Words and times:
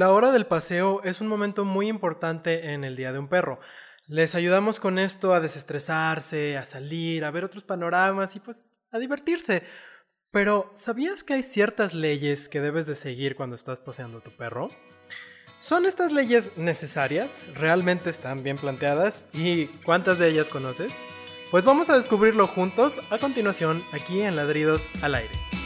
La 0.00 0.12
hora 0.12 0.32
del 0.32 0.46
paseo 0.46 1.02
es 1.04 1.20
un 1.20 1.28
momento 1.28 1.66
muy 1.66 1.86
importante 1.86 2.72
en 2.72 2.84
el 2.84 2.96
día 2.96 3.12
de 3.12 3.18
un 3.18 3.28
perro. 3.28 3.60
Les 4.06 4.34
ayudamos 4.34 4.80
con 4.80 4.98
esto 4.98 5.34
a 5.34 5.40
desestresarse, 5.40 6.56
a 6.56 6.64
salir, 6.64 7.22
a 7.22 7.30
ver 7.30 7.44
otros 7.44 7.64
panoramas 7.64 8.34
y 8.34 8.40
pues 8.40 8.80
a 8.92 8.98
divertirse. 8.98 9.62
Pero, 10.30 10.72
¿sabías 10.74 11.22
que 11.22 11.34
hay 11.34 11.42
ciertas 11.42 11.92
leyes 11.92 12.48
que 12.48 12.62
debes 12.62 12.86
de 12.86 12.94
seguir 12.94 13.36
cuando 13.36 13.56
estás 13.56 13.78
paseando 13.78 14.16
a 14.16 14.22
tu 14.22 14.30
perro? 14.30 14.68
¿Son 15.58 15.84
estas 15.84 16.12
leyes 16.14 16.56
necesarias? 16.56 17.44
¿Realmente 17.52 18.08
están 18.08 18.42
bien 18.42 18.56
planteadas? 18.56 19.28
¿Y 19.34 19.66
cuántas 19.84 20.18
de 20.18 20.28
ellas 20.30 20.48
conoces? 20.48 20.96
Pues 21.50 21.66
vamos 21.66 21.90
a 21.90 21.96
descubrirlo 21.96 22.46
juntos 22.46 23.02
a 23.10 23.18
continuación 23.18 23.84
aquí 23.92 24.22
en 24.22 24.34
Ladridos 24.34 24.80
al 25.02 25.16
Aire. 25.16 25.59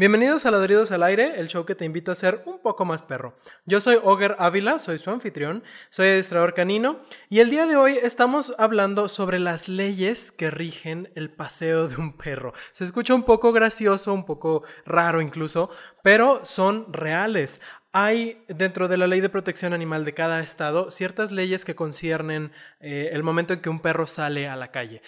Bienvenidos 0.00 0.46
a 0.46 0.50
Ladridos 0.50 0.92
al 0.92 1.02
Aire, 1.02 1.38
el 1.38 1.48
show 1.48 1.66
que 1.66 1.74
te 1.74 1.84
invita 1.84 2.12
a 2.12 2.14
ser 2.14 2.42
un 2.46 2.58
poco 2.62 2.86
más 2.86 3.02
perro. 3.02 3.36
Yo 3.66 3.82
soy 3.82 3.98
Oger 4.02 4.34
Ávila, 4.38 4.78
soy 4.78 4.96
su 4.96 5.10
anfitrión, 5.10 5.62
soy 5.90 6.08
administrador 6.08 6.54
canino 6.54 7.00
y 7.28 7.40
el 7.40 7.50
día 7.50 7.66
de 7.66 7.76
hoy 7.76 7.98
estamos 8.02 8.54
hablando 8.56 9.10
sobre 9.10 9.38
las 9.38 9.68
leyes 9.68 10.32
que 10.32 10.50
rigen 10.50 11.12
el 11.16 11.28
paseo 11.28 11.86
de 11.86 11.96
un 11.96 12.16
perro. 12.16 12.54
Se 12.72 12.84
escucha 12.84 13.12
un 13.12 13.24
poco 13.24 13.52
gracioso, 13.52 14.14
un 14.14 14.24
poco 14.24 14.62
raro 14.86 15.20
incluso, 15.20 15.68
pero 16.02 16.46
son 16.46 16.90
reales. 16.94 17.60
Hay 17.92 18.42
dentro 18.48 18.88
de 18.88 18.96
la 18.96 19.06
ley 19.06 19.20
de 19.20 19.28
protección 19.28 19.74
animal 19.74 20.06
de 20.06 20.14
cada 20.14 20.40
estado 20.40 20.90
ciertas 20.90 21.30
leyes 21.30 21.66
que 21.66 21.74
conciernen 21.74 22.52
eh, 22.80 23.10
el 23.12 23.22
momento 23.22 23.52
en 23.52 23.60
que 23.60 23.68
un 23.68 23.80
perro 23.80 24.06
sale 24.06 24.48
a 24.48 24.56
la 24.56 24.70
calle. 24.70 25.02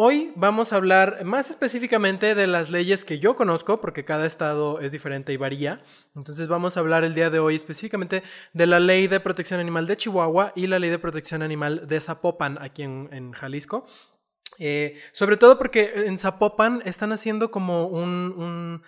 Hoy 0.00 0.32
vamos 0.36 0.72
a 0.72 0.76
hablar 0.76 1.24
más 1.24 1.50
específicamente 1.50 2.36
de 2.36 2.46
las 2.46 2.70
leyes 2.70 3.04
que 3.04 3.18
yo 3.18 3.34
conozco, 3.34 3.80
porque 3.80 4.04
cada 4.04 4.26
estado 4.26 4.78
es 4.78 4.92
diferente 4.92 5.32
y 5.32 5.36
varía. 5.36 5.82
Entonces 6.14 6.46
vamos 6.46 6.76
a 6.76 6.80
hablar 6.80 7.02
el 7.02 7.14
día 7.14 7.30
de 7.30 7.40
hoy 7.40 7.56
específicamente 7.56 8.22
de 8.52 8.66
la 8.68 8.78
ley 8.78 9.08
de 9.08 9.18
protección 9.18 9.58
animal 9.58 9.88
de 9.88 9.96
Chihuahua 9.96 10.52
y 10.54 10.68
la 10.68 10.78
ley 10.78 10.90
de 10.90 11.00
protección 11.00 11.42
animal 11.42 11.88
de 11.88 12.00
Zapopan, 12.00 12.58
aquí 12.62 12.84
en, 12.84 13.32
Jalisco. 13.32 13.86
Eh, 14.60 15.00
sobre 15.10 15.36
todo 15.36 15.58
porque 15.58 15.90
en 16.06 16.16
Zapopan 16.16 16.80
están 16.84 17.10
haciendo 17.10 17.50
como 17.50 17.88
un, 17.88 18.84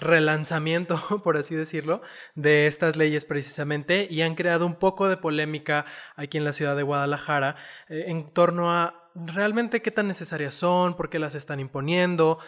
relanzamiento, 0.00 0.98
por 1.22 1.36
así 1.36 1.54
decirlo, 1.54 2.00
de 2.34 2.66
estas 2.66 2.96
leyes 2.96 3.26
precisamente 3.26 4.08
y 4.10 4.22
han 4.22 4.36
creado 4.36 4.64
un 4.64 4.76
poco 4.76 5.06
de 5.06 5.18
polémica 5.18 5.84
aquí 6.16 6.38
en 6.38 6.44
la 6.44 6.54
ciudad 6.54 6.76
de 6.76 6.82
Guadalajara 6.82 7.56
eh, 7.90 8.04
en 8.08 8.30
torno 8.32 8.72
a 8.72 9.07
realmente 9.26 9.82
qué 9.82 9.90
tan 9.90 10.06
necesarias 10.06 10.54
son, 10.54 10.96
por 10.96 11.10
qué 11.10 11.18
las 11.18 11.34
están 11.34 11.60
imponiendo, 11.60 12.38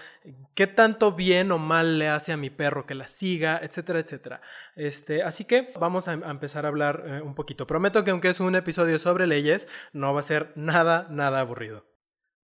qué 0.54 0.66
tanto 0.66 1.12
bien 1.12 1.52
o 1.52 1.58
mal 1.58 1.98
le 1.98 2.08
hace 2.08 2.32
a 2.32 2.36
mi 2.36 2.50
perro 2.50 2.86
que 2.86 2.94
las 2.94 3.10
siga, 3.10 3.58
etcétera, 3.62 4.00
etcétera. 4.00 4.40
Este, 4.76 5.22
así 5.22 5.44
que 5.44 5.72
vamos 5.78 6.08
a, 6.08 6.12
empezar 6.12 6.64
a 6.64 6.68
hablar 6.68 7.04
eh, 7.06 7.20
un 7.20 7.34
poquito. 7.34 7.66
Prometo 7.66 8.04
que 8.04 8.10
aunque 8.10 8.28
es 8.28 8.40
un 8.40 8.54
episodio 8.54 8.98
sobre 8.98 9.26
leyes, 9.26 9.68
no 9.92 10.14
va 10.14 10.20
a 10.20 10.24
ser 10.24 10.52
nada, 10.56 11.06
nada 11.10 11.40
aburrido. 11.40 11.84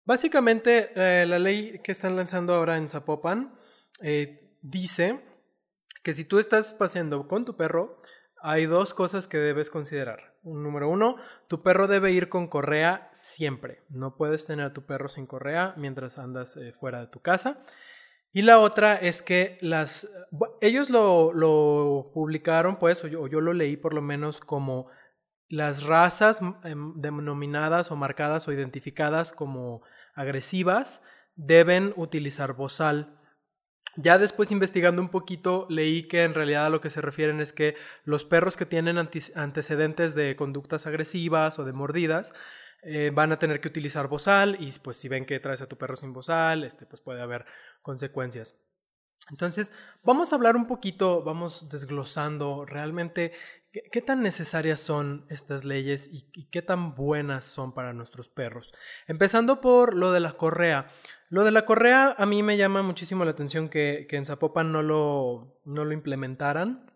Básicamente, 0.05 0.91
eh, 0.95 1.25
la 1.25 1.39
ley 1.39 1.79
que 1.83 1.91
están 1.91 2.15
lanzando 2.15 2.53
ahora 2.53 2.77
en 2.77 2.89
Zapopan 2.89 3.55
eh, 4.01 4.55
dice 4.61 5.21
que 6.03 6.13
si 6.13 6.25
tú 6.25 6.37
estás 6.37 6.73
paseando 6.73 7.27
con 7.27 7.45
tu 7.45 7.57
perro, 7.57 7.97
hay 8.41 8.67
dos 8.67 8.93
cosas 8.93 9.27
que 9.27 9.37
debes 9.37 9.71
considerar. 9.71 10.34
Número 10.45 10.89
uno, 10.89 11.15
tu 11.47 11.63
perro 11.63 11.87
debe 11.87 12.11
ir 12.11 12.29
con 12.29 12.47
correa 12.47 13.09
siempre. 13.13 13.83
No 13.89 14.15
puedes 14.15 14.45
tener 14.45 14.65
a 14.65 14.73
tu 14.73 14.85
perro 14.85 15.09
sin 15.09 15.25
correa 15.25 15.73
mientras 15.75 16.19
andas 16.19 16.55
eh, 16.55 16.71
fuera 16.71 16.99
de 17.01 17.07
tu 17.07 17.19
casa. 17.19 17.59
Y 18.31 18.41
la 18.41 18.59
otra 18.59 18.95
es 18.95 19.21
que 19.21 19.57
las... 19.61 20.07
Ellos 20.61 20.89
lo, 20.89 22.11
publicaron, 22.13 22.77
pues, 22.77 23.03
o 23.03 23.07
yo, 23.07 23.27
lo 23.27 23.53
leí 23.53 23.75
por 23.77 23.93
lo 23.93 24.01
menos 24.01 24.39
como 24.39 24.87
las 25.47 25.83
razas 25.83 26.41
em, 26.63 26.93
denominadas 26.95 27.91
o 27.91 27.95
marcadas 27.95 28.47
o 28.47 28.51
identificadas 28.51 29.31
como 29.31 29.83
agresivas 30.15 31.05
deben 31.35 31.93
utilizar 31.95 32.53
bozal 32.53 33.19
ya 33.95 34.17
después 34.17 34.51
investigando 34.51 35.01
un 35.01 35.09
poquito 35.09 35.67
leí 35.69 36.07
que 36.07 36.23
en 36.23 36.33
realidad 36.33 36.65
a 36.65 36.69
lo 36.69 36.81
que 36.81 36.89
se 36.89 37.01
refieren 37.01 37.39
es 37.39 37.53
que 37.53 37.75
los 38.03 38.25
perros 38.25 38.57
que 38.57 38.65
tienen 38.65 38.97
antecedentes 38.97 40.15
de 40.15 40.35
conductas 40.35 40.87
agresivas 40.87 41.59
o 41.59 41.65
de 41.65 41.73
mordidas 41.73 42.33
eh, 42.83 43.11
van 43.13 43.31
a 43.31 43.39
tener 43.39 43.59
que 43.61 43.67
utilizar 43.67 44.07
bozal 44.07 44.57
y 44.59 44.71
pues 44.79 44.97
si 44.97 45.07
ven 45.07 45.25
que 45.25 45.39
traes 45.39 45.61
a 45.61 45.67
tu 45.67 45.75
perro 45.75 45.95
sin 45.95 46.13
bozal, 46.13 46.63
este, 46.63 46.85
pues 46.85 47.01
puede 47.01 47.21
haber 47.21 47.45
consecuencias. 47.81 48.59
Entonces, 49.31 49.73
vamos 50.03 50.31
a 50.31 50.35
hablar 50.35 50.55
un 50.55 50.67
poquito, 50.67 51.23
vamos 51.23 51.67
desglosando 51.69 52.63
realmente 52.63 53.33
qué, 53.91 54.01
tan 54.01 54.21
necesarias 54.21 54.79
son 54.79 55.25
estas 55.29 55.65
leyes 55.65 56.07
y, 56.11 56.29
y, 56.35 56.45
qué 56.45 56.61
tan 56.61 56.93
buenas 56.93 57.45
son 57.45 57.73
para 57.73 57.91
nuestros 57.91 58.29
perros. 58.29 58.71
Empezando 59.07 59.61
por 59.61 59.95
lo 59.95 60.11
de 60.11 60.19
la 60.19 60.33
correa. 60.33 60.91
Lo 61.35 61.43
de 61.43 61.51
la 61.51 61.65
correa 61.65 62.15
a 62.17 62.25
mí 62.25 62.43
me 62.43 62.55
llama 62.55 62.81
muchísimo 62.81 63.25
la 63.25 63.31
atención 63.31 63.67
que, 63.67 64.07
en 64.09 64.25
Zapopan 64.25 64.71
no 64.71 64.81
lo, 64.81 65.59
no 65.65 65.83
lo 65.83 65.91
implementaran. 65.91 66.89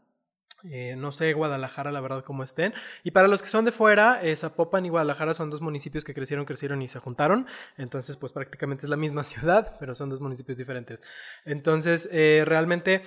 Eh, 0.64 0.96
no 0.98 1.12
sé 1.12 1.34
Guadalajara, 1.34 1.92
la 1.92 2.00
verdad, 2.00 2.24
cómo 2.24 2.46
estén. 2.46 2.74
Y 3.04 3.12
para 3.12 3.28
los 3.28 3.42
que 3.42 3.50
son 3.50 3.66
de 3.66 3.74
fuera, 3.74 4.22
eh, 4.24 4.34
Zapopan 4.38 4.86
y 4.86 4.90
Guadalajara 4.90 5.34
son 5.34 5.50
dos 5.50 5.62
municipios 5.62 6.06
que 6.06 6.14
crecieron, 6.14 6.46
crecieron 6.46 6.82
y 6.82 6.88
se 6.88 7.00
juntaron. 7.00 7.48
Entonces, 7.76 8.16
pues 8.16 8.32
prácticamente 8.32 8.86
es 8.86 8.90
la 8.90 8.96
misma 8.96 9.24
ciudad, 9.26 9.76
pero 9.78 9.94
son 9.94 10.10
dos 10.10 10.22
municipios 10.22 10.58
diferentes. 10.58 11.04
Entonces, 11.44 12.08
eh, 12.10 12.44
realmente, 12.46 13.02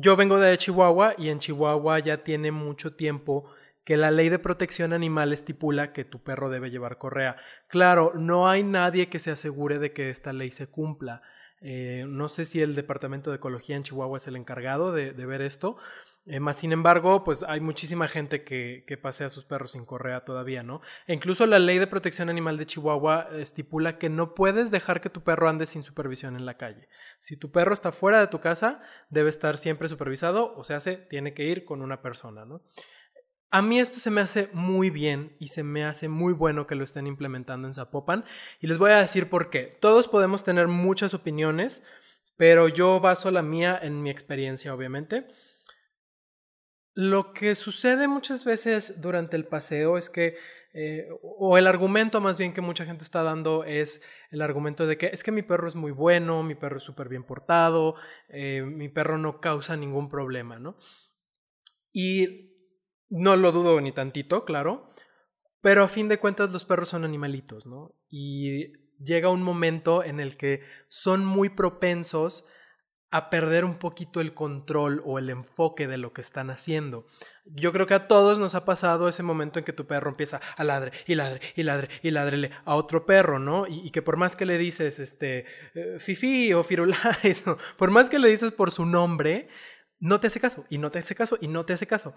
yo 0.00 0.16
vengo 0.16 0.40
de 0.40 0.56
Chihuahua 0.56 1.16
y 1.18 1.28
en 1.28 1.38
Chihuahua 1.38 1.98
ya 1.98 2.16
tiene 2.16 2.50
mucho 2.50 2.94
tiempo 2.94 3.44
que 3.84 3.96
la 3.96 4.10
ley 4.10 4.28
de 4.28 4.38
protección 4.38 4.92
animal 4.92 5.32
estipula 5.32 5.92
que 5.92 6.04
tu 6.04 6.22
perro 6.22 6.50
debe 6.50 6.70
llevar 6.70 6.98
correa. 6.98 7.36
Claro, 7.68 8.12
no 8.14 8.48
hay 8.48 8.62
nadie 8.62 9.08
que 9.08 9.18
se 9.18 9.30
asegure 9.30 9.78
de 9.78 9.92
que 9.92 10.10
esta 10.10 10.32
ley 10.32 10.50
se 10.50 10.68
cumpla. 10.68 11.22
Eh, 11.60 12.04
no 12.08 12.28
sé 12.28 12.44
si 12.44 12.60
el 12.60 12.74
Departamento 12.74 13.30
de 13.30 13.36
Ecología 13.36 13.76
en 13.76 13.84
Chihuahua 13.84 14.16
es 14.16 14.26
el 14.26 14.36
encargado 14.36 14.92
de, 14.92 15.12
ver 15.12 15.42
esto. 15.42 15.76
Eh, 16.26 16.40
sin 16.54 16.70
embargo, 16.70 17.24
pues 17.24 17.42
hay 17.42 17.60
muchísima 17.60 18.06
gente 18.06 18.44
que, 18.44 18.84
que, 18.86 18.96
pasea 18.96 19.26
a 19.26 19.30
sus 19.30 19.44
perros 19.44 19.72
sin 19.72 19.84
correa 19.84 20.24
todavía, 20.24 20.62
¿no? 20.62 20.80
E 21.08 21.14
incluso 21.14 21.46
la 21.46 21.58
ley 21.58 21.78
de 21.78 21.88
protección 21.88 22.28
animal 22.28 22.56
de 22.56 22.66
Chihuahua 22.66 23.28
estipula 23.34 23.98
que 23.98 24.08
no 24.08 24.34
puedes 24.34 24.70
dejar 24.70 25.00
que 25.00 25.10
tu 25.10 25.22
perro 25.22 25.48
ande 25.48 25.66
sin 25.66 25.82
supervisión 25.82 26.36
en 26.36 26.46
la 26.46 26.56
calle. 26.56 26.88
Si 27.18 27.36
tu 27.36 27.50
perro 27.50 27.74
está 27.74 27.90
fuera 27.90 28.20
de 28.20 28.28
tu 28.28 28.40
casa, 28.40 28.82
debe 29.10 29.30
estar 29.30 29.56
siempre 29.58 29.88
supervisado, 29.88 30.54
o 30.54 30.62
sea, 30.62 30.78
se 30.78 30.96
tiene 30.96 31.34
que 31.34 31.44
ir 31.44 31.64
con 31.64 31.82
una 31.82 32.02
persona, 32.02 32.44
¿no? 32.44 32.62
A 33.54 33.60
mí 33.60 33.78
esto 33.78 34.00
se 34.00 34.10
me 34.10 34.22
hace 34.22 34.48
muy 34.54 34.88
bien 34.88 35.36
y 35.38 35.48
se 35.48 35.62
me 35.62 35.84
hace 35.84 36.08
muy 36.08 36.32
bueno 36.32 36.66
que 36.66 36.74
lo 36.74 36.84
estén 36.84 37.06
implementando 37.06 37.68
en 37.68 37.74
Zapopan. 37.74 38.24
Y 38.60 38.66
les 38.66 38.78
voy 38.78 38.92
a 38.92 38.96
decir 38.96 39.28
por 39.28 39.50
qué. 39.50 39.76
Todos 39.78 40.08
podemos 40.08 40.42
tener 40.42 40.68
muchas 40.68 41.12
opiniones, 41.12 41.84
pero 42.38 42.68
yo 42.68 42.98
baso 42.98 43.30
la 43.30 43.42
mía 43.42 43.78
en 43.80 44.02
mi 44.02 44.08
experiencia, 44.08 44.74
obviamente. 44.74 45.26
Lo 46.94 47.34
que 47.34 47.54
sucede 47.54 48.08
muchas 48.08 48.46
veces 48.46 49.02
durante 49.02 49.36
el 49.36 49.44
paseo 49.44 49.98
es 49.98 50.08
que, 50.08 50.38
eh, 50.72 51.08
o 51.22 51.58
el 51.58 51.66
argumento 51.66 52.22
más 52.22 52.38
bien 52.38 52.54
que 52.54 52.62
mucha 52.62 52.86
gente 52.86 53.04
está 53.04 53.22
dando 53.22 53.64
es 53.64 54.00
el 54.30 54.40
argumento 54.40 54.86
de 54.86 54.96
que 54.96 55.10
es 55.12 55.22
que 55.22 55.30
mi 55.30 55.42
perro 55.42 55.68
es 55.68 55.74
muy 55.74 55.92
bueno, 55.92 56.42
mi 56.42 56.54
perro 56.54 56.78
es 56.78 56.84
súper 56.84 57.10
bien 57.10 57.24
portado, 57.24 57.96
eh, 58.30 58.62
mi 58.62 58.88
perro 58.88 59.18
no 59.18 59.42
causa 59.42 59.76
ningún 59.76 60.08
problema, 60.08 60.58
¿no? 60.58 60.78
Y 61.92 62.51
no 63.12 63.36
lo 63.36 63.52
dudo 63.52 63.80
ni 63.80 63.92
tantito, 63.92 64.44
claro. 64.44 64.88
Pero 65.60 65.84
a 65.84 65.88
fin 65.88 66.08
de 66.08 66.18
cuentas 66.18 66.50
los 66.50 66.64
perros 66.64 66.88
son 66.88 67.04
animalitos, 67.04 67.66
¿no? 67.66 67.94
Y 68.08 68.72
llega 68.98 69.28
un 69.28 69.42
momento 69.42 70.02
en 70.02 70.18
el 70.18 70.36
que 70.36 70.62
son 70.88 71.24
muy 71.24 71.50
propensos 71.50 72.46
a 73.10 73.28
perder 73.28 73.66
un 73.66 73.76
poquito 73.76 74.22
el 74.22 74.32
control 74.32 75.02
o 75.04 75.18
el 75.18 75.28
enfoque 75.28 75.86
de 75.86 75.98
lo 75.98 76.14
que 76.14 76.22
están 76.22 76.48
haciendo. 76.48 77.06
Yo 77.44 77.70
creo 77.70 77.86
que 77.86 77.92
a 77.92 78.08
todos 78.08 78.38
nos 78.38 78.54
ha 78.54 78.64
pasado 78.64 79.06
ese 79.06 79.22
momento 79.22 79.58
en 79.58 79.66
que 79.66 79.74
tu 79.74 79.86
perro 79.86 80.08
empieza 80.08 80.40
a 80.56 80.64
ladre 80.64 80.92
y 81.06 81.14
ladre 81.14 81.42
y 81.54 81.62
ladre 81.62 81.90
y 82.02 82.10
ladrele 82.10 82.50
a 82.64 82.74
otro 82.74 83.04
perro, 83.04 83.38
¿no? 83.38 83.66
Y, 83.68 83.90
que 83.90 84.00
por 84.00 84.16
más 84.16 84.34
que 84.34 84.46
le 84.46 84.56
dices, 84.56 84.98
este, 84.98 85.44
eh, 85.74 85.98
Fifi 85.98 86.54
o 86.54 86.64
Firulais, 86.64 87.44
por 87.76 87.90
más 87.90 88.08
que 88.08 88.18
le 88.18 88.28
dices 88.28 88.50
por 88.50 88.70
su 88.70 88.86
nombre, 88.86 89.48
no 90.02 90.18
te 90.18 90.26
hace 90.26 90.40
caso 90.40 90.66
y 90.68 90.78
no 90.78 90.90
te 90.90 90.98
hace 90.98 91.14
caso 91.14 91.38
y 91.40 91.48
no 91.48 91.66
te 91.66 91.74
hace 91.74 91.86
caso. 91.86 92.14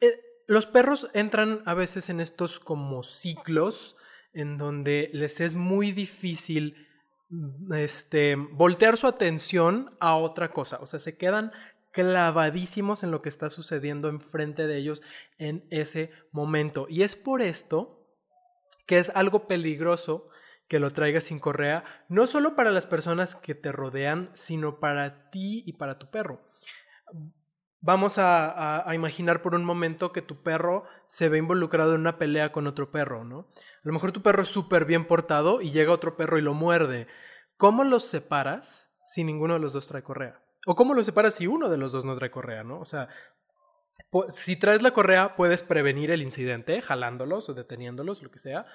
Eh, 0.00 0.20
los 0.46 0.66
perros 0.66 1.08
entran 1.14 1.62
a 1.66 1.74
veces 1.74 2.08
en 2.08 2.20
estos 2.20 2.60
como 2.60 3.02
ciclos 3.02 3.96
en 4.32 4.58
donde 4.58 5.10
les 5.12 5.40
es 5.40 5.54
muy 5.54 5.92
difícil 5.92 6.86
mm, 7.30 7.72
este, 7.74 8.36
voltear 8.36 8.96
su 8.96 9.06
atención 9.06 9.96
a 9.98 10.16
otra 10.16 10.52
cosa. 10.52 10.78
O 10.80 10.86
sea, 10.86 11.00
se 11.00 11.16
quedan 11.16 11.52
clavadísimos 11.92 13.02
en 13.02 13.10
lo 13.10 13.22
que 13.22 13.30
está 13.30 13.48
sucediendo 13.48 14.10
enfrente 14.10 14.66
de 14.66 14.76
ellos 14.76 15.02
en 15.38 15.66
ese 15.70 16.10
momento. 16.30 16.86
Y 16.90 17.02
es 17.02 17.16
por 17.16 17.40
esto 17.40 18.06
que 18.86 18.98
es 18.98 19.10
algo 19.14 19.48
peligroso 19.48 20.28
que 20.68 20.80
lo 20.80 20.90
traigas 20.90 21.24
sin 21.24 21.38
correa, 21.38 21.84
no 22.08 22.26
solo 22.26 22.56
para 22.56 22.70
las 22.70 22.86
personas 22.86 23.34
que 23.34 23.54
te 23.54 23.72
rodean, 23.72 24.30
sino 24.34 24.80
para 24.80 25.30
ti 25.30 25.62
y 25.64 25.74
para 25.74 25.98
tu 25.98 26.10
perro. 26.10 26.40
Vamos 27.86 28.18
a, 28.18 28.84
imaginar 28.94 29.42
por 29.42 29.54
un 29.54 29.64
momento 29.64 30.10
que 30.10 30.20
tu 30.20 30.42
perro 30.42 30.82
se 31.06 31.28
ve 31.28 31.38
involucrado 31.38 31.94
en 31.94 32.00
una 32.00 32.18
pelea 32.18 32.50
con 32.50 32.66
otro 32.66 32.90
perro, 32.90 33.22
¿no? 33.22 33.46
A 33.54 33.80
lo 33.84 33.92
mejor 33.92 34.10
tu 34.10 34.22
perro 34.22 34.42
es 34.42 34.48
súper 34.48 34.86
bien 34.86 35.04
portado 35.04 35.60
y 35.60 35.70
llega 35.70 35.92
otro 35.92 36.16
perro 36.16 36.36
y 36.36 36.42
lo 36.42 36.52
muerde. 36.52 37.06
¿Cómo 37.56 37.84
los 37.84 38.04
separas 38.04 38.92
si 39.04 39.22
ninguno 39.22 39.54
de 39.54 39.60
los 39.60 39.72
dos 39.72 39.86
trae 39.86 40.02
correa? 40.02 40.40
¿O 40.66 40.74
cómo 40.74 40.94
los 40.94 41.06
separas 41.06 41.36
si 41.36 41.46
uno 41.46 41.68
de 41.68 41.76
los 41.76 41.92
dos 41.92 42.04
no 42.04 42.16
trae 42.16 42.28
correa, 42.28 42.64
¿no? 42.64 42.80
O 42.80 42.84
sea, 42.84 43.08
si 44.30 44.56
traes 44.56 44.82
la 44.82 44.90
correa 44.90 45.36
puedes 45.36 45.62
prevenir 45.62 46.10
el 46.10 46.22
incidente 46.22 46.82
jalándolos 46.82 47.48
o 47.48 47.54
deteniéndolos, 47.54 48.20
lo 48.20 48.32
que 48.32 48.40
sea. 48.40 48.66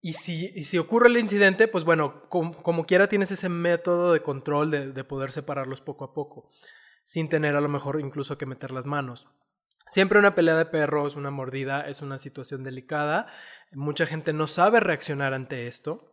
Y 0.00 0.12
si, 0.12 0.62
si 0.62 0.78
ocurre 0.78 1.08
el 1.08 1.16
incidente, 1.16 1.66
pues 1.66 1.82
bueno, 1.82 2.28
como, 2.28 2.86
quiera 2.86 3.08
tienes 3.08 3.32
ese 3.32 3.48
método 3.48 4.12
de 4.12 4.22
control 4.22 4.70
de 4.70 5.02
poder 5.02 5.32
separarlos 5.32 5.80
poco 5.80 6.04
a 6.04 6.14
poco, 6.14 6.52
sin 7.08 7.30
tener 7.30 7.56
a 7.56 7.62
lo 7.62 7.70
mejor 7.70 7.98
incluso 8.00 8.36
que 8.36 8.44
meter 8.44 8.70
las 8.70 8.84
manos. 8.84 9.30
Siempre 9.86 10.18
una 10.18 10.34
pelea 10.34 10.58
de 10.58 10.66
perros, 10.66 11.16
una 11.16 11.30
mordida, 11.30 11.88
es 11.88 12.02
una 12.02 12.18
situación 12.18 12.62
delicada. 12.62 13.32
Mucha 13.72 14.04
gente 14.04 14.34
no 14.34 14.46
sabe 14.46 14.78
reaccionar 14.78 15.32
ante 15.32 15.66
esto. 15.66 16.12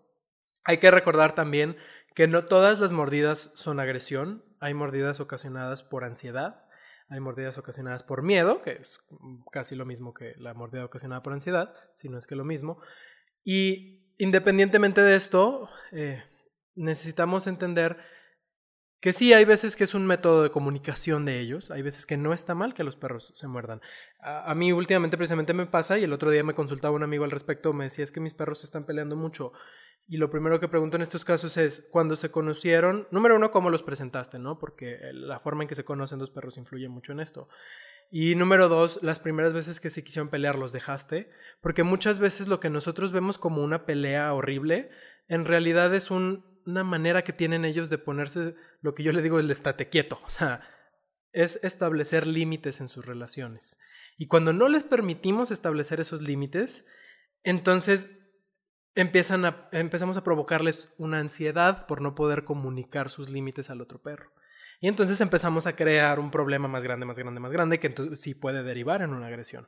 Hay 0.63 0.77
que 0.77 0.91
recordar 0.91 1.35
también 1.35 1.75
que 2.15 2.29
no 2.29 2.45
todas 2.45 2.79
las 2.79 2.93
mordidas 2.93 3.51
son 3.55 3.81
agresión. 3.81 4.45
Hay 4.61 4.73
mordidas 4.73 5.19
ocasionadas 5.19 5.83
por 5.83 6.05
ansiedad, 6.05 6.63
hay 7.09 7.19
mordidas 7.19 7.57
ocasionadas 7.57 8.03
por 8.03 8.23
miedo, 8.23 8.61
que 8.61 8.71
es 8.71 9.05
casi 9.51 9.75
lo 9.75 9.85
mismo 9.85 10.13
que 10.13 10.33
la 10.37 10.53
mordida 10.53 10.85
ocasionada 10.85 11.23
por 11.23 11.33
ansiedad, 11.33 11.75
si 11.93 12.07
no 12.07 12.17
es 12.17 12.25
que 12.25 12.37
lo 12.37 12.45
mismo. 12.45 12.79
Y 13.43 14.13
independientemente 14.17 15.01
de 15.01 15.17
esto, 15.17 15.67
eh, 15.91 16.23
necesitamos 16.73 17.47
entender 17.47 18.14
que 19.05 19.13
sí, 19.13 19.33
hay 19.33 19.45
veces 19.45 19.75
que 19.75 19.83
es 19.83 19.93
un 19.93 20.07
método 20.07 20.41
de 20.41 20.49
comunicación 20.49 21.25
de 21.25 21.39
ellos, 21.39 21.69
hay 21.69 21.83
veces 21.83 22.07
que 22.07 22.17
no 22.17 22.33
está 22.33 22.55
mal 22.55 22.73
que 22.73 22.83
los 22.83 22.95
perros 22.95 23.33
se 23.35 23.47
muerdan. 23.47 23.79
A, 24.19 24.55
mí 24.55 24.71
últimamente 24.71 25.15
precisamente 25.15 25.53
me 25.53 25.67
pasa 25.67 25.99
y 25.99 26.03
el 26.03 26.11
otro 26.11 26.31
día 26.31 26.43
me 26.43 26.55
consultaba 26.55 26.95
un 26.95 27.03
amigo 27.03 27.23
al 27.23 27.29
respecto, 27.29 27.71
me 27.71 27.83
decía 27.83 28.03
es 28.03 28.11
que 28.11 28.19
mis 28.19 28.33
perros 28.33 28.61
se 28.61 28.65
están 28.65 28.87
peleando 28.87 29.15
mucho. 29.15 29.53
Y 30.07 30.17
lo 30.17 30.31
primero 30.31 30.59
que 30.59 30.67
pregunto 30.67 30.95
en 30.95 31.03
estos 31.03 31.23
casos 31.23 31.55
es, 31.57 31.87
cuando 31.91 32.15
se 32.15 32.31
conocieron, 32.31 33.07
número 33.11 33.35
uno, 33.35 33.51
¿cómo 33.51 33.69
los 33.69 33.83
presentaste? 33.83 34.39
¿no? 34.39 34.57
Porque 34.57 34.97
la 35.13 35.39
forma 35.39 35.61
en 35.61 35.67
que 35.69 35.75
se 35.75 35.85
conocen 35.85 36.17
dos 36.17 36.31
perros 36.31 36.57
influye 36.57 36.89
mucho 36.89 37.11
en 37.11 37.19
esto. 37.19 37.47
Y 38.09 38.33
número 38.33 38.69
dos, 38.69 38.97
las 39.03 39.19
primeras 39.19 39.53
veces 39.53 39.79
que 39.79 39.91
se 39.91 40.03
quisieron 40.03 40.29
pelear 40.29 40.57
los 40.57 40.73
dejaste, 40.73 41.29
porque 41.61 41.83
muchas 41.83 42.17
veces 42.17 42.47
lo 42.47 42.59
que 42.59 42.71
nosotros 42.71 43.11
vemos 43.11 43.37
como 43.37 43.63
una 43.63 43.85
pelea 43.85 44.33
horrible, 44.33 44.89
en 45.27 45.45
realidad 45.45 45.93
es 45.93 46.09
una 46.65 46.83
manera 46.83 47.23
que 47.23 47.33
tienen 47.33 47.65
ellos 47.65 47.89
de 47.89 47.97
ponerse, 47.97 48.55
lo 48.81 48.93
que 48.95 49.03
yo 49.03 49.11
le 49.11 49.21
digo, 49.21 49.39
el 49.39 49.51
estate 49.51 49.89
quieto, 49.89 50.19
o 50.25 50.29
sea, 50.29 50.67
es 51.31 51.59
establecer 51.63 52.27
límites 52.27 52.79
en 52.79 52.87
sus 52.87 53.05
relaciones. 53.05 53.79
Y 54.17 54.27
cuando 54.27 54.53
no 54.53 54.69
les 54.69 54.83
permitimos 54.83 55.51
establecer 55.51 55.99
esos 55.99 56.21
límites, 56.21 56.85
entonces 57.43 58.17
empiezan 58.95 59.67
empezamos 59.71 60.15
a 60.15 60.23
provocarles 60.23 60.93
una 60.97 61.19
ansiedad 61.19 61.85
por 61.85 62.01
no 62.01 62.15
poder 62.15 62.45
comunicar 62.45 63.09
sus 63.09 63.29
límites 63.29 63.69
al 63.69 63.81
otro 63.81 64.01
perro. 64.01 64.31
Y 64.79 64.87
entonces 64.87 65.19
empezamos 65.21 65.67
a 65.67 65.75
crear 65.75 66.19
un 66.19 66.31
problema 66.31 66.67
más 66.67 66.83
grande, 66.83 67.05
más 67.05 67.17
grande, 67.17 67.39
más 67.39 67.51
grande, 67.51 67.79
que 67.79 67.93
sí 68.15 68.35
puede 68.35 68.63
derivar 68.63 69.01
en 69.01 69.13
una 69.13 69.27
agresión. 69.27 69.67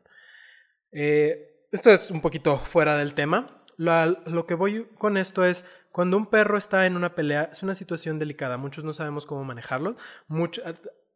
Eh, 0.91 1.65
esto 1.71 1.91
es 1.91 2.11
un 2.11 2.21
poquito 2.21 2.57
fuera 2.57 2.97
del 2.97 3.13
tema. 3.13 3.63
Lo, 3.77 4.45
que 4.47 4.55
voy 4.55 4.87
con 4.97 5.17
esto 5.17 5.45
es, 5.45 5.65
cuando 5.97 6.15
un 6.15 6.27
perro 6.27 6.59
está 6.59 6.85
en 6.85 6.95
una 6.95 7.15
pelea, 7.15 7.49
es 7.51 7.63
una 7.63 7.73
situación 7.73 8.19
delicada. 8.19 8.57
Muchos 8.57 8.83
no 8.83 8.93
sabemos 8.93 9.25
cómo 9.25 9.43
manejarlo. 9.43 9.95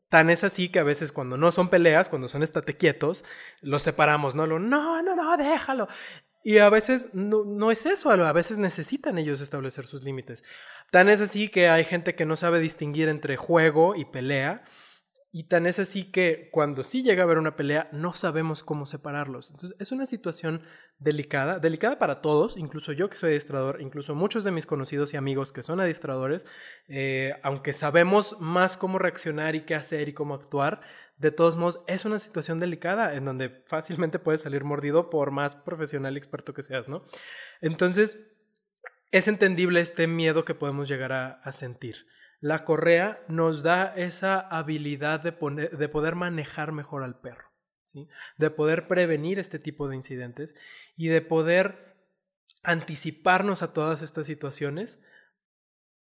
tan 0.09 0.31
es 0.31 0.43
así 0.43 0.69
que 0.69 0.79
a 0.79 0.83
veces 0.83 1.11
cuando 1.11 1.37
no 1.37 1.51
son 1.51 1.69
peleas, 1.69 2.09
cuando 2.09 2.27
son 2.27 2.41
estate 2.41 2.77
quietos, 2.77 3.23
los 3.61 3.83
separamos, 3.83 4.33
¿no? 4.33 4.47
Lo, 4.47 4.57
no, 4.57 5.03
no, 5.03 5.15
no, 5.15 5.37
déjalo. 5.37 5.87
Y 6.43 6.57
a 6.57 6.69
veces 6.69 7.09
no, 7.13 7.43
no, 7.45 7.69
es 7.69 7.85
eso, 7.85 8.09
a 8.09 8.33
veces 8.33 8.57
necesitan 8.57 9.19
ellos 9.19 9.41
establecer 9.41 9.85
sus 9.85 10.01
límites. 10.01 10.43
Tan 10.89 11.09
es 11.09 11.21
así 11.21 11.49
que 11.49 11.69
hay 11.69 11.83
gente 11.83 12.15
que 12.15 12.25
no 12.25 12.35
sabe 12.35 12.57
distinguir 12.57 13.07
entre 13.07 13.37
juego 13.37 13.93
y 13.93 14.05
pelea. 14.05 14.63
Y 15.33 15.45
tan 15.45 15.65
es 15.65 15.79
así 15.79 16.11
que 16.11 16.49
cuando 16.51 16.83
sí 16.83 17.03
llega 17.03 17.21
a 17.21 17.25
haber 17.25 17.37
una 17.37 17.55
pelea, 17.55 17.87
no 17.93 18.13
sabemos 18.13 18.63
cómo 18.63 18.85
separarlos. 18.85 19.51
Entonces 19.51 19.77
es 19.79 19.93
una 19.93 20.05
situación 20.05 20.61
delicada, 20.99 21.59
delicada 21.59 21.97
para 21.99 22.21
todos, 22.21 22.57
incluso 22.57 22.91
yo 22.91 23.09
que 23.09 23.15
soy 23.15 23.29
adiestrador, 23.29 23.79
incluso 23.81 24.13
muchos 24.13 24.43
de 24.43 24.51
mis 24.51 24.65
conocidos 24.65 25.13
y 25.13 25.17
amigos 25.17 25.51
que 25.51 25.63
son 25.63 25.79
adiestradores, 25.79 26.45
eh, 26.89 27.33
aunque 27.43 27.71
sabemos 27.71 28.35
más 28.41 28.75
cómo 28.75 28.99
reaccionar 28.99 29.55
y 29.55 29.61
qué 29.61 29.73
hacer 29.73 30.09
y 30.09 30.13
cómo 30.13 30.33
actuar, 30.33 30.81
de 31.21 31.31
todos 31.31 31.55
modos, 31.55 31.79
es 31.87 32.03
una 32.03 32.17
situación 32.17 32.59
delicada 32.59 33.13
en 33.13 33.25
donde 33.25 33.49
fácilmente 33.67 34.17
puedes 34.17 34.41
salir 34.41 34.63
mordido 34.63 35.11
por 35.11 35.29
más 35.29 35.55
profesional 35.55 36.15
y 36.15 36.17
experto 36.17 36.53
que 36.53 36.63
seas, 36.63 36.89
¿no? 36.89 37.05
Entonces, 37.61 38.27
es 39.11 39.27
entendible 39.27 39.81
este 39.81 40.07
miedo 40.07 40.45
que 40.45 40.55
podemos 40.55 40.87
llegar 40.87 41.13
a, 41.13 41.51
sentir. 41.51 42.07
La 42.41 42.65
correa 42.65 43.23
nos 43.29 43.63
da 43.63 43.93
esa 43.95 44.39
habilidad 44.39 45.21
de, 45.21 45.31
de 45.31 45.89
poder 45.89 46.15
manejar 46.15 46.73
mejor 46.73 47.03
al 47.03 47.21
perro, 47.21 47.49
¿sí? 47.85 48.09
de 48.37 48.49
poder 48.49 48.87
prevenir 48.87 49.39
este 49.39 49.59
tipo 49.59 49.87
de 49.87 49.95
incidentes 49.95 50.55
y 50.97 51.07
de 51.07 51.21
poder 51.21 51.95
anticiparnos 52.63 53.61
a 53.61 53.73
todas 53.73 54.01
estas 54.01 54.25
situaciones 54.25 55.01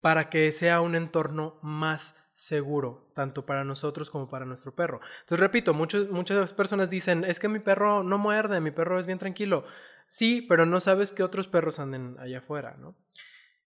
para 0.00 0.30
que 0.30 0.50
sea 0.52 0.80
un 0.80 0.94
entorno 0.94 1.58
más 1.62 2.16
seguro, 2.32 3.12
tanto 3.14 3.44
para 3.44 3.64
nosotros 3.64 4.08
como 4.08 4.30
para 4.30 4.46
nuestro 4.46 4.74
perro. 4.74 5.00
Entonces, 5.20 5.40
repito, 5.40 5.74
muchas 5.74 6.52
personas 6.54 6.88
dicen, 6.88 7.24
es 7.24 7.38
que 7.38 7.48
mi 7.48 7.58
perro 7.58 8.02
no 8.02 8.16
muerde, 8.16 8.60
mi 8.60 8.70
perro 8.70 8.98
es 8.98 9.06
bien 9.06 9.18
tranquilo. 9.18 9.64
Sí, 10.08 10.40
pero 10.48 10.64
no 10.64 10.80
sabes 10.80 11.12
que 11.12 11.22
otros 11.22 11.48
perros 11.48 11.78
anden 11.78 12.16
allá 12.18 12.38
afuera, 12.38 12.76
¿no? 12.78 12.96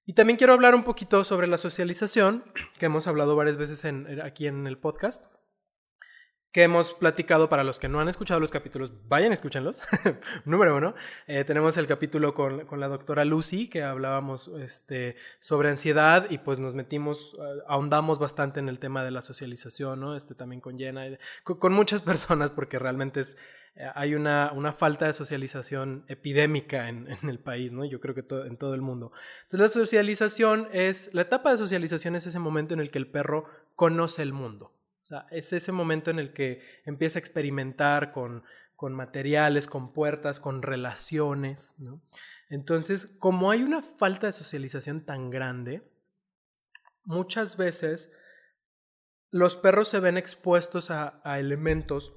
Y 0.06 0.12
también 0.12 0.36
quiero 0.36 0.52
hablar 0.52 0.74
un 0.74 0.84
poquito 0.84 1.24
sobre 1.24 1.46
la 1.46 1.58
socialización, 1.58 2.44
que 2.78 2.86
hemos 2.86 3.06
hablado 3.06 3.36
varias 3.36 3.56
veces 3.56 3.84
aquí 4.22 4.46
en 4.46 4.66
el 4.66 4.78
podcast 4.78 5.26
que 6.54 6.62
hemos 6.62 6.94
platicado 6.94 7.48
para 7.48 7.64
los 7.64 7.80
que 7.80 7.88
no 7.88 7.98
han 7.98 8.08
escuchado 8.08 8.38
los 8.38 8.52
capítulos, 8.52 8.92
vayan, 9.08 9.32
escúchenlos. 9.32 9.82
Número 10.44 10.76
uno, 10.76 10.94
eh, 11.26 11.42
tenemos 11.42 11.76
el 11.78 11.88
capítulo 11.88 12.32
con, 12.32 12.64
con, 12.66 12.78
la 12.78 12.86
doctora 12.86 13.24
Lucy, 13.24 13.66
que 13.66 13.82
hablábamos 13.82 14.46
este, 14.60 15.16
sobre 15.40 15.70
ansiedad 15.70 16.30
y 16.30 16.38
pues 16.38 16.60
nos 16.60 16.72
metimos, 16.72 17.34
eh, 17.40 17.62
ahondamos 17.66 18.20
bastante 18.20 18.60
en 18.60 18.68
el 18.68 18.78
tema 18.78 19.02
de 19.02 19.10
la 19.10 19.20
socialización, 19.20 19.98
¿no? 19.98 20.14
Este 20.14 20.36
también 20.36 20.60
con 20.60 20.78
Jenna, 20.78 21.18
con, 21.42 21.72
muchas 21.72 22.02
personas, 22.12 22.52
porque 22.52 22.78
realmente 22.78 23.18
es, 23.18 23.34
eh, 23.34 23.38
hay 23.94 24.14
una, 24.14 24.52
una, 24.54 24.72
falta 24.72 25.06
de 25.06 25.12
socialización 25.12 26.04
epidémica 26.06 26.88
en, 26.88 27.08
el 27.28 27.40
país, 27.40 27.72
¿no? 27.72 27.84
Yo 27.84 28.00
creo 28.00 28.14
que 28.14 28.24
en 28.46 28.56
todo 28.56 28.74
el 28.74 28.82
mundo. 28.82 29.12
Entonces 29.44 29.60
la 29.60 29.68
socialización 29.68 30.68
es, 30.72 31.12
la 31.12 31.22
etapa 31.22 31.50
de 31.50 31.58
socialización 31.58 32.14
es 32.14 32.26
ese 32.26 32.38
momento 32.38 32.74
en 32.74 32.80
el 32.80 32.90
que 32.90 32.98
el 32.98 33.08
perro 33.08 33.46
conoce 33.74 34.22
el 34.22 34.32
mundo. 34.32 34.72
O 35.02 35.06
sea, 35.06 35.26
es 35.30 35.52
ese 35.52 35.72
momento 35.72 36.10
en 36.10 36.18
el 36.18 36.32
que 36.32 36.62
empieza 36.84 37.18
a 37.18 37.20
experimentar 37.20 38.12
con, 38.12 38.44
con 38.76 38.94
materiales, 38.94 39.66
con 39.66 39.92
puertas, 39.92 40.38
con 40.40 40.62
relaciones, 40.62 41.74
¿no? 41.78 42.00
Entonces, 42.50 43.06
como 43.18 43.50
hay 43.50 43.62
una 43.62 43.82
falta 43.82 44.28
de 44.28 44.32
socialización 44.32 45.04
tan 45.04 45.30
grande, 45.30 45.82
muchas 47.04 47.56
veces 47.56 48.12
los 49.30 49.56
perros 49.56 49.88
se 49.88 49.98
ven 49.98 50.16
expuestos 50.16 50.90
a 50.90 51.20
elementos 51.38 52.14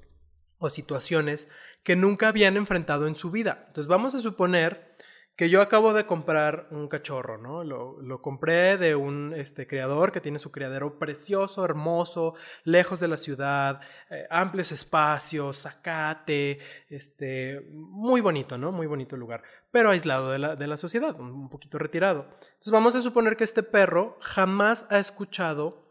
o 0.58 0.70
situaciones 0.70 1.50
que 1.82 1.96
nunca 1.96 2.28
habían 2.28 2.56
enfrentado 2.56 3.06
en 3.06 3.14
su 3.14 3.30
vida. 3.30 3.64
Entonces, 3.68 3.88
vamos 3.88 4.14
a 4.14 4.20
suponer 4.20 4.96
que 5.38 5.48
yo 5.48 5.62
acabo 5.62 5.94
de 5.94 6.04
comprar 6.04 6.66
un 6.72 6.88
cachorro, 6.88 7.38
¿no? 7.38 7.62
Lo, 7.62 8.18
compré 8.18 8.76
de 8.76 8.96
un 8.96 9.32
este, 9.36 9.68
creador 9.68 10.10
que 10.10 10.20
tiene 10.20 10.40
su 10.40 10.50
criadero 10.50 10.98
precioso, 10.98 11.64
hermoso, 11.64 12.34
lejos 12.64 12.98
de 12.98 13.06
la 13.06 13.16
ciudad, 13.16 13.80
eh, 14.10 14.26
amplios 14.30 14.72
espacios, 14.72 15.62
zacate, 15.62 16.58
este, 16.88 17.68
muy 17.70 18.20
bonito, 18.20 18.58
¿no? 18.58 18.72
Muy 18.72 18.88
bonito 18.88 19.16
lugar, 19.16 19.44
pero 19.70 19.90
aislado 19.90 20.32
de 20.32 20.40
la, 20.40 20.56
de 20.56 20.66
la 20.66 20.76
sociedad, 20.76 21.18
un 21.20 21.48
poquito 21.48 21.78
retirado. 21.78 22.22
Entonces 22.32 22.72
vamos 22.72 22.96
a 22.96 23.00
suponer 23.00 23.36
que 23.36 23.44
este 23.44 23.62
perro 23.62 24.18
jamás 24.20 24.86
ha 24.90 24.98
escuchado 24.98 25.87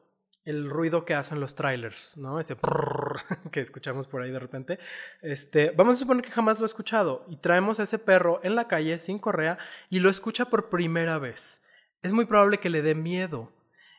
el 0.48 0.70
ruido 0.70 1.04
que 1.04 1.14
hacen 1.14 1.42
los 1.42 1.56
trailers, 1.56 2.16
¿no? 2.16 2.40
Ese 2.40 2.56
que 3.52 3.60
escuchamos 3.60 4.08
por 4.08 4.22
ahí 4.22 4.32
de 4.32 4.40
repente. 4.40 4.80
Este, 5.22 5.72
vamos 5.72 5.98
a 5.98 6.00
suponer 6.00 6.24
que 6.24 6.32
jamás 6.32 6.58
lo 6.58 6.64
ha 6.64 6.68
escuchado 6.68 7.26
y 7.28 7.36
traemos 7.36 7.80
a 7.80 7.84
ese 7.84 8.00
perro 8.00 8.40
en 8.44 8.56
la 8.56 8.70
calle 8.70 9.02
sin 9.02 9.20
correa 9.20 9.58
y 9.90 10.00
lo 10.00 10.10
escucha 10.10 10.46
por 10.46 10.70
primera 10.70 11.20
vez. 11.20 11.62
Es 12.02 12.14
muy 12.14 12.26
probable 12.26 12.60
que 12.60 12.70
le 12.70 12.82
dé 12.82 12.96
miedo 12.96 13.52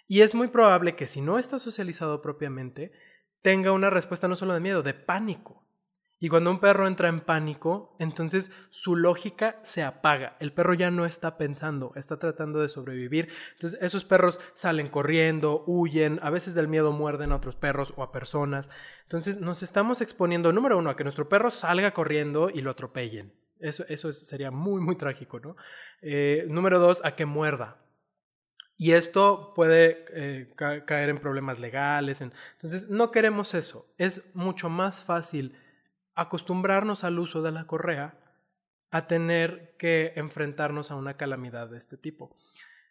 y 0.06 0.22
es 0.22 0.34
muy 0.34 0.48
probable 0.48 0.96
que 0.96 1.06
si 1.06 1.20
no 1.20 1.38
está 1.38 1.58
socializado 1.58 2.22
propiamente, 2.22 2.92
tenga 3.42 3.72
una 3.72 3.90
respuesta 3.90 4.26
no 4.26 4.34
solo 4.34 4.54
de 4.54 4.60
miedo, 4.60 4.82
de 4.82 4.94
pánico. 4.94 5.67
Y 6.20 6.28
cuando 6.28 6.50
un 6.50 6.58
perro 6.58 6.88
entra 6.88 7.08
en 7.08 7.20
pánico, 7.20 7.94
entonces 8.00 8.50
su 8.70 8.96
lógica 8.96 9.60
se 9.62 9.84
apaga. 9.84 10.36
El 10.40 10.52
perro 10.52 10.74
ya 10.74 10.90
no 10.90 11.06
está 11.06 11.38
pensando, 11.38 11.92
está 11.94 12.18
tratando 12.18 12.60
de 12.60 12.68
sobrevivir. 12.68 13.28
Entonces 13.52 13.80
esos 13.82 14.04
perros 14.04 14.40
salen 14.52 14.88
corriendo, 14.88 15.62
huyen, 15.66 16.18
a 16.22 16.30
veces 16.30 16.54
del 16.54 16.66
miedo 16.66 16.90
muerden 16.90 17.30
a 17.30 17.36
otros 17.36 17.54
perros 17.54 17.92
o 17.96 18.02
a 18.02 18.10
personas. 18.10 18.68
Entonces 19.04 19.38
nos 19.40 19.62
estamos 19.62 20.00
exponiendo, 20.00 20.52
número 20.52 20.76
uno, 20.76 20.90
a 20.90 20.96
que 20.96 21.04
nuestro 21.04 21.28
perro 21.28 21.50
salga 21.50 21.92
corriendo 21.92 22.50
y 22.50 22.62
lo 22.62 22.72
atropellen. 22.72 23.32
Eso, 23.60 23.84
eso 23.88 24.10
sería 24.10 24.50
muy, 24.50 24.80
muy 24.80 24.96
trágico, 24.96 25.38
¿no? 25.38 25.56
Eh, 26.02 26.46
número 26.48 26.80
dos, 26.80 27.04
a 27.04 27.14
que 27.14 27.26
muerda. 27.26 27.84
Y 28.76 28.92
esto 28.92 29.52
puede 29.54 30.04
eh, 30.12 30.54
caer 30.56 31.08
en 31.08 31.18
problemas 31.18 31.58
legales. 31.58 32.20
Entonces, 32.20 32.88
no 32.88 33.10
queremos 33.10 33.54
eso. 33.54 33.92
Es 33.98 34.32
mucho 34.36 34.68
más 34.68 35.02
fácil 35.02 35.56
acostumbrarnos 36.20 37.04
al 37.04 37.18
uso 37.18 37.42
de 37.42 37.52
la 37.52 37.66
correa 37.66 38.18
a 38.90 39.06
tener 39.06 39.74
que 39.78 40.12
enfrentarnos 40.16 40.90
a 40.90 40.96
una 40.96 41.16
calamidad 41.16 41.68
de 41.68 41.78
este 41.78 41.96
tipo. 41.96 42.36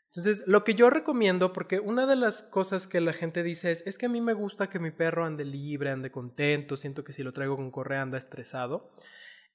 Entonces, 0.08 0.48
lo 0.48 0.64
que 0.64 0.74
yo 0.74 0.90
recomiendo, 0.90 1.54
porque 1.54 1.80
una 1.80 2.06
de 2.06 2.16
las 2.16 2.44
cosas 2.44 2.88
que 2.88 3.02
la 3.02 3.14
gente 3.14 3.44
dice 3.44 3.72
es, 3.72 3.86
es 3.86 3.98
que 3.98 4.06
a 4.06 4.10
mí 4.10 4.22
me 4.22 4.34
gusta 4.34 4.70
que 4.70 4.80
mi 4.80 4.92
perro 4.92 5.26
ande 5.26 5.44
libre, 5.44 5.92
ande 5.92 6.12
contento, 6.12 6.78
siento 6.78 7.04
que 7.04 7.12
si 7.12 7.24
lo 7.24 7.34
traigo 7.34 7.56
con 7.58 7.72
correa 7.72 8.02
anda 8.02 8.18
estresado. 8.18 8.90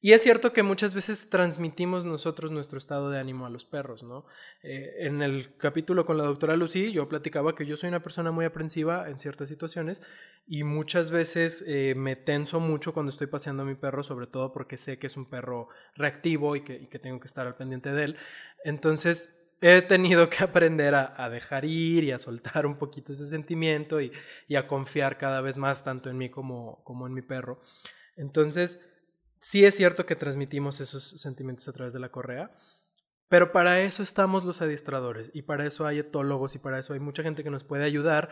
Y 0.04 0.14
es 0.14 0.22
cierto 0.22 0.52
que 0.52 0.64
muchas 0.64 0.94
veces 0.94 1.30
transmitimos 1.30 2.04
nosotros 2.04 2.50
nuestro 2.50 2.76
estado 2.76 3.08
de 3.08 3.20
ánimo 3.20 3.46
a 3.46 3.50
los 3.50 3.64
perros, 3.64 4.02
¿no? 4.02 4.26
Eh, 4.64 4.96
en 4.98 5.22
el 5.22 5.56
capítulo 5.56 6.04
con 6.04 6.18
la 6.18 6.24
doctora 6.24 6.56
Lucy 6.56 6.90
yo 6.90 7.08
platicaba 7.08 7.54
que 7.54 7.66
yo 7.66 7.76
soy 7.76 7.88
una 7.88 8.02
persona 8.02 8.32
muy 8.32 8.44
aprensiva 8.44 9.08
en 9.08 9.20
ciertas 9.20 9.48
situaciones 9.48 10.02
y 10.44 10.64
muchas 10.64 11.12
veces 11.12 11.64
eh, 11.68 11.94
me 11.96 12.16
tenso 12.16 12.58
mucho 12.58 12.92
cuando 12.92 13.10
estoy 13.10 13.28
paseando 13.28 13.62
a 13.62 13.66
mi 13.66 13.76
perro, 13.76 14.02
sobre 14.02 14.26
todo 14.26 14.52
porque 14.52 14.76
sé 14.76 14.98
que 14.98 15.06
es 15.06 15.16
un 15.16 15.26
perro 15.26 15.68
reactivo 15.94 16.56
y 16.56 16.64
que, 16.64 16.98
tengo 16.98 17.20
que 17.20 17.28
estar 17.28 17.46
al 17.46 17.54
pendiente 17.54 17.92
de 17.92 18.02
él. 18.02 18.16
Entonces 18.64 19.38
he 19.60 19.82
tenido 19.82 20.28
que 20.28 20.38
aprender 20.42 20.96
a, 20.96 21.30
dejar 21.30 21.64
ir 21.64 22.02
y 22.02 22.10
a 22.10 22.18
soltar 22.18 22.66
un 22.66 22.76
poquito 22.76 23.12
ese 23.12 23.26
sentimiento 23.26 24.00
y, 24.00 24.10
a 24.56 24.66
confiar 24.66 25.16
cada 25.16 25.40
vez 25.42 25.56
más 25.58 25.84
tanto 25.84 26.10
en 26.10 26.18
mí 26.18 26.28
como 26.28 27.06
en 27.06 27.14
mi 27.14 27.22
perro. 27.22 27.62
Entonces, 28.16 28.84
sí 29.42 29.64
es 29.66 29.76
cierto 29.76 30.06
que 30.06 30.16
transmitimos 30.16 30.80
esos 30.80 31.02
sentimientos 31.20 31.68
a 31.68 31.72
través 31.72 31.92
de 31.92 31.98
la 31.98 32.10
correa, 32.10 32.50
pero 33.28 33.52
para 33.52 33.80
eso 33.80 34.02
estamos 34.02 34.44
los 34.44 34.62
adiestradores 34.62 35.30
y 35.34 35.42
para 35.42 35.66
eso 35.66 35.84
hay 35.84 35.98
etólogos 35.98 36.54
y 36.54 36.58
para 36.58 36.78
eso 36.78 36.92
hay 36.92 37.00
mucha 37.00 37.22
gente 37.22 37.42
que 37.42 37.50
nos 37.50 37.64
puede 37.64 37.84
ayudar 37.84 38.30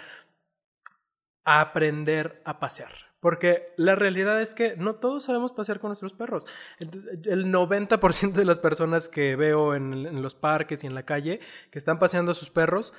a 1.45 1.61
aprender 1.61 2.41
a 2.45 2.61
pasear. 2.61 2.93
Porque 3.19 3.75
la 3.77 3.97
realidad 3.97 4.41
es 4.41 4.55
que 4.55 4.77
no 4.77 4.95
todos 4.95 5.25
sabemos 5.25 5.53
pasear 5.53 5.79
con 5.81 5.91
nuestros 5.91 6.15
perros. 6.15 6.47
El 6.79 7.53
90% 7.53 8.33
de 8.33 8.45
las 8.47 8.59
personas 8.59 9.11
que 9.11 9.37
veo 9.37 9.75
en, 9.75 9.93
en, 10.07 10.23
los 10.23 10.35
parques 10.35 10.85
y 10.85 10.87
en 10.87 10.95
la 10.95 11.05
calle 11.05 11.41
que 11.71 11.79
están 11.79 11.99
paseando 11.99 12.33
a 12.33 12.35
sus 12.35 12.49
perros 12.49 12.95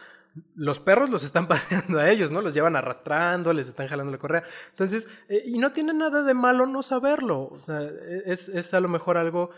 los 0.56 0.80
perros 0.80 1.10
los 1.10 1.24
están 1.24 1.48
paseando 1.50 2.00
a 2.00 2.10
ellos, 2.10 2.32
¿no? 2.32 2.42
Los 2.42 2.54
llevan 2.54 2.76
arrastrando, 2.76 3.54
les 3.54 3.68
están 3.68 3.88
jalando 3.88 4.12
la 4.12 4.18
correa. 4.18 4.44
Entonces, 4.70 5.08
eh, 5.30 5.44
y 5.46 5.58
no 5.58 5.72
tiene 5.72 5.94
nada 5.94 6.24
de 6.24 6.34
malo 6.34 6.66
no 6.66 6.84
saberlo. 6.84 7.50
O 7.52 7.60
sea, 7.64 7.82
e, 7.82 8.24
es, 8.26 8.50
es, 8.50 8.74
a 8.74 8.80
lo 8.80 8.88
mejor 8.88 9.18
algo 9.18 9.52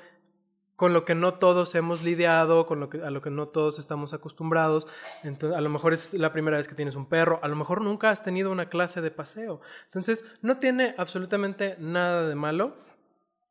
con 0.76 0.92
lo 0.92 1.06
que 1.06 1.14
no 1.14 1.36
todos 1.36 1.76
hemos 1.76 2.04
lidiado, 2.04 2.66
con 2.66 2.80
lo 2.80 2.90
que, 2.90 3.02
a 3.02 3.12
lo 3.12 3.22
que 3.22 3.30
no 3.30 3.48
todos 3.48 3.78
estamos 3.78 4.14
acostumbrados. 4.14 4.88
Entonces, 5.24 5.58
a 5.58 5.62
lo 5.62 5.70
mejor 5.70 5.94
es 5.94 6.14
la 6.16 6.34
primera 6.34 6.58
vez 6.58 6.68
que 6.68 6.76
tienes 6.76 6.96
un 6.96 7.06
perro, 7.06 7.40
a 7.44 7.48
lo 7.48 7.56
mejor 7.56 7.82
nunca 7.82 8.10
has 8.10 8.24
tenido 8.24 8.52
una 8.52 8.70
clase 8.70 9.00
de 9.02 9.12
paseo. 9.12 9.62
Entonces, 9.86 10.26
no 10.42 10.58
tiene 10.58 10.96
absolutamente 10.98 11.76
nada 11.80 12.28
de 12.28 12.36
malo 12.36 12.76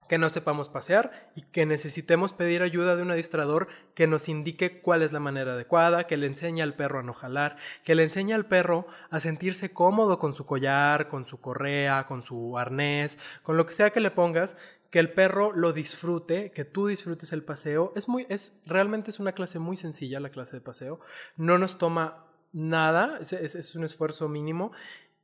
que 0.08 0.18
no 0.18 0.28
sepamos 0.28 0.68
pasear 0.68 1.30
y 1.34 1.42
que 1.42 1.66
necesitemos 1.66 2.32
pedir 2.32 2.62
ayuda 2.62 2.96
de 2.96 3.02
un 3.02 3.10
adiestrador 3.10 3.68
que 3.94 4.06
nos 4.06 4.28
indique 4.28 4.80
cuál 4.80 5.02
es 5.02 5.12
la 5.12 5.20
manera 5.20 5.52
adecuada, 5.52 6.06
que 6.06 6.16
le 6.16 6.26
enseñe 6.26 6.62
al 6.62 6.74
perro 6.74 6.98
a 6.98 7.02
no 7.02 7.14
jalar, 7.14 7.56
que 7.84 7.94
le 7.94 8.04
enseñe 8.04 8.34
al 8.34 8.46
perro 8.46 8.86
a 9.10 9.20
sentirse 9.20 9.72
cómodo 9.72 10.18
con 10.18 10.34
su 10.34 10.44
collar, 10.44 11.08
con 11.08 11.24
su 11.24 11.40
correa, 11.40 12.06
con 12.06 12.22
su 12.22 12.58
arnés, 12.58 13.18
con 13.42 13.56
lo 13.56 13.66
que 13.66 13.72
sea 13.72 13.90
que 13.90 14.00
le 14.00 14.10
pongas, 14.10 14.56
que 14.90 14.98
el 14.98 15.12
perro 15.12 15.52
lo 15.52 15.72
disfrute, 15.72 16.50
que 16.50 16.66
tú 16.66 16.88
disfrutes 16.88 17.32
el 17.32 17.42
paseo. 17.42 17.94
Es 17.96 18.08
muy, 18.08 18.26
es, 18.28 18.60
realmente 18.66 19.08
es 19.08 19.18
una 19.20 19.32
clase 19.32 19.58
muy 19.58 19.78
sencilla 19.78 20.20
la 20.20 20.28
clase 20.28 20.56
de 20.56 20.60
paseo. 20.60 21.00
No 21.36 21.56
nos 21.56 21.78
toma 21.78 22.26
nada, 22.52 23.18
es, 23.22 23.32
es 23.32 23.74
un 23.74 23.84
esfuerzo 23.84 24.28
mínimo 24.28 24.72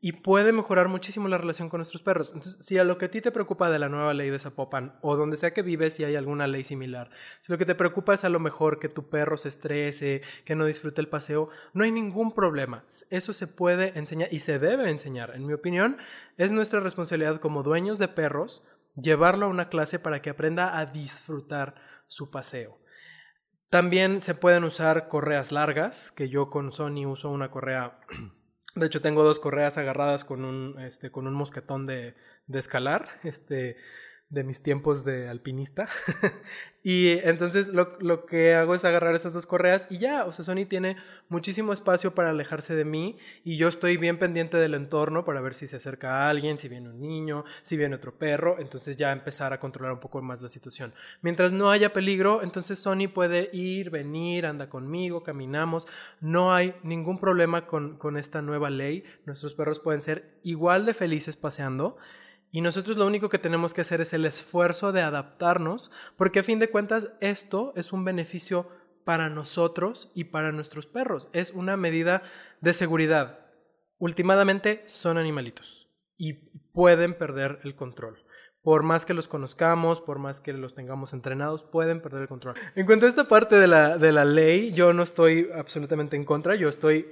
y 0.01 0.13
puede 0.13 0.53
mejorar 0.53 0.89
muchísimo 0.89 1.27
la 1.27 1.39
relación 1.39 1.69
con 1.69 1.79
nuestros 1.79 2.03
perros. 2.03 2.29
Entonces, 2.29 2.65
si 2.65 2.79
a 2.79 2.85
lo 2.85 2.99
que 2.99 3.07
a 3.07 3.11
ti 3.11 3.21
te 3.21 3.33
preocupa 3.33 3.69
de 3.69 3.81
la 3.81 3.89
nueva 3.89 4.15
ley 4.15 4.31
de 4.31 4.39
Zapopan 4.39 4.97
o 5.03 5.17
donde 5.17 5.37
sea 5.37 5.53
que 5.53 5.63
vives, 5.63 5.95
si 5.95 6.05
hay 6.05 6.15
alguna 6.15 6.47
ley 6.47 6.63
similar, 6.63 7.11
si 7.43 7.51
lo 7.51 7.59
que 7.59 7.67
te 7.67 7.75
preocupa 7.75 8.15
es 8.15 8.25
a 8.25 8.29
lo 8.29 8.39
mejor 8.39 8.79
que 8.79 8.89
tu 8.89 9.11
perro 9.11 9.37
se 9.37 9.49
estrese, 9.49 10.23
que 10.45 10.55
no 10.55 10.67
disfrute 10.67 11.01
el 11.01 11.09
paseo, 11.09 11.49
no 11.73 11.83
hay 11.83 11.91
ningún 11.91 12.33
problema. 12.33 12.85
Eso 13.11 13.33
se 13.33 13.49
puede 13.49 13.99
enseñar 13.99 14.29
y 14.33 14.39
se 14.39 14.61
debe 14.61 14.89
enseñar. 14.89 15.35
En 15.35 15.47
mi 15.47 15.53
opinión, 15.53 15.99
es 16.37 16.53
nuestra 16.53 16.79
responsabilidad 16.79 17.41
como 17.41 17.65
dueños 17.65 17.99
de 17.99 18.09
perros 18.09 18.63
llevarlo 18.95 19.47
a 19.47 19.51
una 19.51 19.69
clase 19.69 19.99
para 19.99 20.23
que 20.23 20.31
aprenda 20.31 20.79
a 20.79 20.87
disfrutar 20.87 21.75
su 22.07 22.31
paseo. 22.31 22.79
También 23.71 24.21
se 24.21 24.35
pueden 24.35 24.65
usar 24.65 25.09
correas 25.09 25.53
largas, 25.53 26.11
que 26.11 26.29
yo 26.29 26.49
con 26.49 26.73
Sony 26.73 27.07
uso 27.07 27.31
una 27.31 27.51
correa 27.51 28.01
De 28.79 28.87
hecho, 28.87 29.01
tengo 29.03 29.23
dos 29.25 29.39
correas 29.39 29.79
agarradas 29.79 30.25
con 30.25 30.45
un, 30.45 30.81
este, 30.81 31.11
con 31.11 31.27
un 31.27 31.35
mosquetón 31.35 31.87
de, 31.87 32.15
de 32.47 32.59
escalar. 32.59 33.09
Este, 33.25 33.77
de 34.31 34.45
mis 34.45 34.63
tiempos 34.63 35.05
de 35.05 35.29
alpinista. 35.29 35.89
y 36.83 37.19
entonces 37.23 37.69
lo, 37.69 38.27
que 38.27 38.55
hago 38.55 38.75
es 38.75 38.85
agarrar 38.85 39.15
esas 39.15 39.33
dos 39.33 39.47
correas 39.47 39.87
y 39.91 39.99
ya, 39.99 40.27
o 40.27 40.33
sea, 40.33 40.45
Sony 40.45 40.67
tiene 40.69 40.97
muchísimo 41.31 41.73
espacio 41.73 42.15
para 42.15 42.31
alejarse 42.31 42.75
de 42.75 42.85
mí 42.85 43.17
y 43.43 43.57
yo 43.57 43.69
estoy 43.69 43.97
bien 43.97 44.19
pendiente 44.19 44.59
del 44.59 44.75
entorno 44.75 45.25
para 45.25 45.41
ver 45.41 45.55
si 45.55 45.67
se 45.67 45.77
acerca 45.77 46.29
alguien, 46.29 46.59
si 46.59 46.69
viene 46.69 46.91
un 46.91 47.01
niño, 47.01 47.45
si 47.63 47.79
viene 47.79 47.97
otro 47.97 48.19
perro, 48.19 48.57
entonces 48.59 48.99
ya 48.99 49.13
empezar 49.13 49.55
a 49.55 49.61
controlar 49.61 49.95
un 49.95 50.01
poco 50.01 50.21
más 50.21 50.43
la 50.43 50.49
situación. 50.49 50.93
Mientras 51.23 51.53
no 51.55 51.71
haya 51.71 51.95
peligro, 51.95 52.43
entonces 52.43 52.79
Sony 52.79 53.09
puede 53.13 53.49
ir, 53.55 53.89
venir, 53.89 54.45
anda 54.45 54.69
conmigo, 54.69 55.23
caminamos, 55.23 55.87
no 56.21 56.53
hay 56.53 56.75
ningún 56.83 57.19
problema 57.19 57.67
con, 57.67 57.97
con 57.97 58.19
esta 58.19 58.43
nueva 58.43 58.69
ley, 58.69 59.05
nuestros 59.25 59.55
perros 59.55 59.81
pueden 59.81 60.03
ser 60.03 60.35
igual 60.43 60.85
de 60.85 60.93
felices 60.93 61.37
paseando. 61.37 61.97
Y 62.51 62.61
nosotros 62.63 62.97
lo 62.97 63.07
único 63.07 63.29
que 63.29 63.39
tenemos 63.39 63.75
que 63.75 63.83
hacer 63.83 64.01
es 64.01 64.13
el 64.15 64.25
esfuerzo 64.25 64.93
de 64.93 65.03
adaptarnos, 65.03 65.91
porque 66.17 66.41
a 66.41 66.45
fin 66.45 66.59
de 66.59 66.71
cuentas 66.71 67.11
esto 67.21 67.73
es 67.77 67.93
un 67.93 68.05
beneficio 68.05 68.69
para 69.05 69.29
nosotros 69.29 70.11
y 70.15 70.25
para 70.25 70.53
nuestros 70.53 70.87
perros. 70.87 71.29
Es 71.33 71.53
una 71.53 71.77
medida 71.77 72.23
de 72.61 72.73
seguridad. 72.73 73.41
Últimamente 73.99 74.83
son 74.87 75.19
animalitos 75.19 75.89
y 76.17 76.35
pueden 76.73 77.15
perder 77.17 77.61
el 77.65 77.75
control. 77.75 78.25
Por 78.63 78.83
más 78.83 79.07
que 79.07 79.15
los 79.15 79.29
conozcamos, 79.29 80.01
por 80.01 80.19
más 80.19 80.41
que 80.41 80.53
los 80.53 80.75
tengamos 80.75 81.13
entrenados, 81.13 81.65
pueden 81.65 82.03
perder 82.03 82.23
el 82.23 82.29
control. 82.29 82.55
En 82.75 82.87
cuanto 82.87 83.07
a 83.07 83.09
esta 83.09 83.29
parte 83.29 83.57
de 83.57 83.67
la, 83.67 83.99
de 83.99 84.13
la 84.13 84.25
ley, 84.25 84.73
yo 84.73 84.93
no 84.93 85.03
estoy 85.03 85.49
absolutamente 85.55 86.17
en 86.17 86.25
contra, 86.25 86.55
yo 86.55 86.69
estoy 86.69 87.07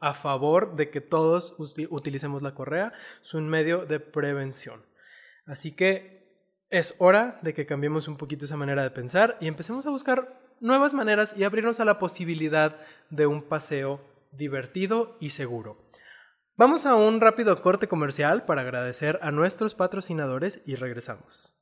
a 0.00 0.14
favor 0.14 0.76
de 0.76 0.90
que 0.90 1.00
todos 1.00 1.54
utilicemos 1.58 2.42
la 2.42 2.54
correa. 2.54 2.92
Es 3.22 3.34
un 3.34 3.48
medio 3.48 3.86
de 3.86 4.00
prevención. 4.00 4.82
Así 5.46 5.72
que 5.72 6.20
es 6.70 6.94
hora 6.98 7.38
de 7.42 7.54
que 7.54 7.66
cambiemos 7.66 8.08
un 8.08 8.16
poquito 8.16 8.44
esa 8.44 8.56
manera 8.56 8.82
de 8.82 8.90
pensar 8.90 9.36
y 9.40 9.48
empecemos 9.48 9.86
a 9.86 9.90
buscar 9.90 10.40
nuevas 10.60 10.94
maneras 10.94 11.34
y 11.36 11.44
abrirnos 11.44 11.80
a 11.80 11.84
la 11.84 11.98
posibilidad 11.98 12.76
de 13.10 13.26
un 13.26 13.42
paseo 13.42 14.00
divertido 14.32 15.16
y 15.20 15.30
seguro. 15.30 15.84
Vamos 16.56 16.86
a 16.86 16.94
un 16.94 17.20
rápido 17.20 17.60
corte 17.62 17.88
comercial 17.88 18.44
para 18.44 18.62
agradecer 18.62 19.18
a 19.22 19.30
nuestros 19.30 19.74
patrocinadores 19.74 20.60
y 20.66 20.74
regresamos. 20.74 21.56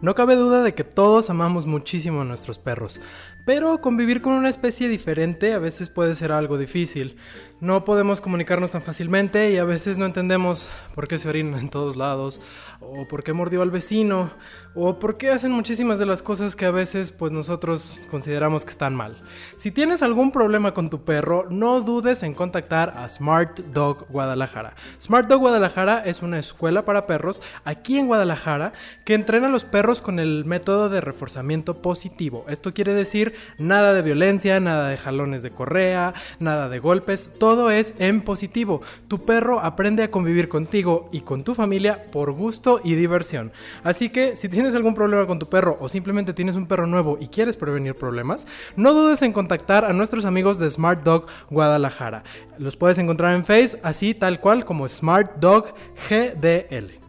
No 0.00 0.14
cabe 0.14 0.36
duda 0.36 0.62
de 0.62 0.72
que 0.72 0.84
todos 0.84 1.30
amamos 1.30 1.66
muchísimo 1.66 2.20
a 2.20 2.24
nuestros 2.24 2.58
perros, 2.58 3.00
pero 3.44 3.80
convivir 3.80 4.22
con 4.22 4.32
una 4.32 4.48
especie 4.48 4.88
diferente 4.88 5.52
a 5.52 5.58
veces 5.58 5.88
puede 5.88 6.14
ser 6.14 6.32
algo 6.32 6.56
difícil. 6.56 7.16
No 7.60 7.84
podemos 7.84 8.20
comunicarnos 8.20 8.72
tan 8.72 8.82
fácilmente 8.82 9.50
y 9.50 9.58
a 9.58 9.64
veces 9.64 9.96
no 9.96 10.06
entendemos 10.06 10.68
por 10.94 11.08
qué 11.08 11.18
se 11.18 11.28
orinan 11.28 11.58
en 11.58 11.68
todos 11.70 11.96
lados, 11.96 12.40
o 12.80 13.06
por 13.08 13.22
qué 13.22 13.32
mordió 13.32 13.62
al 13.62 13.70
vecino, 13.70 14.30
o 14.74 14.98
por 14.98 15.16
qué 15.16 15.30
hacen 15.30 15.52
muchísimas 15.52 15.98
de 15.98 16.04
las 16.04 16.22
cosas 16.22 16.56
que 16.56 16.66
a 16.66 16.70
veces 16.70 17.12
pues 17.12 17.32
nosotros 17.32 18.00
consideramos 18.10 18.64
que 18.64 18.70
están 18.70 18.94
mal. 18.94 19.16
Si 19.56 19.70
tienes 19.70 20.02
algún 20.02 20.30
problema 20.30 20.74
con 20.74 20.90
tu 20.90 21.04
perro, 21.04 21.46
no 21.48 21.80
dudes 21.80 22.22
en 22.22 22.34
contactar 22.34 22.92
a 22.96 23.08
Smart 23.08 23.60
Dog 23.72 24.06
Guadalajara. 24.08 24.74
Smart 25.00 25.28
Dog 25.28 25.40
Guadalajara 25.40 26.04
es 26.04 26.22
una 26.22 26.38
escuela 26.38 26.84
para 26.84 27.06
perros 27.06 27.40
aquí 27.64 27.98
en 27.98 28.08
Guadalajara 28.08 28.72
que 29.04 29.14
entrena 29.14 29.46
a 29.46 29.50
los 29.50 29.64
perros 29.64 30.02
con 30.02 30.18
el 30.18 30.44
método 30.44 30.88
de 30.88 31.00
reforzamiento 31.00 31.80
positivo. 31.80 32.44
Esto 32.48 32.74
quiere 32.74 32.94
decir 32.94 33.33
nada 33.58 33.94
de 33.94 34.02
violencia, 34.02 34.60
nada 34.60 34.88
de 34.88 34.96
jalones 34.96 35.42
de 35.42 35.50
correa, 35.50 36.14
nada 36.38 36.68
de 36.68 36.78
golpes, 36.78 37.34
todo 37.38 37.70
es 37.70 37.94
en 37.98 38.20
positivo. 38.20 38.82
Tu 39.08 39.24
perro 39.24 39.60
aprende 39.60 40.02
a 40.02 40.10
convivir 40.10 40.48
contigo 40.48 41.08
y 41.12 41.20
con 41.20 41.44
tu 41.44 41.54
familia 41.54 42.02
por 42.10 42.32
gusto 42.32 42.80
y 42.82 42.94
diversión. 42.94 43.52
Así 43.82 44.10
que 44.10 44.36
si 44.36 44.48
tienes 44.48 44.74
algún 44.74 44.94
problema 44.94 45.26
con 45.26 45.38
tu 45.38 45.48
perro 45.48 45.76
o 45.80 45.88
simplemente 45.88 46.32
tienes 46.32 46.56
un 46.56 46.66
perro 46.66 46.86
nuevo 46.86 47.18
y 47.20 47.28
quieres 47.28 47.56
prevenir 47.56 47.94
problemas, 47.94 48.46
no 48.76 48.94
dudes 48.94 49.22
en 49.22 49.32
contactar 49.32 49.84
a 49.84 49.92
nuestros 49.92 50.24
amigos 50.24 50.58
de 50.58 50.70
Smart 50.70 51.02
Dog 51.02 51.26
Guadalajara. 51.50 52.24
Los 52.58 52.76
puedes 52.76 52.98
encontrar 52.98 53.34
en 53.34 53.44
Face 53.44 53.78
así 53.82 54.14
tal 54.14 54.40
cual 54.40 54.64
como 54.64 54.88
Smart 54.88 55.36
Dog 55.36 55.74
GDL. 56.08 57.03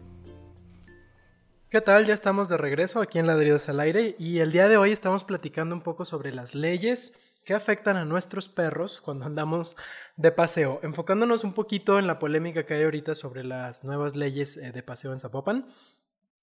¿Qué 1.68 1.80
tal? 1.80 2.06
Ya 2.06 2.14
estamos 2.14 2.48
de 2.48 2.56
regreso 2.56 3.00
aquí 3.00 3.18
en 3.18 3.26
Ladridos 3.26 3.68
al 3.68 3.80
Aire 3.80 4.14
y 4.20 4.38
el 4.38 4.52
día 4.52 4.68
de 4.68 4.76
hoy 4.76 4.92
estamos 4.92 5.24
platicando 5.24 5.74
un 5.74 5.80
poco 5.80 6.04
sobre 6.04 6.32
las 6.32 6.54
leyes 6.54 7.18
que 7.44 7.54
afectan 7.54 7.96
a 7.96 8.04
nuestros 8.04 8.48
perros 8.48 9.00
cuando 9.00 9.24
andamos 9.24 9.76
de 10.16 10.30
paseo, 10.30 10.78
enfocándonos 10.84 11.42
un 11.42 11.54
poquito 11.54 11.98
en 11.98 12.06
la 12.06 12.20
polémica 12.20 12.64
que 12.64 12.74
hay 12.74 12.84
ahorita 12.84 13.16
sobre 13.16 13.42
las 13.42 13.82
nuevas 13.82 14.14
leyes 14.14 14.56
eh, 14.58 14.70
de 14.70 14.82
paseo 14.84 15.12
en 15.12 15.18
Zapopan. 15.18 15.66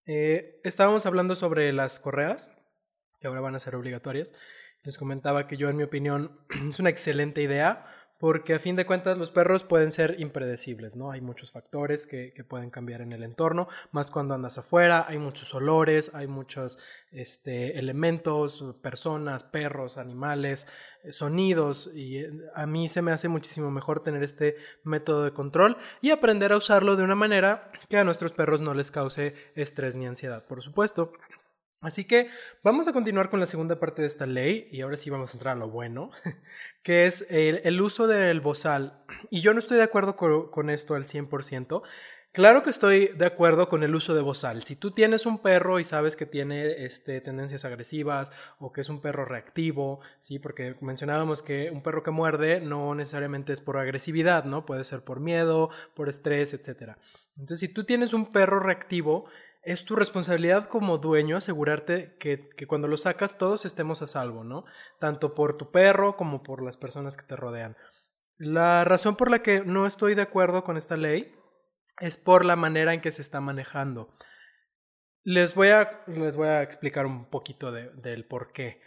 Eh, 0.05 0.59
estábamos 0.65 1.05
hablando 1.05 1.37
sobre 1.37 1.71
las 1.71 2.01
correas, 2.01 2.51
que 3.21 3.27
ahora 3.27 3.39
van 3.39 3.55
a 3.55 3.59
ser 3.59 3.77
obligatorias. 3.77 4.33
Les 4.83 4.97
comentaba 4.97 5.47
que 5.47 5.55
yo, 5.55 5.69
en 5.69 5.77
mi 5.77 5.83
opinión, 5.83 6.37
es 6.69 6.79
una 6.79 6.89
excelente 6.89 7.41
idea 7.41 7.85
porque 8.23 8.53
a 8.53 8.59
fin 8.59 8.77
de 8.77 8.85
cuentas 8.85 9.17
los 9.17 9.31
perros 9.31 9.63
pueden 9.63 9.91
ser 9.91 10.15
impredecibles, 10.17 10.95
¿no? 10.95 11.11
Hay 11.11 11.19
muchos 11.19 11.51
factores 11.51 12.07
que, 12.07 12.31
pueden 12.47 12.69
cambiar 12.69 13.01
en 13.01 13.11
el 13.11 13.21
entorno, 13.21 13.67
más 13.91 14.11
cuando 14.11 14.33
andas 14.33 14.57
afuera, 14.57 15.05
hay 15.09 15.17
muchos 15.17 15.53
olores, 15.53 16.15
hay 16.15 16.27
muchos 16.27 16.77
este, 17.11 17.77
elementos, 17.77 18.63
personas, 18.81 19.43
perros, 19.43 19.97
animales, 19.97 20.67
eh, 21.03 21.11
sonidos, 21.11 21.91
y 21.93 22.19
eh, 22.19 22.31
a 22.55 22.65
mí 22.65 22.87
se 22.87 23.01
me 23.01 23.11
hace 23.11 23.27
muchísimo 23.27 23.69
mejor 23.71 23.99
tener 23.99 24.23
este 24.23 24.55
método 24.85 25.25
de 25.25 25.33
control 25.33 25.75
y 25.99 26.11
aprender 26.11 26.53
a 26.53 26.57
usarlo 26.57 26.95
de 26.95 27.03
una 27.03 27.15
manera 27.15 27.73
que 27.89 27.97
a 27.97 28.05
nuestros 28.05 28.31
perros 28.31 28.61
no 28.61 28.73
les 28.73 28.89
cause 28.89 29.35
estrés 29.53 29.97
ni 29.97 30.07
ansiedad, 30.07 30.45
por 30.45 30.61
supuesto. 30.61 31.11
Así 31.83 32.05
que 32.05 32.29
vamos 32.63 32.87
a 32.87 32.93
continuar 32.93 33.29
con 33.29 33.41
la 33.41 33.45
segunda 33.45 33.77
parte 33.77 34.01
de 34.01 34.07
esta 34.07 34.25
ley 34.25 34.69
y 34.71 34.79
ahora 34.81 34.95
sí 34.95 35.09
vamos 35.09 35.31
a 35.31 35.33
entrar 35.33 35.57
a 35.57 35.59
lo 35.59 35.69
bueno, 35.69 36.11
que 36.81 37.05
es 37.05 37.27
el, 37.29 37.81
uso 37.81 38.07
del 38.07 38.39
bozal. 38.39 39.03
Y 39.29 39.41
yo 39.41 39.53
no 39.53 39.59
estoy 39.59 39.77
de 39.77 39.83
acuerdo 39.83 40.15
con, 40.15 40.69
esto 40.69 40.95
al 40.95 41.03
100%. 41.03 41.81
Claro 42.31 42.63
que 42.63 42.69
estoy 42.69 43.09
de 43.09 43.25
acuerdo 43.25 43.67
con 43.67 43.83
el 43.83 43.93
uso 43.93 44.15
de 44.15 44.21
bozal. 44.21 44.63
Si 44.63 44.77
tú 44.77 44.91
tienes 44.91 45.25
un 45.25 45.39
perro 45.39 45.77
y 45.77 45.83
sabes 45.83 46.15
que 46.15 46.25
tiene 46.25 46.85
este, 46.85 47.19
tendencias 47.19 47.65
agresivas 47.65 48.31
o 48.59 48.71
que 48.71 48.79
es 48.79 48.87
un 48.87 49.01
perro 49.01 49.25
reactivo, 49.25 49.99
¿sí? 50.21 50.39
porque 50.39 50.75
mencionábamos 50.79 51.43
que 51.43 51.69
un 51.69 51.83
perro 51.83 52.01
que 52.01 52.11
muerde 52.11 52.61
no 52.61 52.95
necesariamente 52.95 53.51
es 53.51 53.59
por 53.59 53.77
agresividad, 53.77 54.45
¿no? 54.45 54.65
puede 54.65 54.85
ser 54.85 55.01
por 55.03 55.19
miedo, 55.19 55.69
por 55.95 56.07
estrés, 56.07 56.53
etc. 56.53 56.93
Entonces, 57.37 57.59
si 57.59 57.67
tú 57.67 57.83
tienes 57.83 58.13
un 58.13 58.31
perro 58.31 58.61
reactivo, 58.61 59.25
es 59.63 59.85
tu 59.85 59.95
responsabilidad 59.95 60.67
como 60.67 60.97
dueño 60.97 61.37
asegurarte 61.37 62.15
que, 62.19 62.49
cuando 62.67 62.87
lo 62.87 62.97
sacas 62.97 63.37
todos 63.37 63.65
estemos 63.65 64.01
a 64.01 64.07
salvo, 64.07 64.43
¿no? 64.43 64.65
Tanto 64.99 65.33
por 65.33 65.57
tu 65.57 65.71
perro 65.71 66.17
como 66.17 66.43
por 66.43 66.61
las 66.61 66.75
personas 66.75 67.15
que 67.15 67.25
te 67.25 67.37
rodean. 67.37 67.77
La 68.37 68.83
razón 68.83 69.15
por 69.15 69.31
la 69.31 69.41
que 69.41 69.61
no 69.61 69.87
estoy 69.87 70.15
de 70.15 70.21
acuerdo 70.21 70.63
con 70.65 70.75
esta 70.75 70.97
ley 70.97 71.33
es 71.99 72.17
por 72.17 72.43
la 72.43 72.57
manera 72.57 72.93
en 72.93 72.99
que 72.99 73.11
se 73.11 73.21
está 73.21 73.39
manejando. 73.39 74.13
Les 75.23 75.55
voy 75.55 75.69
a, 75.69 76.03
les 76.07 76.35
voy 76.35 76.49
a 76.49 76.61
explicar 76.61 77.05
un 77.05 77.29
poquito 77.29 77.71
del 77.71 78.25
por 78.25 78.51
qué. 78.51 78.81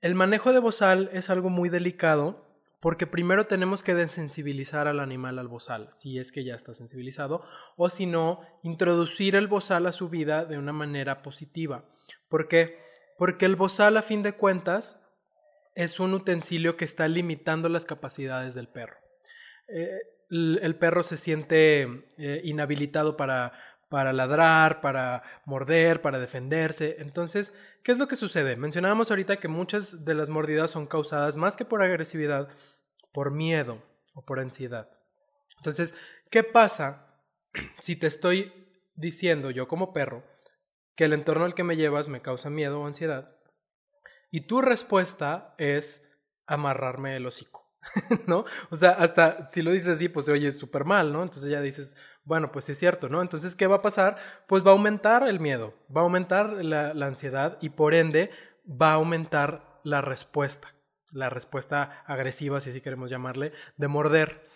El 0.00 0.14
manejo 0.14 0.52
de 0.52 0.60
bozal 0.60 1.10
es 1.12 1.28
algo 1.28 1.50
muy 1.50 1.70
delicado 1.70 2.43
porque 2.84 3.06
primero 3.06 3.44
tenemos 3.44 3.82
que 3.82 3.94
desensibilizar 3.94 4.88
al 4.88 5.00
animal 5.00 5.38
al 5.38 5.48
bozal, 5.48 5.88
si 5.94 6.18
es 6.18 6.30
que 6.30 6.44
ya 6.44 6.54
está 6.54 6.74
sensibilizado, 6.74 7.42
o 7.76 7.88
si 7.88 8.04
no, 8.04 8.42
introducir 8.62 9.36
el 9.36 9.46
bozal 9.46 9.86
a 9.86 9.92
su 9.94 10.10
vida 10.10 10.44
de 10.44 10.58
una 10.58 10.74
manera 10.74 11.22
positiva. 11.22 11.86
¿Por 12.28 12.46
qué? 12.46 12.78
Porque 13.16 13.46
el 13.46 13.56
bozal, 13.56 13.96
a 13.96 14.02
fin 14.02 14.22
de 14.22 14.34
cuentas, 14.34 15.10
es 15.74 15.98
un 15.98 16.12
utensilio 16.12 16.76
que 16.76 16.84
está 16.84 17.08
limitando 17.08 17.70
las 17.70 17.86
capacidades 17.86 18.54
del 18.54 18.68
perro. 18.68 18.98
Eh, 19.66 20.00
el, 20.28 20.76
perro 20.76 21.02
se 21.02 21.16
siente 21.16 22.06
eh, 22.18 22.42
inhabilitado 22.44 23.16
para, 23.16 23.54
para 23.88 24.12
ladrar, 24.12 24.80
para 24.80 25.22
morder, 25.44 26.02
para 26.02 26.18
defenderse. 26.18 26.96
Entonces, 26.98 27.54
¿qué 27.84 27.92
es 27.92 27.98
lo 27.98 28.08
que 28.08 28.16
sucede? 28.16 28.56
Mencionábamos 28.56 29.10
ahorita 29.10 29.36
que 29.36 29.46
muchas 29.46 30.04
de 30.04 30.14
las 30.14 30.30
mordidas 30.30 30.72
son 30.72 30.88
causadas 30.88 31.36
más 31.36 31.56
que 31.56 31.64
por 31.64 31.80
agresividad, 31.80 32.48
por 33.14 33.30
miedo 33.30 33.80
o 34.14 34.22
por 34.26 34.40
ansiedad. 34.40 34.90
Entonces, 35.56 35.96
¿qué 36.30 36.42
pasa 36.42 37.06
si 37.78 37.96
te 37.96 38.08
estoy 38.08 38.52
diciendo 38.96 39.50
yo 39.50 39.66
como 39.68 39.94
perro 39.94 40.22
que 40.94 41.04
el 41.04 41.14
entorno 41.14 41.46
al 41.46 41.54
que 41.54 41.64
me 41.64 41.76
llevas 41.76 42.08
me 42.08 42.20
causa 42.20 42.50
miedo 42.50 42.80
o 42.80 42.86
ansiedad? 42.86 43.36
Y 44.30 44.42
tu 44.42 44.60
respuesta 44.60 45.54
es 45.58 46.12
amarrarme 46.46 47.16
el 47.16 47.26
hocico, 47.26 47.72
¿no? 48.26 48.44
O 48.70 48.76
sea, 48.76 48.90
hasta 48.90 49.48
si 49.48 49.62
lo 49.62 49.70
dices 49.70 49.90
así, 49.90 50.08
pues 50.08 50.28
oye 50.28 50.50
súper 50.50 50.84
mal, 50.84 51.12
¿no? 51.12 51.22
Entonces 51.22 51.50
ya 51.50 51.60
dices, 51.60 51.96
bueno, 52.24 52.50
pues 52.50 52.68
es 52.68 52.78
cierto, 52.78 53.08
¿no? 53.08 53.22
Entonces, 53.22 53.54
¿qué 53.54 53.68
va 53.68 53.76
a 53.76 53.82
pasar? 53.82 54.16
Pues 54.48 54.66
va 54.66 54.70
a 54.70 54.72
aumentar 54.72 55.28
el 55.28 55.38
miedo, 55.38 55.72
va 55.96 56.00
a 56.00 56.04
aumentar 56.04 56.64
la 56.64 57.06
ansiedad 57.06 57.58
y 57.60 57.70
por 57.70 57.94
ende 57.94 58.30
va 58.68 58.90
a 58.90 58.94
aumentar 58.94 59.80
la 59.84 60.00
respuesta 60.00 60.73
la 61.14 61.30
respuesta 61.30 62.02
agresiva, 62.06 62.60
si 62.60 62.70
así 62.70 62.80
queremos 62.80 63.08
llamarle, 63.08 63.52
de 63.76 63.88
morder. 63.88 64.46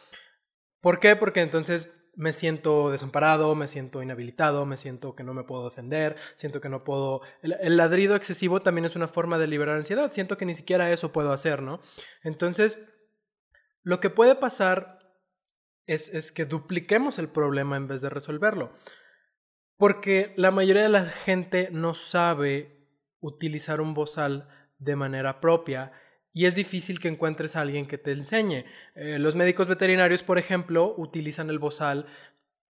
¿Por 0.80 0.98
qué? 0.98 1.16
Porque 1.16 1.40
entonces 1.40 1.94
me 2.14 2.32
siento 2.32 2.90
desamparado, 2.90 3.54
me 3.54 3.68
siento 3.68 4.02
inhabilitado, 4.02 4.66
me 4.66 4.76
siento 4.76 5.14
que 5.14 5.22
no 5.22 5.34
me 5.34 5.44
puedo 5.44 5.64
defender, 5.64 6.16
siento 6.34 6.60
que 6.60 6.68
no 6.68 6.82
puedo... 6.82 7.22
El, 7.42 7.76
ladrido 7.76 8.16
excesivo 8.16 8.60
también 8.60 8.84
es 8.84 8.96
una 8.96 9.06
forma 9.06 9.38
de 9.38 9.46
liberar 9.46 9.76
ansiedad, 9.76 10.10
siento 10.12 10.36
que 10.36 10.44
ni 10.44 10.54
siquiera 10.54 10.90
eso 10.90 11.12
puedo 11.12 11.32
hacer, 11.32 11.62
¿no? 11.62 11.80
Entonces, 12.24 12.84
lo 13.84 14.00
que 14.00 14.10
puede 14.10 14.34
pasar 14.34 14.98
es, 15.86 16.12
es 16.12 16.32
que 16.32 16.44
dupliquemos 16.44 17.20
el 17.20 17.28
problema 17.28 17.76
en 17.76 17.86
vez 17.86 18.00
de 18.00 18.10
resolverlo. 18.10 18.72
Porque 19.76 20.34
la 20.36 20.50
mayoría 20.50 20.82
de 20.82 20.88
la 20.88 21.04
gente 21.04 21.68
no 21.70 21.94
sabe 21.94 22.88
utilizar 23.20 23.80
un 23.80 23.94
bozal 23.94 24.48
de 24.78 24.96
manera 24.96 25.40
propia 25.40 25.92
y 26.38 26.46
es 26.46 26.54
difícil 26.54 27.00
que 27.00 27.08
encuentres 27.08 27.56
a 27.56 27.62
alguien 27.62 27.88
que 27.88 27.98
te 27.98 28.12
enseñe. 28.12 28.64
Eh, 28.94 29.18
los 29.18 29.34
médicos 29.34 29.66
veterinarios, 29.66 30.22
por 30.22 30.38
ejemplo, 30.38 30.94
utilizan 30.96 31.50
el 31.50 31.58
bozal 31.58 32.06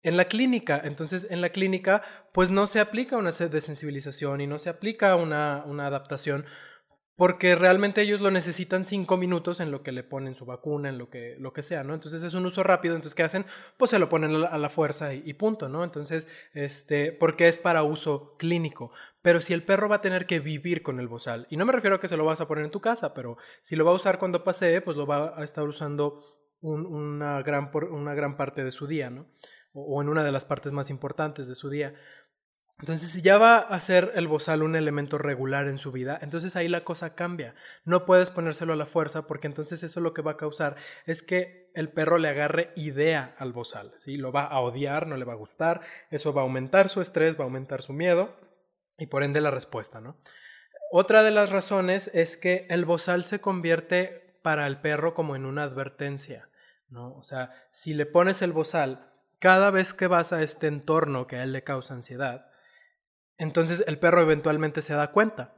en 0.05 0.17
la 0.17 0.27
clínica. 0.27 0.81
Entonces, 0.85 1.27
en 1.31 1.41
la 1.41 1.49
clínica, 1.49 2.01
pues 2.31 2.53
no 2.53 2.69
se 2.69 2.79
aplica 2.79 3.17
una 3.17 3.33
desensibilización 3.33 4.41
y 4.41 4.47
no 4.47 4.61
se 4.61 4.71
aplica 4.71 5.17
una, 5.17 5.65
una 5.67 5.89
adaptación 5.89 6.47
porque 7.17 7.55
realmente 7.55 8.03
ellos 8.03 8.21
lo 8.21 8.31
necesitan 8.31 8.85
cinco 8.85 9.17
minutos 9.17 9.61
en 9.61 9.71
lo 9.71 9.83
que 9.83 9.91
le 9.91 10.05
ponen 10.05 10.35
su 10.35 10.45
vacuna, 10.45 10.91
en 10.91 10.99
lo 10.99 11.09
que, 11.09 11.37
lo 11.39 11.55
que 11.55 11.63
sea, 11.63 11.83
¿no? 11.83 11.95
Entonces 11.95 12.23
es 12.23 12.35
un 12.35 12.45
uso 12.45 12.63
rápido, 12.63 12.95
entonces 12.95 13.15
¿qué 13.15 13.23
hacen? 13.23 13.47
Pues 13.79 13.91
se 13.91 13.99
lo 13.99 14.11
ponen 14.11 14.45
a 14.45 14.59
la, 14.59 14.69
fuerza 14.69 15.15
y, 15.15 15.33
punto, 15.33 15.71
¿no? 15.71 15.83
Entonces, 15.83 16.29
este, 16.53 17.13
porque 17.13 17.49
es 17.49 17.57
para 17.57 17.83
uso 17.83 18.37
clínico. 18.37 18.93
Pero 19.23 19.41
si 19.41 19.55
el 19.55 19.63
perro 19.63 19.89
va 19.89 19.97
a 19.97 20.01
tener 20.03 20.27
que 20.27 20.41
vivir 20.41 20.83
con 20.83 21.01
el 21.01 21.09
bozal, 21.09 21.47
y 21.49 21.57
no 21.57 21.65
me 21.65 21.73
refiero 21.73 21.97
a 21.97 22.01
que 22.01 22.09
se 22.09 22.19
lo 22.19 22.27
vas 22.27 22.43
a 22.43 22.47
poner 22.47 22.65
en 22.65 22.71
tu 22.71 22.81
casa, 22.81 23.15
pero 23.15 23.39
si 23.63 23.77
lo 23.77 23.87
va 23.87 23.93
a 23.93 23.95
usar 23.95 24.19
cuando 24.19 24.45
pasee, 24.45 24.83
pues 24.83 24.99
lo 24.99 25.07
va 25.07 25.41
a 25.41 25.43
estar 25.43 25.67
usando 25.67 26.23
una, 26.61 27.43
gran 27.43 27.71
una 27.91 28.15
gran 28.15 28.37
parte 28.37 28.63
de 28.63 28.73
su 28.73 28.87
día, 28.87 29.09
¿no? 29.09 29.27
o 29.77 30.01
en 30.01 30.09
una 30.09 30.25
de 30.25 30.33
las 30.33 30.45
partes 30.45 30.73
más 30.73 30.91
importantes 30.91 31.47
de 31.47 31.55
su 31.55 31.69
día. 31.69 31.95
Entonces, 32.79 33.11
si 33.11 33.23
ya 33.23 33.39
va 33.39 33.59
a 33.59 33.81
ser 33.81 34.13
el 34.17 34.29
bozal 34.29 34.63
un 34.63 34.77
elemento 34.77 35.17
regular 35.17 35.67
en 35.67 35.79
su 35.79 35.93
vida, 35.93 36.19
entonces 36.21 36.57
ahí 36.57 36.69
la 36.69 36.85
cosa 36.85 37.15
cambia. 37.15 37.55
No 37.85 38.05
puedes 38.05 38.29
ponérselo 38.29 38.75
a 38.75 38.77
la 38.77 38.85
fuerza 38.85 39.27
porque 39.27 39.47
entonces 39.47 39.83
eso 39.83 40.01
lo 40.01 40.13
que 40.13 40.21
va 40.21 40.33
a 40.33 40.37
causar 40.37 40.77
es 41.07 41.23
que 41.23 41.71
el 41.75 41.89
perro 41.89 42.19
le 42.19 42.29
agarre 42.29 42.73
idea 42.77 43.35
al 43.39 43.53
bozal, 43.53 43.95
¿sí? 43.97 44.19
Lo 44.19 44.31
va 44.31 44.45
a 44.45 44.61
odiar, 44.61 45.07
no 45.07 45.17
le 45.17 45.25
va 45.25 45.33
a 45.33 45.37
gustar, 45.37 45.81
eso 46.11 46.35
va 46.35 46.43
a 46.43 46.45
aumentar 46.45 46.91
su 46.91 47.01
estrés, 47.01 47.37
va 47.37 47.41
a 47.41 47.45
aumentar 47.45 47.81
su 47.81 47.95
miedo 47.95 48.37
y 48.99 49.07
por 49.07 49.23
ende 49.23 49.41
la 49.41 49.51
respuesta, 49.51 50.01
¿no? 50.01 50.19
Otra 50.93 51.23
de 51.23 51.31
las 51.31 51.51
razones 51.51 52.11
es 52.13 52.37
que 52.37 52.67
el 52.69 52.85
bozal 52.85 53.25
se 53.25 53.41
convierte 53.41 54.39
para 54.43 54.67
el 54.67 54.81
perro 54.81 55.15
como 55.15 55.35
en 55.35 55.47
una 55.47 55.63
advertencia, 55.63 56.51
¿no? 56.91 57.15
O 57.17 57.23
sea, 57.23 57.53
si 57.73 57.95
le 57.95 58.05
pones 58.05 58.43
el 58.43 58.53
bozal 58.53 59.11
cada 59.39 59.71
vez 59.71 59.95
que 59.95 60.07
vas 60.07 60.33
a 60.33 60.43
este 60.43 60.67
entorno 60.67 61.27
que 61.27 61.37
a 61.37 61.43
él 61.43 61.53
le 61.53 61.65
causa 61.65 61.95
ansiedad, 61.95 62.51
entonces 63.39 63.85
el 63.87 63.99
perro 63.99 64.23
eventualmente 64.23 64.83
se 64.83 64.95
da 64.95 65.13
cuenta. 65.13 65.57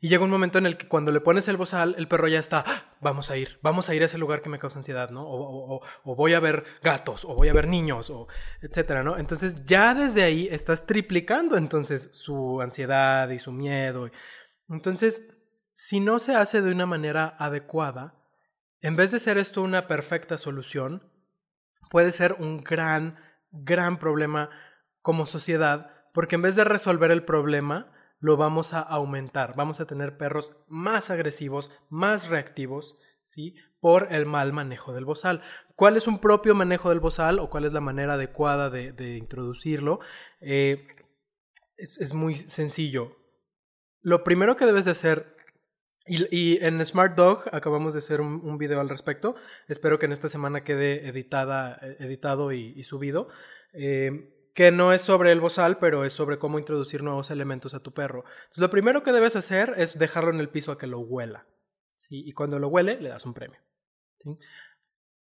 Y 0.00 0.08
llega 0.08 0.24
un 0.24 0.30
momento 0.30 0.58
en 0.58 0.66
el 0.66 0.76
que 0.76 0.86
cuando 0.86 1.12
le 1.12 1.20
pones 1.20 1.48
el 1.48 1.56
bozal, 1.56 1.94
el 1.96 2.08
perro 2.08 2.28
ya 2.28 2.38
está, 2.38 2.62
ah, 2.66 2.94
vamos 3.00 3.30
a 3.30 3.38
ir, 3.38 3.58
vamos 3.62 3.88
a 3.88 3.94
ir 3.94 4.02
a 4.02 4.04
ese 4.04 4.18
lugar 4.18 4.42
que 4.42 4.50
me 4.50 4.58
causa 4.58 4.78
ansiedad, 4.78 5.08
¿no? 5.08 5.24
O, 5.26 5.80
voy 6.04 6.34
a 6.34 6.40
ver 6.40 6.64
gatos, 6.82 7.24
o 7.24 7.34
voy 7.34 7.48
a 7.48 7.54
ver 7.54 7.68
niños, 7.68 8.10
o 8.10 8.28
etcétera, 8.60 9.02
¿no? 9.02 9.16
Entonces 9.16 9.64
ya 9.64 9.94
desde 9.94 10.22
ahí 10.22 10.46
estás 10.50 10.84
triplicando 10.84 11.56
entonces 11.56 12.10
su 12.12 12.60
ansiedad 12.60 13.30
y 13.30 13.38
su 13.38 13.50
miedo. 13.50 14.10
Entonces, 14.68 15.34
si 15.72 16.00
no 16.00 16.18
se 16.18 16.34
hace 16.34 16.60
de 16.60 16.72
una 16.72 16.84
manera 16.84 17.34
adecuada, 17.38 18.14
en 18.82 18.96
vez 18.96 19.10
de 19.10 19.18
ser 19.18 19.38
esto 19.38 19.62
una 19.62 19.86
perfecta 19.86 20.36
solución, 20.36 21.10
puede 21.90 22.12
ser 22.12 22.34
un 22.34 22.62
gran, 22.62 23.18
gran 23.50 23.98
problema 23.98 24.50
como 25.00 25.24
sociedad, 25.24 25.93
porque 26.14 26.36
en 26.36 26.42
vez 26.42 26.54
de 26.54 26.64
resolver 26.64 27.10
el 27.10 27.24
problema, 27.24 27.92
lo 28.20 28.36
vamos 28.38 28.72
a 28.72 28.80
aumentar. 28.80 29.54
Vamos 29.56 29.80
a 29.80 29.86
tener 29.86 30.16
perros 30.16 30.56
más 30.68 31.10
agresivos, 31.10 31.72
más 31.90 32.28
reactivos, 32.28 32.96
¿sí? 33.24 33.56
Por 33.80 34.12
el 34.12 34.24
mal 34.24 34.52
manejo 34.52 34.94
del 34.94 35.04
bozal. 35.04 35.42
¿Cuál 35.74 35.96
es 35.96 36.06
un 36.06 36.20
propio 36.20 36.54
manejo 36.54 36.88
del 36.88 37.00
bozal 37.00 37.40
o 37.40 37.50
cuál 37.50 37.64
es 37.64 37.72
la 37.72 37.80
manera 37.80 38.14
adecuada 38.14 38.70
de, 38.70 39.16
introducirlo? 39.16 39.98
Eh, 40.40 40.86
es, 41.76 42.14
muy 42.14 42.36
sencillo. 42.36 43.10
Lo 44.00 44.22
primero 44.22 44.54
que 44.54 44.66
debes 44.66 44.84
de 44.84 44.92
hacer, 44.92 45.36
y, 46.06 46.64
en 46.64 46.82
Smart 46.84 47.16
Dog 47.16 47.44
acabamos 47.50 47.92
de 47.92 47.98
hacer 47.98 48.20
un, 48.20 48.56
video 48.56 48.80
al 48.80 48.88
respecto, 48.88 49.34
espero 49.66 49.98
que 49.98 50.06
en 50.06 50.12
esta 50.12 50.28
semana 50.28 50.62
quede 50.62 51.08
editada, 51.08 51.78
eh, 51.82 51.96
editado 51.98 52.52
y, 52.52 52.82
subido, 52.84 53.28
eh, 53.72 54.33
que 54.54 54.70
no 54.70 54.92
es 54.92 55.02
sobre 55.02 55.32
el 55.32 55.40
bozal, 55.40 55.78
pero 55.78 56.04
es 56.04 56.12
sobre 56.12 56.38
cómo 56.38 56.58
introducir 56.58 57.02
nuevos 57.02 57.30
elementos 57.30 57.74
a 57.74 57.80
tu 57.80 57.92
perro. 57.92 58.24
lo 58.54 58.70
primero 58.70 59.02
que 59.02 59.12
debes 59.12 59.36
hacer 59.36 59.74
es 59.76 59.98
dejarlo 59.98 60.30
en 60.30 60.40
el 60.40 60.48
piso 60.48 60.72
a 60.72 60.78
que 60.78 60.86
lo 60.86 61.00
huela. 61.00 61.46
¿sí? 61.96 62.22
Y 62.24 62.32
cuando 62.32 62.58
lo 62.58 62.68
huele, 62.68 63.00
le 63.00 63.08
das 63.08 63.26
un 63.26 63.34
premio. 63.34 63.58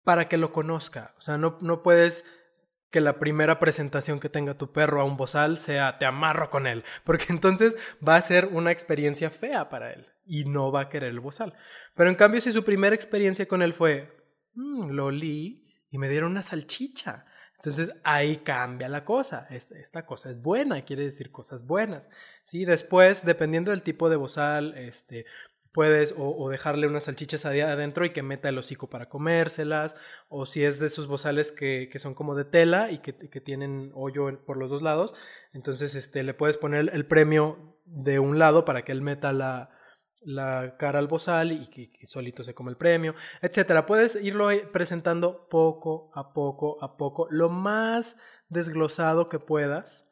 Para 0.03 0.29
que 0.29 0.37
lo 0.37 0.53
conozca. 0.53 1.13
O 1.17 1.21
sea, 1.21 1.37
no, 1.37 1.57
no 1.61 1.83
puedes 1.83 2.25
que 2.89 3.01
la 3.01 3.19
primera 3.19 3.59
presentación 3.59 4.21
que 4.21 4.29
tenga 4.29 4.57
tu 4.57 4.71
perro 4.71 5.01
a 5.01 5.03
un 5.03 5.17
bozal 5.17 5.59
sea 5.59 5.97
te 5.97 6.05
amarro 6.05 6.49
con 6.49 6.67
él, 6.67 6.85
porque 7.03 7.25
entonces 7.29 7.75
va 8.05 8.15
a 8.15 8.21
ser 8.21 8.45
una 8.45 8.71
experiencia 8.71 9.29
fea 9.29 9.69
para 9.69 9.91
él 9.91 10.07
y 10.25 10.45
no 10.45 10.71
va 10.71 10.81
a 10.81 10.89
querer 10.89 11.09
el 11.09 11.19
bozal. 11.19 11.53
Pero 11.95 12.09
en 12.09 12.15
cambio, 12.15 12.41
si 12.41 12.51
su 12.51 12.63
primera 12.63 12.95
experiencia 12.95 13.47
con 13.47 13.61
él 13.61 13.73
fue, 13.73 14.09
mm, 14.53 14.91
lo 14.91 15.05
olí 15.05 15.65
y 15.89 15.97
me 15.97 16.09
dieron 16.09 16.31
una 16.31 16.43
salchicha, 16.43 17.25
entonces 17.57 17.91
ahí 18.03 18.37
cambia 18.37 18.87
la 18.87 19.03
cosa. 19.03 19.47
Esta, 19.49 20.05
cosa 20.05 20.29
es 20.29 20.41
buena, 20.41 20.83
quiere 20.83 21.03
decir 21.05 21.31
cosas 21.31 21.65
buenas. 21.65 22.09
¿sí? 22.43 22.65
Después, 22.65 23.25
dependiendo 23.25 23.71
del 23.71 23.81
tipo 23.81 24.09
de 24.09 24.15
bozal, 24.15 24.77
este, 24.77 25.25
puedes 25.71 26.13
o, 26.17 26.49
dejarle 26.49 26.87
unas 26.87 27.05
salchichas 27.05 27.45
adentro 27.45 28.05
y 28.05 28.11
que 28.11 28.21
meta 28.21 28.49
el 28.49 28.57
hocico 28.57 28.89
para 28.89 29.09
comérselas, 29.09 29.95
o 30.29 30.45
si 30.45 30.63
es 30.63 30.79
de 30.79 30.87
esos 30.87 31.07
bozales 31.07 31.51
que, 31.51 31.89
son 31.97 32.13
como 32.13 32.35
de 32.35 32.45
tela 32.45 32.91
y 32.91 32.99
que, 32.99 33.13
tienen 33.41 33.91
hoyo 33.95 34.43
por 34.45 34.57
los 34.57 34.69
dos 34.69 34.81
lados, 34.81 35.15
entonces 35.53 35.95
este, 35.95 36.23
le 36.23 36.33
puedes 36.33 36.57
poner 36.57 36.91
el 36.93 37.05
premio 37.05 37.75
de 37.85 38.19
un 38.19 38.37
lado 38.37 38.65
para 38.65 38.83
que 38.83 38.91
él 38.91 39.01
meta 39.01 39.33
la, 39.33 39.76
cara 40.77 40.99
al 40.99 41.07
bozal 41.07 41.51
y 41.51 41.67
que, 41.67 42.05
solito 42.05 42.43
se 42.43 42.53
come 42.53 42.71
el 42.71 42.77
premio, 42.77 43.15
etcétera. 43.41 43.85
Puedes 43.85 44.15
irlo 44.21 44.49
presentando 44.71 45.47
poco 45.49 46.11
a 46.13 46.33
poco 46.33 46.77
a 46.83 46.97
poco, 46.97 47.27
lo 47.29 47.49
más 47.49 48.17
desglosado 48.49 49.29
que 49.29 49.39
puedas 49.39 50.09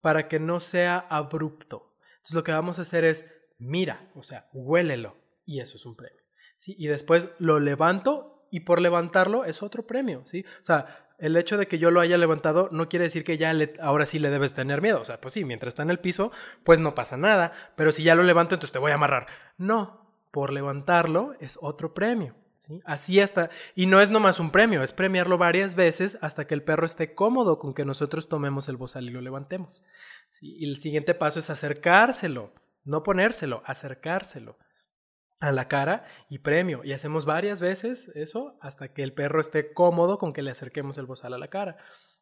para 0.00 0.28
que 0.28 0.38
no 0.38 0.60
sea 0.60 0.98
abrupto. 0.98 1.94
Entonces 2.16 2.34
lo 2.34 2.44
que 2.44 2.52
vamos 2.52 2.78
a 2.78 2.82
hacer 2.82 3.04
es 3.04 3.30
mira, 3.58 4.10
o 4.14 4.22
sea, 4.22 4.48
huélelo. 4.52 5.16
Y 5.44 5.60
eso 5.60 5.76
es 5.76 5.86
un 5.86 5.96
premio. 5.96 6.22
¿sí? 6.58 6.74
Y 6.78 6.86
después 6.86 7.30
lo 7.38 7.60
levanto 7.60 8.48
y 8.50 8.60
por 8.60 8.80
levantarlo 8.80 9.44
es 9.44 9.62
otro 9.62 9.86
premio. 9.86 10.22
¿sí? 10.26 10.44
O 10.60 10.64
sea, 10.64 11.03
el 11.18 11.36
hecho 11.36 11.56
de 11.56 11.66
que 11.66 11.78
yo 11.78 11.90
lo 11.90 12.00
haya 12.00 12.18
levantado 12.18 12.68
no 12.72 12.88
quiere 12.88 13.04
decir 13.04 13.24
que 13.24 13.38
ya 13.38 13.52
ahora 13.80 14.06
sí 14.06 14.18
le 14.18 14.30
debes 14.30 14.54
tener 14.54 14.82
miedo. 14.82 15.00
O 15.00 15.04
sea, 15.04 15.20
pues 15.20 15.34
sí, 15.34 15.44
mientras 15.44 15.72
está 15.72 15.82
en 15.82 15.90
el 15.90 16.00
piso, 16.00 16.32
pues 16.64 16.80
no 16.80 16.94
pasa 16.94 17.16
nada. 17.16 17.52
Pero 17.76 17.92
si 17.92 18.02
ya 18.02 18.14
lo 18.14 18.22
levanto, 18.22 18.54
entonces 18.54 18.72
te 18.72 18.78
voy 18.78 18.92
a 18.92 18.96
amarrar. 18.96 19.26
No, 19.56 20.10
por 20.30 20.52
levantarlo 20.52 21.34
es 21.40 21.58
otro 21.60 21.94
premio. 21.94 22.34
¿sí? 22.56 22.80
Así 22.84 23.20
hasta, 23.20 23.50
y 23.74 23.86
no 23.86 24.00
es 24.00 24.10
nomás 24.10 24.40
un 24.40 24.50
premio, 24.50 24.82
es 24.82 24.92
premiarlo 24.92 25.38
varias 25.38 25.74
veces 25.74 26.18
hasta 26.20 26.46
que 26.46 26.54
el 26.54 26.62
perro 26.62 26.86
esté 26.86 27.14
cómodo 27.14 27.58
con 27.58 27.74
que 27.74 27.84
nosotros 27.84 28.28
tomemos 28.28 28.68
el 28.68 28.76
bozal 28.76 29.08
y 29.08 29.10
lo 29.10 29.20
levantemos. 29.20 29.84
Y 30.40 30.68
el 30.68 30.76
siguiente 30.76 31.14
paso 31.14 31.38
es 31.38 31.50
acercárselo. 31.50 32.52
No 32.84 33.02
ponérselo, 33.02 33.62
acercárselo 33.64 34.58
a 35.48 35.52
la 35.52 35.68
cara 35.68 36.04
y 36.28 36.38
premio. 36.38 36.82
Y 36.84 36.92
hacemos 36.92 37.24
varias 37.24 37.60
veces 37.60 38.10
eso 38.14 38.56
hasta 38.60 38.88
que 38.88 39.02
el 39.02 39.12
perro 39.12 39.40
esté 39.40 39.72
cómodo 39.72 40.18
con 40.18 40.32
que 40.32 40.42
le 40.42 40.50
acerquemos 40.50 40.98
el 40.98 41.06
bozal 41.06 41.34
a 41.34 41.38
la 41.38 41.48
cara. 41.48 41.76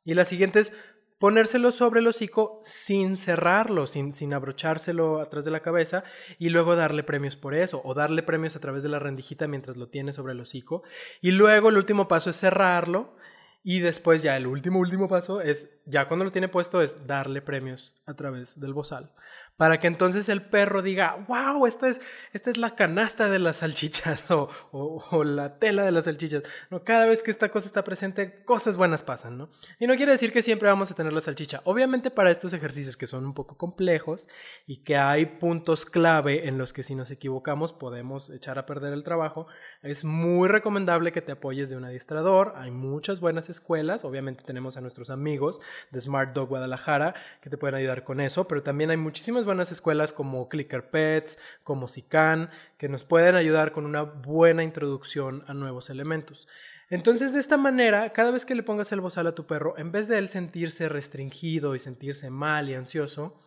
Y 0.04 0.14
la 0.14 0.24
siguiente 0.24 0.60
es 0.60 0.72
ponérselo 1.18 1.70
sobre 1.70 2.00
el 2.00 2.08
hocico 2.08 2.58
sin 2.64 3.16
cerrarlo, 3.16 3.86
sin, 3.86 4.12
sin 4.12 4.34
abrochárselo 4.34 5.20
atrás 5.20 5.44
de 5.44 5.52
la 5.52 5.60
cabeza 5.60 6.02
y 6.36 6.48
luego 6.48 6.74
darle 6.74 7.04
premios 7.04 7.36
por 7.36 7.54
eso 7.54 7.80
o 7.84 7.94
darle 7.94 8.24
premios 8.24 8.56
a 8.56 8.60
través 8.60 8.82
de 8.82 8.88
la 8.88 8.98
rendijita 8.98 9.46
mientras 9.46 9.76
lo 9.76 9.88
tiene 9.88 10.12
sobre 10.12 10.32
el 10.32 10.40
hocico. 10.40 10.82
Y 11.20 11.30
luego 11.30 11.68
el 11.68 11.76
último 11.76 12.08
paso 12.08 12.30
es 12.30 12.36
cerrarlo 12.36 13.14
y 13.62 13.78
después 13.78 14.22
ya 14.22 14.36
el 14.36 14.48
último, 14.48 14.80
último 14.80 15.06
paso 15.06 15.40
es, 15.40 15.80
ya 15.86 16.08
cuando 16.08 16.24
lo 16.24 16.32
tiene 16.32 16.48
puesto, 16.48 16.82
es 16.82 17.06
darle 17.06 17.40
premios 17.40 17.94
a 18.06 18.14
través 18.14 18.58
del 18.58 18.74
bozal 18.74 19.12
para 19.56 19.78
que 19.78 19.86
entonces 19.86 20.28
el 20.28 20.42
perro 20.42 20.82
diga, 20.82 21.24
wow, 21.28 21.66
esta 21.66 21.88
es, 21.88 22.00
esta 22.32 22.50
es 22.50 22.56
la 22.56 22.74
canasta 22.74 23.28
de 23.28 23.38
las 23.38 23.58
salchichas 23.58 24.22
o, 24.30 25.24
la 25.24 25.58
tela 25.58 25.84
de 25.84 25.92
las 25.92 26.06
salchichas. 26.06 26.42
¿no? 26.70 26.82
Cada 26.82 27.06
vez 27.06 27.22
que 27.22 27.30
esta 27.30 27.50
cosa 27.50 27.66
está 27.66 27.84
presente, 27.84 28.42
cosas 28.44 28.76
buenas 28.76 29.02
pasan, 29.02 29.38
¿no? 29.38 29.50
Y 29.78 29.86
no 29.86 29.94
quiere 29.96 30.12
decir 30.12 30.32
que 30.32 30.42
siempre 30.42 30.68
vamos 30.68 30.90
a 30.90 30.94
tener 30.94 31.12
la 31.12 31.20
salchicha. 31.20 31.60
Obviamente 31.64 32.10
para 32.10 32.30
estos 32.30 32.52
ejercicios 32.54 32.96
que 32.96 33.06
son 33.06 33.24
un 33.24 33.34
poco 33.34 33.56
complejos 33.56 34.28
y 34.66 34.78
que 34.78 34.96
hay 34.96 35.26
puntos 35.26 35.86
clave 35.86 36.48
en 36.48 36.58
los 36.58 36.72
que 36.72 36.82
si 36.82 36.94
nos 36.94 37.10
equivocamos 37.10 37.72
podemos 37.72 38.30
echar 38.30 38.58
a 38.58 38.66
perder 38.66 38.92
el 38.92 39.04
trabajo, 39.04 39.46
es 39.82 40.04
muy 40.04 40.48
recomendable 40.48 41.12
que 41.12 41.22
te 41.22 41.32
apoyes 41.32 41.70
de 41.70 41.76
un 41.76 41.84
adiestrador. 41.84 42.54
Hay 42.56 42.70
muchas 42.70 43.20
buenas 43.20 43.50
escuelas, 43.50 44.04
obviamente 44.04 44.44
tenemos 44.44 44.76
a 44.76 44.80
nuestros 44.80 45.10
amigos 45.10 45.60
de 45.90 46.00
Smart 46.00 46.34
Dog 46.34 46.48
Guadalajara 46.48 47.14
que 47.40 47.50
te 47.50 47.58
pueden 47.58 47.76
ayudar 47.76 48.04
con 48.04 48.20
eso, 48.20 48.48
pero 48.48 48.62
también 48.62 48.90
hay 48.90 48.96
muchísimas 48.96 49.41
buenas 49.44 49.72
escuelas 49.72 50.12
como 50.12 50.48
Clicker 50.48 50.90
Pets, 50.90 51.38
como 51.62 51.88
SICAN, 51.88 52.50
que 52.78 52.88
nos 52.88 53.04
pueden 53.04 53.36
ayudar 53.36 53.72
con 53.72 53.86
una 53.86 54.02
buena 54.02 54.62
introducción 54.62 55.44
a 55.46 55.54
nuevos 55.54 55.90
elementos. 55.90 56.48
Entonces, 56.90 57.32
de 57.32 57.40
esta 57.40 57.56
manera, 57.56 58.12
cada 58.12 58.30
vez 58.30 58.44
que 58.44 58.54
le 58.54 58.62
pongas 58.62 58.92
el 58.92 59.00
bozal 59.00 59.26
a 59.26 59.34
tu 59.34 59.46
perro, 59.46 59.78
en 59.78 59.92
vez 59.92 60.08
de 60.08 60.18
él 60.18 60.28
sentirse 60.28 60.88
restringido 60.88 61.74
y 61.74 61.78
sentirse 61.78 62.28
mal 62.28 62.68
y 62.68 62.74
ansioso, 62.74 63.40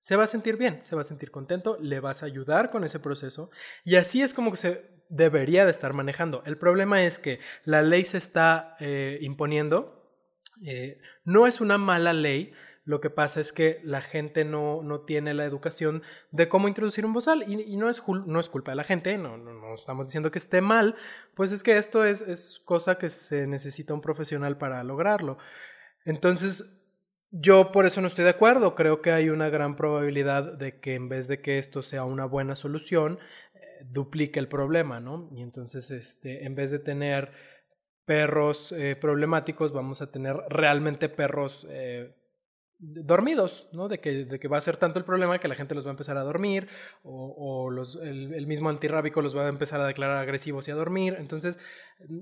se 0.00 0.16
va 0.16 0.24
a 0.24 0.26
sentir 0.26 0.56
bien, 0.56 0.80
se 0.84 0.96
va 0.96 1.02
a 1.02 1.04
sentir 1.04 1.30
contento, 1.30 1.78
le 1.80 2.00
vas 2.00 2.22
a 2.22 2.26
ayudar 2.26 2.70
con 2.70 2.84
ese 2.84 2.98
proceso 2.98 3.50
y 3.84 3.96
así 3.96 4.22
es 4.22 4.34
como 4.34 4.56
se 4.56 5.04
debería 5.10 5.64
de 5.64 5.70
estar 5.70 5.92
manejando. 5.92 6.42
El 6.46 6.56
problema 6.56 7.04
es 7.04 7.18
que 7.18 7.38
la 7.64 7.82
ley 7.82 8.04
se 8.04 8.18
está 8.18 8.76
eh, 8.80 9.18
imponiendo, 9.20 10.16
eh, 10.64 11.00
no 11.24 11.46
es 11.46 11.60
una 11.60 11.78
mala 11.78 12.12
ley, 12.12 12.52
lo 12.84 13.00
que 13.00 13.10
pasa 13.10 13.40
es 13.40 13.52
que 13.52 13.80
la 13.84 14.00
gente 14.00 14.44
no, 14.44 14.82
no 14.82 15.02
tiene 15.02 15.34
la 15.34 15.44
educación 15.44 16.02
de 16.30 16.48
cómo 16.48 16.66
introducir 16.66 17.04
un 17.04 17.12
bozal 17.12 17.44
y, 17.46 17.76
no, 17.76 17.90
es, 17.90 18.02
no 18.06 18.40
es 18.40 18.48
culpa 18.48 18.72
de 18.72 18.76
la 18.76 18.84
gente, 18.84 19.16
no, 19.18 19.36
no, 19.36 19.74
estamos 19.74 20.06
diciendo 20.06 20.30
que 20.30 20.38
esté 20.38 20.60
mal, 20.60 20.96
pues 21.34 21.52
es 21.52 21.62
que 21.62 21.76
esto 21.76 22.04
es, 22.04 22.22
es 22.22 22.60
cosa 22.64 22.96
que 22.96 23.10
se 23.10 23.46
necesita 23.46 23.94
un 23.94 24.00
profesional 24.00 24.56
para 24.56 24.82
lograrlo. 24.82 25.38
Entonces, 26.04 26.80
yo 27.30 27.70
por 27.70 27.86
eso 27.86 28.00
no 28.00 28.08
estoy 28.08 28.24
de 28.24 28.30
acuerdo, 28.30 28.74
creo 28.74 29.02
que 29.02 29.12
hay 29.12 29.28
una 29.28 29.50
gran 29.50 29.76
probabilidad 29.76 30.54
de 30.54 30.80
que 30.80 30.94
en 30.94 31.08
vez 31.08 31.28
de 31.28 31.40
que 31.40 31.58
esto 31.58 31.82
sea 31.82 32.04
una 32.04 32.24
buena 32.24 32.56
solución, 32.56 33.18
eh, 33.54 33.58
duplique 33.84 34.40
el 34.40 34.48
problema, 34.48 35.00
¿no? 35.00 35.28
Y 35.32 35.42
entonces, 35.42 35.90
este, 35.90 36.44
en 36.44 36.54
vez 36.54 36.70
de 36.70 36.78
tener 36.78 37.30
perros 38.04 38.72
eh, 38.72 38.96
problemáticos, 38.96 39.72
vamos 39.72 40.02
a 40.02 40.10
tener 40.10 40.36
realmente 40.48 41.08
perros 41.08 41.66
eh, 41.70 42.16
dormidos, 42.80 43.68
¿no? 43.72 43.88
De 43.88 44.00
que, 44.00 44.24
de 44.24 44.40
que, 44.40 44.48
va 44.48 44.56
a 44.56 44.62
ser 44.62 44.78
tanto 44.78 44.98
el 44.98 45.04
problema 45.04 45.38
que 45.38 45.48
la 45.48 45.54
gente 45.54 45.74
los 45.74 45.84
va 45.84 45.90
a 45.90 45.92
empezar 45.92 46.16
a 46.16 46.22
dormir 46.22 46.68
o, 47.02 47.70
los, 47.70 47.96
el, 47.96 48.46
mismo 48.46 48.70
antirrábico 48.70 49.20
los 49.20 49.36
va 49.36 49.44
a 49.44 49.48
empezar 49.48 49.80
a 49.80 49.86
declarar 49.86 50.16
agresivos 50.16 50.66
y 50.66 50.70
a 50.70 50.74
dormir. 50.74 51.16
Entonces, 51.18 51.58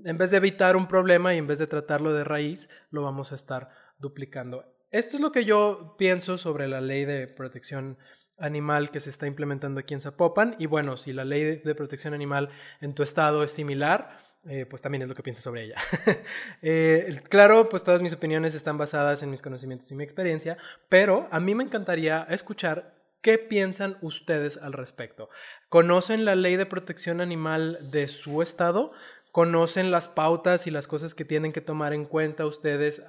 en 0.05 0.19
vez 0.19 0.31
de 0.31 0.39
evitar 0.39 0.77
un 0.77 0.89
problema 0.89 1.35
y 1.35 1.39
en 1.39 1.47
vez 1.47 1.59
de 1.59 1.69
tratarlo 1.69 2.13
de 2.13 2.25
raíz, 2.25 2.69
lo 2.91 3.03
vamos 3.03 3.31
a 3.33 3.37
estar 3.37 3.71
duplicando. 3.99 4.65
Esto 4.91 5.17
es 5.17 5.23
lo 5.23 5.31
que 5.33 5.45
yo 5.45 5.95
pienso 5.97 6.39
sobre 6.39 6.67
la 6.67 6.81
ley 6.81 7.05
de 7.05 7.29
protección 7.29 7.99
animal 8.39 8.91
que 8.91 9.01
se 9.01 9.11
está 9.11 9.27
implementando 9.27 9.81
aquí 9.81 9.95
en 9.95 10.01
Zapopan. 10.01 10.57
Y 10.59 10.67
bueno, 10.67 10.97
si 10.97 11.13
la 11.13 11.25
ley 11.25 11.61
de 11.61 11.75
protección 11.75 12.15
animal 12.15 12.51
en 12.81 12.95
tu 12.95 13.03
estado 13.03 13.45
es 13.45 13.53
similar, 13.53 14.28
eh, 14.47 14.67
pues 14.67 14.83
también 14.83 15.03
es 15.03 15.09
lo 15.09 15.15
que 15.15 15.23
pienso 15.23 15.43
sobre 15.43 15.65
ella. 15.65 15.77
Eh, 16.63 17.21
claro, 17.29 17.69
pues 17.69 17.85
todas 17.85 18.03
mis 18.03 18.13
opiniones 18.13 18.55
están 18.55 18.79
basadas 18.79 19.23
en 19.23 19.31
mis 19.31 19.43
conocimientos 19.43 19.91
y 19.91 19.95
mi 19.95 20.05
experiencia, 20.05 20.57
pero 20.89 21.29
a 21.31 21.39
mí 21.39 21.55
me 21.55 21.65
encantaría 21.65 22.27
escuchar 22.31 22.95
qué 23.21 23.39
piensan 23.39 23.97
ustedes 24.01 24.57
al 24.57 24.73
respecto. 24.73 25.29
¿Conocen 25.69 26.25
la 26.25 26.35
ley 26.35 26.57
de 26.57 26.67
protección 26.67 27.21
animal 27.21 27.91
de 27.91 28.09
su 28.09 28.43
estado? 28.43 28.93
conocen 29.39 29.91
las 29.93 30.09
pautas 30.09 30.67
y 30.67 30.73
las 30.73 30.89
cosas 30.89 31.15
que 31.15 31.25
tienen 31.25 31.53
que 31.53 31.61
tomar 31.61 31.93
en 31.93 32.07
cuenta 32.07 32.45
ustedes 32.45 33.05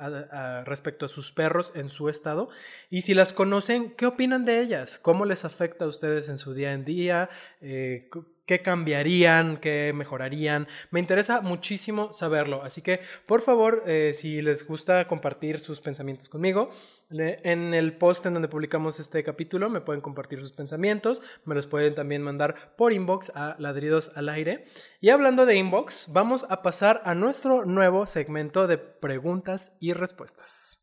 respecto 0.66 1.06
a 1.06 1.10
sus 1.10 1.32
perros 1.32 1.72
en 1.76 1.90
su 1.90 2.10
estado. 2.10 2.50
Y 2.90 3.02
si 3.02 3.14
las 3.14 3.34
conocen, 3.34 3.96
¿qué 3.96 4.06
opinan 4.06 4.46
de 4.46 4.62
ellas? 4.62 5.00
¿Cómo 5.00 5.26
les 5.26 5.46
afecta 5.46 5.86
a 5.86 5.88
ustedes 5.88 6.30
en 6.30 6.38
su 6.38 6.54
día 6.54 6.74
en 6.74 6.86
día? 6.86 7.30
Eh, 7.62 8.10
qué 8.50 8.64
cambiarían, 8.64 9.58
qué 9.58 9.94
mejorarían. 9.94 10.68
Me 10.90 11.00
interesa 11.00 11.42
muchísimo 11.42 12.14
saberlo. 12.14 12.64
Así 12.64 12.82
que, 12.82 13.00
por 13.28 13.44
favor, 13.44 13.84
eh, 13.86 14.14
si 14.16 14.42
les 14.42 14.66
gusta 14.66 15.08
compartir 15.08 15.60
sus 15.60 15.82
pensamientos 15.82 16.30
conmigo, 16.30 16.72
en 17.12 17.76
el 17.76 17.96
post 17.96 18.26
en 18.26 18.34
donde 18.34 18.48
publicamos 18.48 19.00
este 19.00 19.24
capítulo 19.24 19.70
me 19.70 19.82
pueden 19.82 20.02
compartir 20.02 20.40
sus 20.40 20.52
pensamientos, 20.52 21.22
me 21.46 21.54
los 21.54 21.68
pueden 21.68 21.94
también 21.94 22.24
mandar 22.24 22.74
por 22.76 22.92
inbox 22.92 23.32
a 23.36 23.56
ladridos 23.60 24.12
al 24.16 24.30
aire. 24.30 24.66
Y 25.00 25.10
hablando 25.10 25.46
de 25.46 25.56
inbox, 25.56 26.08
vamos 26.12 26.48
a 26.50 26.64
pasar 26.64 27.04
a 27.06 27.14
nuestro 27.14 27.66
nuevo 27.66 28.08
segmento 28.08 28.66
de 28.66 28.80
preguntas 28.80 29.74
y 29.80 29.94
respuestas. 29.94 30.80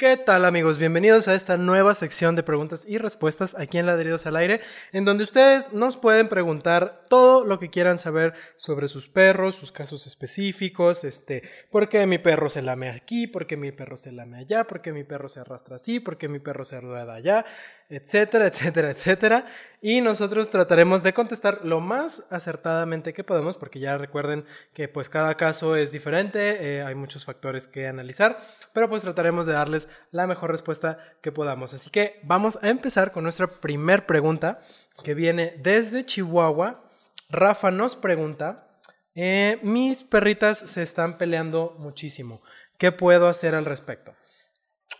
¿Qué 0.00 0.16
tal 0.16 0.46
amigos? 0.46 0.78
Bienvenidos 0.78 1.28
a 1.28 1.34
esta 1.34 1.58
nueva 1.58 1.94
sección 1.94 2.34
de 2.34 2.42
preguntas 2.42 2.86
y 2.88 2.96
respuestas 2.96 3.54
aquí 3.54 3.76
en 3.76 3.84
Ladridos 3.84 4.24
al 4.24 4.36
Aire, 4.36 4.62
en 4.92 5.04
donde 5.04 5.24
ustedes 5.24 5.74
nos 5.74 5.98
pueden 5.98 6.30
preguntar 6.30 7.04
todo 7.10 7.44
lo 7.44 7.58
que 7.58 7.68
quieran 7.68 7.98
saber 7.98 8.32
sobre 8.56 8.88
sus 8.88 9.10
perros, 9.10 9.56
sus 9.56 9.72
casos 9.72 10.06
específicos, 10.06 11.04
este, 11.04 11.42
por 11.70 11.90
qué 11.90 12.06
mi 12.06 12.16
perro 12.16 12.48
se 12.48 12.62
lame 12.62 12.88
aquí, 12.88 13.26
por 13.26 13.46
qué 13.46 13.58
mi 13.58 13.72
perro 13.72 13.98
se 13.98 14.10
lame 14.10 14.38
allá, 14.38 14.64
por 14.64 14.80
qué 14.80 14.94
mi 14.94 15.04
perro 15.04 15.28
se 15.28 15.40
arrastra 15.40 15.76
así, 15.76 16.00
por 16.00 16.16
qué 16.16 16.28
mi 16.28 16.38
perro 16.38 16.64
se 16.64 16.80
rueda 16.80 17.12
allá, 17.12 17.44
etcétera, 17.90 18.46
etcétera, 18.46 18.90
etcétera. 18.90 19.46
Y 19.82 20.00
nosotros 20.00 20.50
trataremos 20.50 21.02
de 21.02 21.14
contestar 21.14 21.60
lo 21.64 21.80
más 21.80 22.26
acertadamente 22.30 23.12
que 23.12 23.24
podemos, 23.24 23.56
porque 23.56 23.80
ya 23.80 23.96
recuerden 23.96 24.44
que 24.74 24.88
pues 24.88 25.08
cada 25.08 25.36
caso 25.36 25.74
es 25.74 25.90
diferente, 25.90 26.76
eh, 26.76 26.82
hay 26.82 26.94
muchos 26.94 27.24
factores 27.24 27.66
que 27.66 27.86
analizar, 27.86 28.40
pero 28.72 28.88
pues 28.88 29.02
trataremos 29.02 29.46
de 29.46 29.54
darles 29.54 29.88
la 30.10 30.26
mejor 30.26 30.50
respuesta 30.50 30.98
que 31.22 31.32
podamos. 31.32 31.74
Así 31.74 31.90
que 31.90 32.20
vamos 32.22 32.58
a 32.62 32.68
empezar 32.68 33.10
con 33.10 33.24
nuestra 33.24 33.46
primer 33.46 34.06
pregunta, 34.06 34.60
que 35.02 35.14
viene 35.14 35.54
desde 35.58 36.04
Chihuahua. 36.04 36.84
Rafa 37.30 37.70
nos 37.70 37.96
pregunta, 37.96 38.68
eh, 39.14 39.58
mis 39.62 40.02
perritas 40.02 40.58
se 40.58 40.82
están 40.82 41.16
peleando 41.16 41.74
muchísimo, 41.78 42.42
¿qué 42.76 42.92
puedo 42.92 43.28
hacer 43.28 43.54
al 43.54 43.64
respecto? 43.64 44.14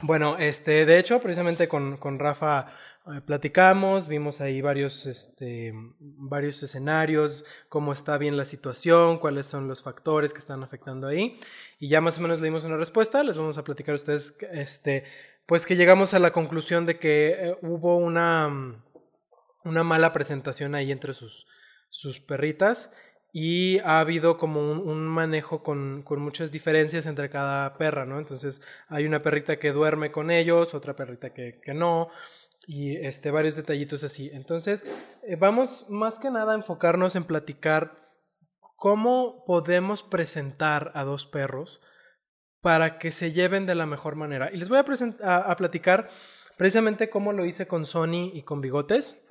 Bueno, 0.02 0.38
este, 0.38 0.86
de 0.86 0.98
hecho, 0.98 1.20
precisamente 1.20 1.68
con, 1.68 1.98
con 1.98 2.18
Rafa 2.18 2.72
eh, 3.06 3.20
platicamos, 3.20 4.08
vimos 4.08 4.40
ahí 4.40 4.62
varios, 4.62 5.04
este, 5.04 5.74
varios 5.98 6.62
escenarios, 6.62 7.44
cómo 7.68 7.92
está 7.92 8.16
bien 8.16 8.36
la 8.36 8.46
situación, 8.46 9.18
cuáles 9.18 9.46
son 9.46 9.68
los 9.68 9.82
factores 9.82 10.32
que 10.32 10.38
están 10.38 10.62
afectando 10.62 11.06
ahí. 11.06 11.38
Y 11.78 11.88
ya 11.88 12.00
más 12.00 12.18
o 12.18 12.22
menos 12.22 12.40
le 12.40 12.46
dimos 12.46 12.64
una 12.64 12.78
respuesta. 12.78 13.22
Les 13.22 13.36
vamos 13.36 13.58
a 13.58 13.64
platicar 13.64 13.92
a 13.92 13.96
ustedes, 13.96 14.38
este, 14.52 15.04
pues 15.44 15.66
que 15.66 15.76
llegamos 15.76 16.14
a 16.14 16.18
la 16.18 16.32
conclusión 16.32 16.86
de 16.86 16.98
que 16.98 17.28
eh, 17.38 17.56
hubo 17.60 17.98
una, 17.98 18.82
una 19.64 19.84
mala 19.84 20.14
presentación 20.14 20.74
ahí 20.74 20.92
entre 20.92 21.12
sus, 21.12 21.46
sus 21.90 22.20
perritas 22.20 22.90
y 23.32 23.78
ha 23.80 24.00
habido 24.00 24.36
como 24.36 24.60
un, 24.60 25.06
manejo 25.06 25.62
con, 25.62 26.02
con, 26.02 26.20
muchas 26.20 26.50
diferencias 26.50 27.06
entre 27.06 27.30
cada 27.30 27.76
perra, 27.78 28.04
¿no? 28.04 28.18
Entonces 28.18 28.60
hay 28.88 29.06
una 29.06 29.22
perrita 29.22 29.58
que 29.58 29.72
duerme 29.72 30.10
con 30.10 30.30
ellos, 30.30 30.74
otra 30.74 30.96
perrita 30.96 31.32
que, 31.32 31.60
que 31.62 31.72
no, 31.74 32.08
y 32.66 32.96
este, 32.96 33.30
varios 33.30 33.56
detallitos 33.56 34.04
así. 34.04 34.30
Entonces 34.32 34.84
eh, 35.22 35.36
vamos 35.36 35.86
más 35.88 36.18
que 36.18 36.30
nada 36.30 36.52
a 36.52 36.56
enfocarnos 36.56 37.16
en 37.16 37.24
platicar 37.24 38.10
cómo 38.76 39.44
podemos 39.44 40.02
presentar 40.02 40.90
a 40.94 41.04
dos 41.04 41.26
perros 41.26 41.80
para 42.60 42.98
que 42.98 43.12
se 43.12 43.32
lleven 43.32 43.66
de 43.66 43.74
la 43.74 43.86
mejor 43.86 44.16
manera. 44.16 44.50
Y 44.52 44.56
les 44.56 44.68
voy 44.68 44.78
a, 44.78 45.36
a 45.36 45.56
platicar 45.56 46.08
precisamente 46.56 47.08
cómo 47.10 47.32
lo 47.32 47.44
hice 47.44 47.66
con 47.66 47.84
Sony 47.84 48.30
y 48.32 48.42
con 48.42 48.60
Bigotes. 48.60 49.22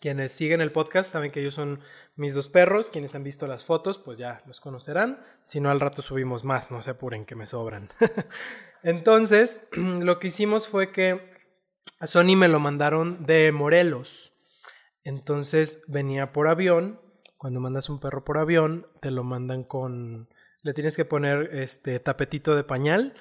Quienes 0.00 0.32
siguen 0.32 0.60
el 0.60 0.72
podcast 0.72 1.10
saben 1.10 1.30
que 1.30 1.40
ellos 1.40 1.54
son 1.54 1.80
mis 2.16 2.34
dos 2.34 2.48
perros. 2.48 2.90
Quienes 2.90 3.14
han 3.14 3.24
visto 3.24 3.46
las 3.46 3.64
fotos, 3.64 3.98
pues 3.98 4.18
ya 4.18 4.42
los 4.46 4.60
conocerán. 4.60 5.24
Si 5.42 5.60
no, 5.60 5.70
al 5.70 5.80
rato 5.80 6.02
subimos 6.02 6.44
más, 6.44 6.70
no 6.70 6.82
se 6.82 6.90
apuren 6.90 7.24
que 7.24 7.36
me 7.36 7.46
sobran. 7.46 7.88
Entonces, 8.82 9.66
lo 9.72 10.18
que 10.18 10.28
hicimos 10.28 10.68
fue 10.68 10.92
que 10.92 11.32
a 11.98 12.06
Sony 12.06 12.36
me 12.36 12.48
lo 12.48 12.60
mandaron 12.60 13.24
de 13.26 13.50
Morelos. 13.52 14.32
Entonces 15.04 15.82
venía 15.86 16.32
por 16.32 16.48
avión. 16.48 17.00
Cuando 17.36 17.60
mandas 17.60 17.88
un 17.88 18.00
perro 18.00 18.24
por 18.24 18.38
avión, 18.38 18.86
te 19.00 19.10
lo 19.10 19.22
mandan 19.22 19.64
con. 19.64 20.28
Le 20.62 20.72
tienes 20.72 20.96
que 20.96 21.04
poner 21.04 21.50
este 21.52 22.00
tapetito 22.00 22.56
de 22.56 22.64
pañal 22.64 23.14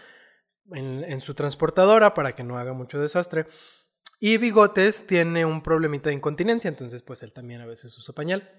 en, 0.71 1.03
en 1.03 1.19
su 1.19 1.33
transportadora 1.33 2.13
para 2.13 2.33
que 2.33 2.43
no 2.43 2.57
haga 2.57 2.71
mucho 2.73 3.01
desastre. 3.01 3.47
Y 4.25 4.37
Bigotes 4.37 5.05
tiene 5.05 5.43
un 5.43 5.61
problemita 5.61 6.07
de 6.07 6.15
incontinencia, 6.15 6.69
entonces 6.69 7.03
pues 7.03 7.23
él 7.23 7.33
también 7.33 7.59
a 7.59 7.65
veces 7.65 7.97
usa 7.97 8.15
pañal. 8.15 8.49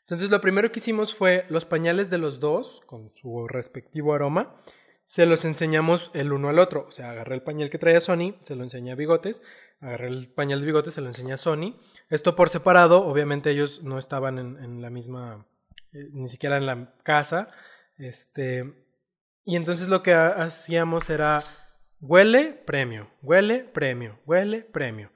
Entonces 0.00 0.30
lo 0.30 0.40
primero 0.40 0.72
que 0.72 0.78
hicimos 0.78 1.12
fue 1.12 1.44
los 1.50 1.66
pañales 1.66 2.08
de 2.08 2.16
los 2.16 2.40
dos, 2.40 2.80
con 2.86 3.10
su 3.10 3.46
respectivo 3.48 4.14
aroma, 4.14 4.56
se 5.04 5.26
los 5.26 5.44
enseñamos 5.44 6.10
el 6.14 6.32
uno 6.32 6.48
al 6.48 6.58
otro. 6.58 6.86
O 6.88 6.90
sea, 6.90 7.10
agarré 7.10 7.34
el 7.34 7.42
pañal 7.42 7.68
que 7.68 7.76
traía 7.76 8.00
Sony, 8.00 8.36
se 8.42 8.56
lo 8.56 8.62
enseñé 8.62 8.92
a 8.92 8.94
Bigotes, 8.94 9.42
agarré 9.78 10.08
el 10.08 10.32
pañal 10.32 10.60
de 10.60 10.64
Bigotes, 10.64 10.94
se 10.94 11.02
lo 11.02 11.08
enseñé 11.08 11.34
a 11.34 11.36
Sony. 11.36 11.78
Esto 12.08 12.34
por 12.34 12.48
separado, 12.48 13.04
obviamente 13.04 13.50
ellos 13.50 13.82
no 13.82 13.98
estaban 13.98 14.38
en, 14.38 14.80
la 14.80 14.88
misma, 14.88 15.46
eh, 15.92 16.08
ni 16.12 16.28
siquiera 16.28 16.56
en 16.56 16.64
la 16.64 16.94
casa. 17.02 17.50
Este, 17.98 18.86
y 19.44 19.56
entonces 19.56 19.88
lo 19.88 20.02
que 20.02 20.14
hacíamos 20.14 21.10
era 21.10 21.42
Huele, 22.00 22.52
premio, 22.64 23.10
huele, 23.22 23.64
premio, 23.64 24.20
huele, 24.24 24.62
premio. 24.62 25.10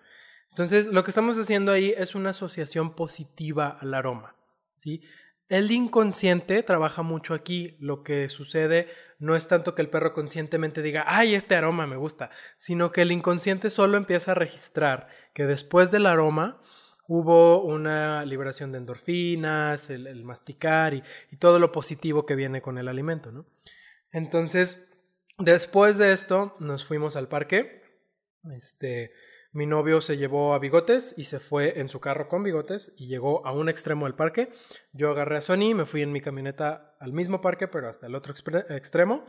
Entonces, 0.50 0.86
lo 0.86 1.04
que 1.04 1.12
estamos 1.12 1.38
haciendo 1.38 1.70
ahí 1.70 1.94
es 1.96 2.14
una 2.14 2.30
asociación 2.30 2.94
positiva 2.94 3.78
al 3.80 3.94
aroma, 3.94 4.34
¿sí? 4.74 5.02
El 5.48 5.70
inconsciente 5.70 6.62
trabaja 6.62 7.02
mucho 7.02 7.34
aquí. 7.34 7.76
Lo 7.78 8.02
que 8.02 8.28
sucede 8.28 8.88
no 9.18 9.36
es 9.36 9.46
tanto 9.48 9.74
que 9.74 9.82
el 9.82 9.90
perro 9.90 10.12
conscientemente 10.12 10.82
diga, 10.82 11.04
ay, 11.06 11.34
este 11.34 11.54
aroma 11.54 11.86
me 11.86 11.96
gusta, 11.96 12.30
sino 12.56 12.90
que 12.90 13.02
el 13.02 13.12
inconsciente 13.12 13.70
solo 13.70 13.96
empieza 13.96 14.32
a 14.32 14.34
registrar 14.34 15.08
que 15.34 15.46
después 15.46 15.90
del 15.90 16.06
aroma 16.06 16.60
hubo 17.06 17.62
una 17.62 18.24
liberación 18.24 18.72
de 18.72 18.78
endorfinas, 18.78 19.90
el, 19.90 20.24
masticar 20.24 20.94
y, 20.94 21.02
y, 21.30 21.36
todo 21.36 21.58
lo 21.58 21.70
positivo 21.70 22.26
que 22.26 22.34
viene 22.34 22.62
con 22.62 22.78
el 22.78 22.88
alimento, 22.88 23.30
¿no? 23.30 23.46
Entonces, 24.10 24.91
Después 25.44 25.98
de 25.98 26.12
esto 26.12 26.54
nos 26.60 26.86
fuimos 26.86 27.16
al 27.16 27.26
parque. 27.26 27.82
Este, 28.56 29.10
mi 29.50 29.66
novio 29.66 30.00
se 30.00 30.16
llevó 30.16 30.54
a 30.54 30.60
Bigotes 30.60 31.18
y 31.18 31.24
se 31.24 31.40
fue 31.40 31.80
en 31.80 31.88
su 31.88 31.98
carro 31.98 32.28
con 32.28 32.44
Bigotes 32.44 32.94
y 32.96 33.08
llegó 33.08 33.44
a 33.44 33.50
un 33.50 33.68
extremo 33.68 34.06
del 34.06 34.14
parque. 34.14 34.52
Yo 34.92 35.10
agarré 35.10 35.38
a 35.38 35.40
Sony, 35.40 35.74
me 35.74 35.84
fui 35.84 36.02
en 36.02 36.12
mi 36.12 36.20
camioneta 36.20 36.94
al 37.00 37.12
mismo 37.12 37.40
parque, 37.40 37.66
pero 37.66 37.88
hasta 37.88 38.06
el 38.06 38.14
otro 38.14 38.32
extremo. 38.68 39.24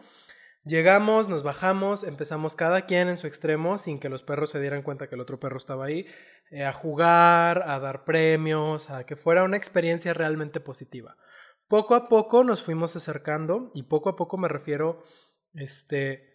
Llegamos, 0.65 1.29
nos 1.29 1.41
bajamos, 1.41 2.03
empezamos 2.03 2.55
cada 2.55 2.85
quien 2.85 3.09
en 3.09 3.17
su 3.17 3.25
extremo 3.25 3.79
sin 3.79 3.99
que 3.99 4.09
los 4.09 4.21
perros 4.21 4.51
se 4.51 4.61
dieran 4.61 4.83
cuenta 4.83 5.09
que 5.09 5.15
el 5.15 5.21
otro 5.21 5.39
perro 5.39 5.57
estaba 5.57 5.85
ahí, 5.85 6.05
eh, 6.51 6.63
a 6.63 6.73
jugar, 6.73 7.63
a 7.67 7.79
dar 7.79 8.03
premios, 8.03 8.91
a 8.91 9.03
que 9.07 9.15
fuera 9.15 9.43
una 9.43 9.57
experiencia 9.57 10.13
realmente 10.13 10.59
positiva. 10.59 11.17
Poco 11.67 11.95
a 11.95 12.07
poco 12.07 12.43
nos 12.43 12.61
fuimos 12.61 12.95
acercando 12.95 13.71
y 13.73 13.83
poco 13.83 14.09
a 14.09 14.15
poco 14.15 14.37
me 14.37 14.47
refiero 14.47 15.03
este, 15.53 16.33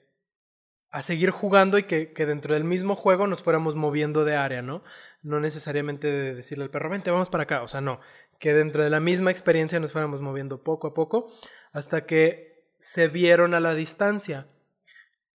a 0.90 1.02
seguir 1.02 1.30
jugando 1.30 1.78
y 1.78 1.84
que, 1.84 2.12
que, 2.12 2.26
dentro 2.26 2.54
del 2.54 2.64
mismo 2.64 2.96
juego 2.96 3.26
nos 3.26 3.42
fuéramos 3.42 3.74
moviendo 3.74 4.24
de 4.24 4.36
área, 4.36 4.62
¿no? 4.62 4.82
No 5.22 5.40
necesariamente 5.40 6.10
de 6.10 6.34
decirle 6.34 6.64
al 6.64 6.70
perro, 6.70 6.90
vente, 6.90 7.10
vamos 7.10 7.28
para 7.28 7.44
acá, 7.44 7.62
o 7.62 7.68
sea, 7.68 7.80
no, 7.80 8.00
que 8.38 8.54
dentro 8.54 8.82
de 8.82 8.90
la 8.90 9.00
misma 9.00 9.30
experiencia 9.30 9.80
nos 9.80 9.92
fuéramos 9.92 10.20
moviendo 10.20 10.62
poco 10.62 10.88
a 10.88 10.94
poco 10.94 11.32
hasta 11.72 12.06
que 12.06 12.72
se 12.78 13.08
vieron 13.08 13.54
a 13.54 13.60
la 13.60 13.74
distancia. 13.74 14.46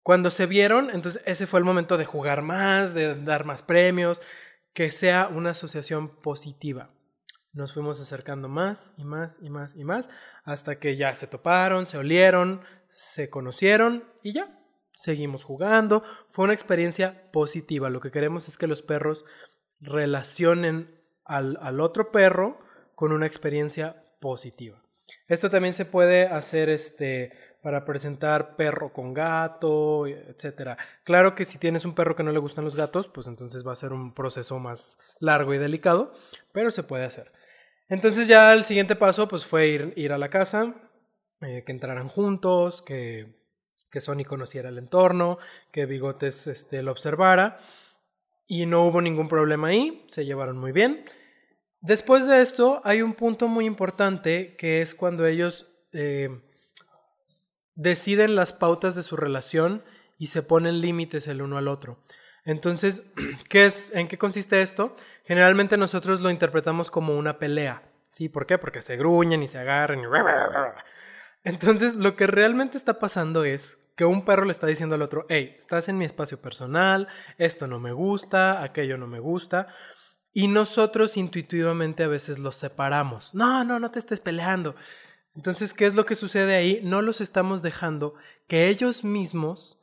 Cuando 0.01 0.31
se 0.31 0.45
vieron, 0.45 0.89
entonces 0.89 1.21
ese 1.25 1.47
fue 1.47 1.59
el 1.59 1.65
momento 1.65 1.97
de 1.97 2.05
jugar 2.05 2.41
más, 2.41 2.93
de 2.93 3.15
dar 3.15 3.45
más 3.45 3.63
premios, 3.63 4.21
que 4.73 4.91
sea 4.91 5.27
una 5.27 5.51
asociación 5.51 6.09
positiva. 6.21 6.89
Nos 7.53 7.73
fuimos 7.73 8.01
acercando 8.01 8.49
más 8.49 8.93
y 8.97 9.05
más 9.05 9.37
y 9.41 9.49
más 9.49 9.75
y 9.75 9.83
más 9.83 10.09
hasta 10.43 10.79
que 10.79 10.97
ya 10.97 11.15
se 11.15 11.27
toparon, 11.27 11.85
se 11.85 11.97
olieron, 11.97 12.63
se 12.93 13.29
conocieron 13.29 14.05
y 14.21 14.33
ya, 14.33 14.59
seguimos 14.93 15.43
jugando. 15.43 16.03
Fue 16.29 16.45
una 16.45 16.53
experiencia 16.53 17.31
positiva. 17.31 17.89
Lo 17.89 17.99
que 17.99 18.11
queremos 18.11 18.47
es 18.47 18.57
que 18.57 18.67
los 18.67 18.81
perros 18.81 19.25
relacionen 19.79 20.99
al, 21.25 21.79
otro 21.79 22.11
perro 22.11 22.59
con 22.95 23.11
una 23.11 23.25
experiencia 23.25 24.03
positiva. 24.19 24.81
Esto 25.27 25.49
también 25.49 25.73
se 25.73 25.85
puede 25.85 26.27
hacer 26.27 26.69
este, 26.69 27.31
para 27.61 27.85
presentar 27.85 28.55
perro 28.55 28.93
con 28.93 29.13
gato, 29.13 30.07
etcétera. 30.07 30.77
Claro 31.03 31.35
que 31.35 31.45
si 31.45 31.57
tienes 31.57 31.85
un 31.85 31.95
perro 31.95 32.15
que 32.15 32.23
no 32.23 32.31
le 32.31 32.39
gustan 32.39 32.65
los 32.65 32.75
gatos, 32.75 33.07
pues 33.07 33.27
entonces 33.27 33.65
va 33.65 33.73
a 33.73 33.77
ser 33.77 33.93
un 33.93 34.13
proceso 34.13 34.59
más 34.59 35.17
largo 35.19 35.53
y 35.53 35.57
delicado, 35.57 36.13
pero 36.51 36.71
se 36.71 36.83
puede 36.83 37.05
hacer. 37.05 37.31
Entonces 37.89 38.27
ya 38.27 38.53
el 38.53 38.63
siguiente 38.63 38.95
paso 38.95 39.27
pues 39.27 39.45
fue 39.45 39.67
ir, 39.67 39.93
ir 39.95 40.13
a 40.13 40.17
la 40.17 40.29
casa, 40.29 40.73
eh, 41.43 41.63
que 41.65 41.71
entraran 41.71 42.07
juntos, 42.07 42.81
que, 42.81 43.35
que 43.91 44.01
Sony 44.01 44.23
conociera 44.27 44.69
el 44.69 44.77
entorno, 44.77 45.37
que 45.71 45.85
Bigotes 45.85 46.47
este, 46.47 46.81
lo 46.83 46.91
observara 46.91 47.59
y 48.47 48.65
no 48.65 48.85
hubo 48.85 49.01
ningún 49.01 49.29
problema 49.29 49.69
ahí, 49.69 50.05
se 50.09 50.25
llevaron 50.25 50.57
muy 50.57 50.71
bien. 50.71 51.05
Después 51.81 52.27
de 52.27 52.41
esto 52.41 52.81
hay 52.83 53.01
un 53.01 53.13
punto 53.13 53.47
muy 53.47 53.65
importante 53.65 54.55
que 54.55 54.81
es 54.81 54.95
cuando 54.95 55.25
ellos 55.25 55.67
eh, 55.91 56.29
deciden 57.75 58.35
las 58.35 58.53
pautas 58.53 58.95
de 58.95 59.03
su 59.03 59.15
relación 59.15 59.83
y 60.17 60.27
se 60.27 60.43
ponen 60.43 60.81
límites 60.81 61.27
el 61.27 61.41
uno 61.41 61.57
al 61.57 61.67
otro. 61.67 61.99
Entonces, 62.45 63.03
¿qué 63.49 63.65
es, 63.65 63.93
¿en 63.95 64.07
qué 64.07 64.17
consiste 64.17 64.61
esto? 64.61 64.95
Generalmente 65.25 65.77
nosotros 65.77 66.21
lo 66.21 66.29
interpretamos 66.29 66.91
como 66.91 67.17
una 67.17 67.39
pelea. 67.39 67.83
¿Sí? 68.11 68.29
¿Por 68.29 68.45
qué? 68.45 68.57
Porque 68.57 68.81
se 68.81 68.95
gruñen 68.95 69.41
y 69.41 69.47
se 69.47 69.57
agarran 69.57 69.99
y... 69.99 70.03
Entonces, 71.43 71.95
lo 71.95 72.15
que 72.15 72.27
realmente 72.27 72.77
está 72.77 72.99
pasando 72.99 73.43
es 73.43 73.79
que 73.95 74.05
un 74.05 74.25
perro 74.25 74.45
le 74.45 74.51
está 74.51 74.67
diciendo 74.67 74.95
al 74.95 75.01
otro, 75.01 75.25
hey, 75.29 75.55
estás 75.57 75.89
en 75.89 75.97
mi 75.97 76.05
espacio 76.05 76.41
personal, 76.41 77.07
esto 77.37 77.67
no 77.67 77.79
me 77.79 77.91
gusta, 77.91 78.63
aquello 78.63 78.97
no 78.97 79.07
me 79.07 79.19
gusta. 79.19 79.67
Y 80.31 80.47
nosotros 80.47 81.15
intuitivamente 81.15 82.03
a 82.03 82.07
veces 82.07 82.39
los 82.39 82.55
separamos. 82.55 83.35
No, 83.35 83.63
no, 83.63 83.79
no 83.79 83.91
te 83.91 83.99
estés 83.99 84.19
peleando. 84.19 84.75
Entonces, 85.35 85.73
¿qué 85.73 85.85
es 85.85 85.95
lo 85.95 86.05
que 86.05 86.15
sucede 86.15 86.55
ahí? 86.55 86.79
No 86.83 87.01
los 87.01 87.21
estamos 87.21 87.61
dejando 87.61 88.15
que 88.47 88.69
ellos 88.69 89.03
mismos 89.03 89.79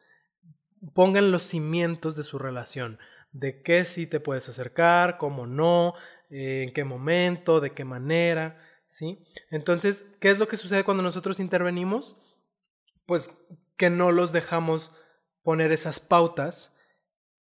pongan 0.94 1.30
los 1.30 1.42
cimientos 1.42 2.16
de 2.16 2.22
su 2.22 2.38
relación, 2.38 2.98
de 3.32 3.62
qué 3.62 3.84
sí 3.84 4.06
te 4.06 4.18
puedes 4.18 4.48
acercar, 4.48 5.18
cómo 5.18 5.46
no, 5.46 5.94
eh, 6.30 6.64
en 6.66 6.72
qué 6.72 6.84
momento, 6.84 7.60
de 7.60 7.72
qué 7.72 7.84
manera, 7.84 8.58
¿sí? 8.90 9.24
Entonces, 9.50 10.06
¿qué 10.20 10.28
es 10.28 10.38
lo 10.38 10.48
que 10.48 10.58
sucede 10.58 10.84
cuando 10.84 11.02
nosotros 11.02 11.40
intervenimos? 11.40 12.18
Pues 13.06 13.30
que 13.78 13.88
no 13.88 14.12
los 14.12 14.32
dejamos 14.32 14.92
poner 15.42 15.72
esas 15.72 16.00
pautas 16.00 16.76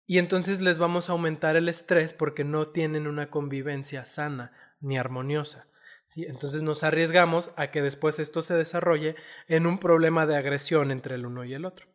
y 0.06 0.20
entonces 0.20 0.62
les 0.62 0.78
vamos 0.78 1.10
a 1.10 1.14
aumentar 1.14 1.56
el 1.56 1.70
estrés 1.70 2.14
porque 2.14 2.44
no 2.44 2.70
tienen 2.70 3.08
una 3.08 3.32
convivencia 3.32 4.06
sana 4.06 4.52
ni 4.80 4.98
armoniosa. 4.98 5.68
Entonces 6.16 6.62
nos 6.62 6.84
arriesgamos 6.84 7.52
a 7.56 7.72
que 7.72 7.82
después 7.82 8.20
esto 8.20 8.42
se 8.42 8.56
desarrolle 8.56 9.16
en 9.48 9.68
un 9.68 9.80
problema 9.80 10.26
de 10.26 10.36
agresión 10.36 10.92
entre 10.92 11.16
el 11.16 11.26
uno 11.26 11.46
y 11.46 11.54
el 11.54 11.66
otro. 11.66 11.88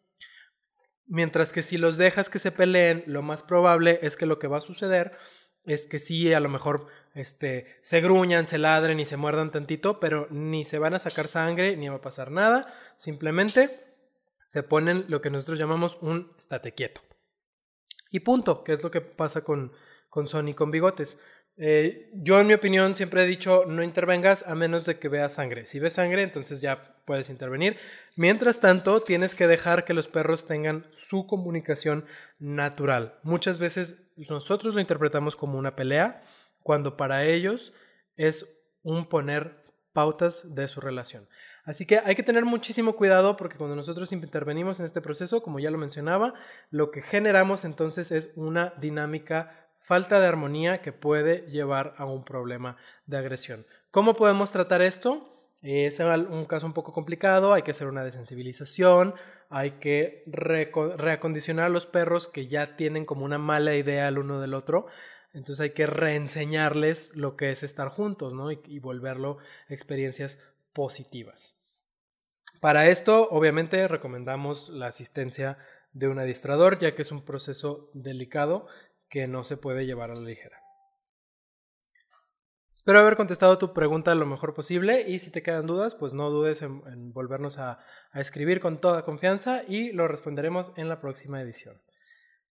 Mientras 1.07 1.53
que 1.53 1.63
si 1.63 1.77
los 1.77 1.97
dejas 1.99 2.31
que 2.31 2.39
se 2.39 2.53
peleen, 2.53 3.05
lo 3.07 3.23
más 3.23 3.43
probable 3.43 3.99
es 4.03 4.17
que 4.17 4.27
lo 4.27 4.39
que 4.39 4.47
va 4.47 4.59
a 4.59 4.63
suceder 4.63 5.19
es 5.65 5.87
que 5.87 5.99
sí, 5.99 6.33
a 6.33 6.41
lo 6.41 6.49
mejor 6.49 6.87
este, 7.15 7.79
se 7.83 8.01
gruñan, 8.01 8.47
se 8.47 8.59
ladren 8.59 9.01
y 9.01 9.05
se 9.05 9.17
muerdan 9.17 9.51
tantito, 9.51 10.01
pero 10.01 10.27
ni 10.31 10.65
se 10.65 10.79
van 10.79 10.95
a 10.95 10.99
sacar 10.99 11.29
sangre, 11.29 11.77
ni 11.77 11.89
va 11.89 11.97
a 11.97 12.01
pasar 12.01 12.31
nada, 12.31 12.73
simplemente 12.97 13.71
se 14.45 14.63
ponen 14.63 15.05
lo 15.09 15.23
que 15.23 15.31
nosotros 15.31 15.59
llamamos 15.59 15.97
un 16.01 16.33
estate 16.39 16.73
quieto. 16.73 17.01
Y 18.11 18.21
punto, 18.21 18.63
que 18.63 18.73
es 18.73 18.83
lo 18.83 18.91
que 18.91 19.01
pasa 19.01 19.43
con, 19.43 19.73
con 20.09 20.29
Sony 20.29 20.55
con 20.55 20.71
bigotes. 20.71 21.19
Eh, 21.57 22.11
yo, 22.15 22.41
en 22.41 22.47
mi 22.47 22.55
opinión, 22.55 22.95
siempre 22.95 23.23
he 23.23 23.27
dicho 23.27 23.65
no 23.67 23.83
intervengas 23.83 24.47
a 24.47 24.55
menos 24.55 24.87
de 24.87 24.99
que 24.99 25.09
veas 25.09 25.35
sangre. 25.35 25.67
Si 25.67 25.79
ves 25.79 25.95
sangre, 25.95 26.23
entonces 26.23 26.61
ya 26.61 26.97
puedes 27.05 27.31
intervenir. 27.31 27.77
Mientras 28.17 28.61
tanto, 28.61 29.03
tienes 29.03 29.35
que 29.35 29.47
dejar 29.47 29.85
que 29.85 29.95
los 29.95 30.09
perros 30.09 30.47
tengan 30.47 30.87
su 30.93 31.27
comunicación 31.27 32.07
natural. 32.39 33.19
Muchas 33.23 33.59
veces 33.59 34.05
nosotros 34.17 34.75
lo 34.75 34.81
interpretamos 34.81 35.37
como 35.37 35.59
una 35.59 35.77
pelea, 35.77 36.23
cuando 36.65 36.97
para 36.97 37.25
ellos 37.25 37.73
es 38.17 38.61
un 38.83 39.09
poner 39.09 39.63
pautas 39.93 40.57
de 40.57 40.67
su 40.67 40.81
relación. 40.81 41.29
Así 41.65 41.87
que 41.87 41.99
hay 41.99 42.17
que 42.17 42.25
tener 42.25 42.45
muchísimo 42.45 42.97
cuidado 42.97 43.37
porque 43.37 43.57
cuando 43.57 43.77
nosotros 43.77 44.11
intervenimos 44.13 44.81
en 44.81 44.87
este 44.87 45.01
proceso, 45.01 45.43
como 45.43 45.61
ya 45.61 45.71
lo 45.71 45.79
mencionaba, 45.79 46.35
lo 46.71 46.91
que 46.91 47.01
generamos 47.01 47.65
entonces 47.65 48.11
es 48.11 48.33
una 48.35 48.75
dinámica 48.79 49.69
falta 49.79 50.19
de 50.19 50.27
armonía 50.27 50.83
que 50.83 50.93
puede 50.93 51.47
llevar 51.51 51.95
a 51.99 52.07
un 52.07 52.25
problema 52.25 52.77
de 53.07 53.19
agresión. 53.19 53.67
¿Cómo 53.91 54.15
podemos 54.15 54.51
tratar 54.51 54.83
esto? 54.83 55.31
Es 55.63 56.01
un 56.01 56.45
caso 56.47 56.67
un 56.67 56.73
poco 56.73 56.93
complicado, 56.93 57.55
hay 57.55 57.63
que 57.63 57.71
hacer 57.71 57.87
una 57.87 58.05
desensibilización, 58.05 59.15
hay 59.49 59.73
que 59.73 60.25
reacondicionar 60.27 61.67
a 61.67 61.71
los 61.71 61.87
perros 61.87 62.29
que 62.29 62.49
ya 62.49 62.77
tienen 62.77 63.07
como 63.07 63.25
una 63.25 63.39
mala 63.39 63.75
idea 63.75 64.09
el 64.09 64.19
uno 64.19 64.41
del 64.41 64.53
otro, 64.53 64.87
entonces 65.35 65.61
hay 65.61 65.71
que 65.71 65.87
reenseñarles 65.87 67.17
lo 67.17 67.37
que 67.37 67.51
es 67.51 67.63
estar 67.63 67.89
juntos, 67.89 68.33
¿no? 68.33 68.51
Y, 68.53 68.61
y 68.67 68.79
volverlo 68.79 69.39
experiencias 69.69 70.39
positivas. 70.73 71.61
Para 72.61 72.89
esto, 72.89 73.29
obviamente, 73.31 73.87
recomendamos 73.89 74.71
la 74.71 74.87
asistencia 74.87 75.59
de 75.93 76.09
un 76.09 76.19
adiestrador, 76.19 76.79
ya 76.79 76.95
que 76.95 77.03
es 77.03 77.13
un 77.13 77.25
proceso 77.25 77.91
delicado 77.95 78.67
que 79.09 79.29
no 79.29 79.45
se 79.45 79.57
puede 79.57 79.87
llevar 79.87 80.11
a 80.11 80.15
la 80.15 80.21
ligera. 80.23 80.59
Espero 82.75 82.99
haber 82.99 83.17
contestado 83.17 83.57
tu 83.57 83.73
pregunta 83.73 84.15
lo 84.15 84.27
mejor 84.27 84.53
posible 84.53 85.09
y 85.09 85.19
si 85.21 85.31
te 85.31 85.43
quedan 85.43 85.67
dudas, 85.67 85.95
pues 85.95 86.13
no 86.13 86.29
dudes 86.31 86.61
en, 86.61 87.13
volvernos 87.13 87.59
a, 87.59 87.79
a 88.13 88.21
escribir 88.21 88.61
con 88.61 88.81
toda 88.81 89.05
confianza 89.05 89.63
y 89.67 89.93
lo 89.93 90.07
responderemos 90.07 90.73
en 90.77 90.89
la 90.89 91.01
próxima 91.01 91.41
edición. 91.41 91.81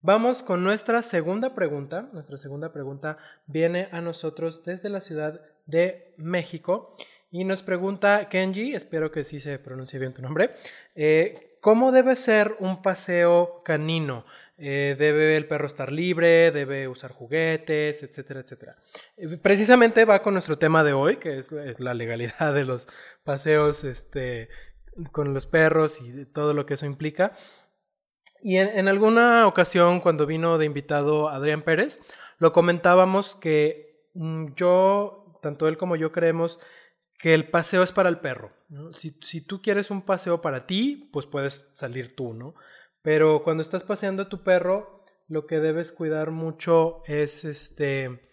Vamos 0.05 0.43
con 0.43 0.65
nuestra 0.65 1.01
segunda 1.03 1.55
pregunta. 1.55 2.09
Nuestra 2.13 2.37
segunda 2.37 2.73
pregunta 2.73 3.19
viene 3.47 3.89
a 3.93 4.01
nosotros 4.01 4.65
desde 4.65 4.89
la 4.89 5.01
Ciudad 5.01 5.41
de 5.67 6.13
México 6.17 6.97
y 7.31 7.45
nos 7.45 7.63
pregunta 7.63 8.29
Kenji, 8.29 8.75
espero 8.75 9.13
que 9.13 9.23
sí 9.23 9.39
se 9.39 9.61
pronuncie 9.61 10.01
bien 10.01 10.13
tu 10.13 10.21
nombre, 10.21 10.51
eh, 10.97 11.57
¿cómo 11.61 11.93
debe 11.93 12.17
ser 12.17 12.57
un 12.59 12.83
paseo 12.83 13.63
canino? 13.65 14.27
Eh, 14.59 14.97
debe 14.99 15.37
el 15.37 15.47
perro 15.47 15.67
estar 15.67 15.93
libre, 15.93 16.51
debe 16.51 16.89
usar 16.89 17.13
juguetes, 17.13 18.03
etcétera, 18.03 18.41
etcétera. 18.41 18.77
Eh, 19.17 19.39
precisamente 19.41 20.05
va 20.05 20.21
con 20.21 20.35
nuestro 20.35 20.59
tema 20.59 20.83
de 20.83 20.95
hoy, 20.95 21.19
que 21.19 21.39
es, 21.39 21.53
la 21.79 21.95
legalidad 21.95 22.53
de 22.53 22.65
los 22.65 22.89
paseos 23.23 23.85
este, 23.85 24.49
con 25.13 25.33
los 25.33 25.47
perros 25.47 26.01
y 26.01 26.27
todo 26.27 26.55
lo 26.55 26.67
que 26.67 26.75
eso 26.75 26.87
implica. 26.87 27.37
Y 28.43 28.57
en, 28.57 28.89
alguna 28.89 29.47
ocasión, 29.47 30.01
cuando 30.01 30.27
vino 30.27 30.59
de 30.59 30.67
invitado 30.67 31.29
Adrián 31.29 31.63
Pérez, 31.63 32.01
lo 32.39 32.53
comentábamos 32.53 33.37
que 33.37 34.09
mm, 34.15 34.55
yo, 34.57 35.39
tanto 35.41 35.69
él 35.69 35.77
como 35.77 35.95
yo 35.95 36.11
creemos 36.11 36.59
que 37.19 37.35
el 37.35 37.49
paseo 37.49 37.85
es 37.85 37.93
para 37.93 38.09
el 38.09 38.19
perro. 38.19 38.51
Si, 38.95 39.17
si, 39.21 39.43
tú 39.43 39.63
quieres 39.63 39.91
un 39.93 40.03
paseo 40.03 40.43
para 40.43 40.67
ti, 40.67 41.09
pues 41.13 41.27
puedes 41.27 41.71
salir 41.75 42.17
tú, 42.17 42.35
¿no? 42.35 42.55
Pero 43.01 43.45
cuando 43.45 43.63
estás 43.63 43.85
paseando 43.85 44.25
a 44.25 44.29
tu 44.29 44.43
perro, 44.43 45.05
lo 45.29 45.47
que 45.47 45.61
debes 45.61 45.93
cuidar 45.93 46.33
mucho 46.33 47.03
es 47.07 47.45
este 47.45 48.29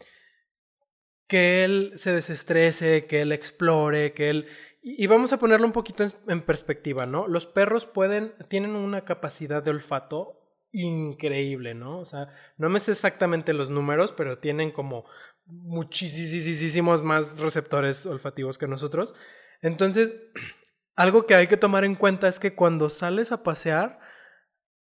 que 1.28 1.64
él 1.64 1.94
se 1.96 2.12
desestrese, 2.12 3.06
que 3.06 3.22
él 3.22 3.32
explore, 3.32 4.14
que 4.14 4.32
él 4.32 4.48
y 4.82 5.08
vamos 5.08 5.34
a 5.34 5.40
ponerlo 5.40 5.66
un 5.66 5.74
poquito 5.74 6.06
en, 6.28 6.42
perspectiva, 6.42 7.06
¿no? 7.06 7.28
Los 7.28 7.46
perros 7.46 7.86
pueden 7.86 8.34
tienen 8.48 8.76
una 8.76 9.04
capacidad 9.04 9.62
de 9.62 9.72
olfato 9.72 10.40
increíble, 10.72 11.74
¿no? 11.74 12.00
O 12.00 12.06
sea, 12.06 12.30
no 12.58 12.70
me 12.70 12.80
sé 12.80 12.92
exactamente 12.92 13.54
los 13.54 13.70
números, 13.70 14.14
pero 14.16 14.38
tienen 14.38 14.72
como 14.72 15.06
muchísimos 15.46 17.02
más 17.02 17.40
receptores 17.40 18.06
olfativos 18.06 18.58
que 18.58 18.68
nosotros. 18.68 19.16
Entonces, 19.62 20.16
algo 20.96 21.26
que 21.26 21.36
hay 21.36 21.48
que 21.48 21.58
tomar 21.58 21.84
en 21.84 21.96
cuenta 21.96 22.28
es 22.28 22.40
que 22.40 22.56
cuando 22.56 22.90
sales 22.90 23.32
a 23.32 23.44
pasear, 23.44 24.00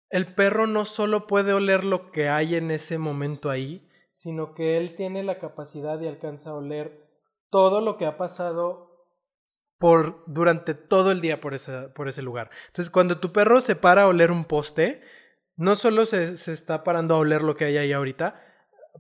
el 0.09 0.33
perro 0.35 0.67
no 0.67 0.85
solo 0.85 1.27
puede 1.27 1.53
oler 1.53 1.83
lo 1.83 2.11
que 2.11 2.29
hay 2.29 2.55
en 2.55 2.71
ese 2.71 2.97
momento 2.97 3.49
ahí, 3.49 3.89
sino 4.11 4.53
que 4.53 4.77
él 4.77 4.95
tiene 4.95 5.23
la 5.23 5.39
capacidad 5.39 5.99
y 5.99 6.07
alcanza 6.07 6.51
a 6.51 6.55
oler 6.55 7.07
todo 7.49 7.79
lo 7.81 7.97
que 7.97 8.05
ha 8.05 8.17
pasado 8.17 8.88
por 9.79 10.23
durante 10.27 10.75
todo 10.75 11.11
el 11.11 11.21
día 11.21 11.41
por, 11.41 11.55
por 11.93 12.07
ese 12.07 12.21
lugar. 12.21 12.51
Entonces, 12.67 12.91
cuando 12.91 13.19
tu 13.19 13.31
perro 13.31 13.61
se 13.61 13.75
para 13.75 14.03
a 14.03 14.07
oler 14.07 14.31
un 14.31 14.45
poste, 14.45 15.01
no 15.55 15.75
solo 15.75 16.05
se, 16.05 16.37
se 16.37 16.51
está 16.51 16.83
parando 16.83 17.15
a 17.15 17.19
oler 17.19 17.41
lo 17.41 17.55
que 17.55 17.65
hay 17.65 17.77
ahí 17.77 17.91
ahorita, 17.91 18.43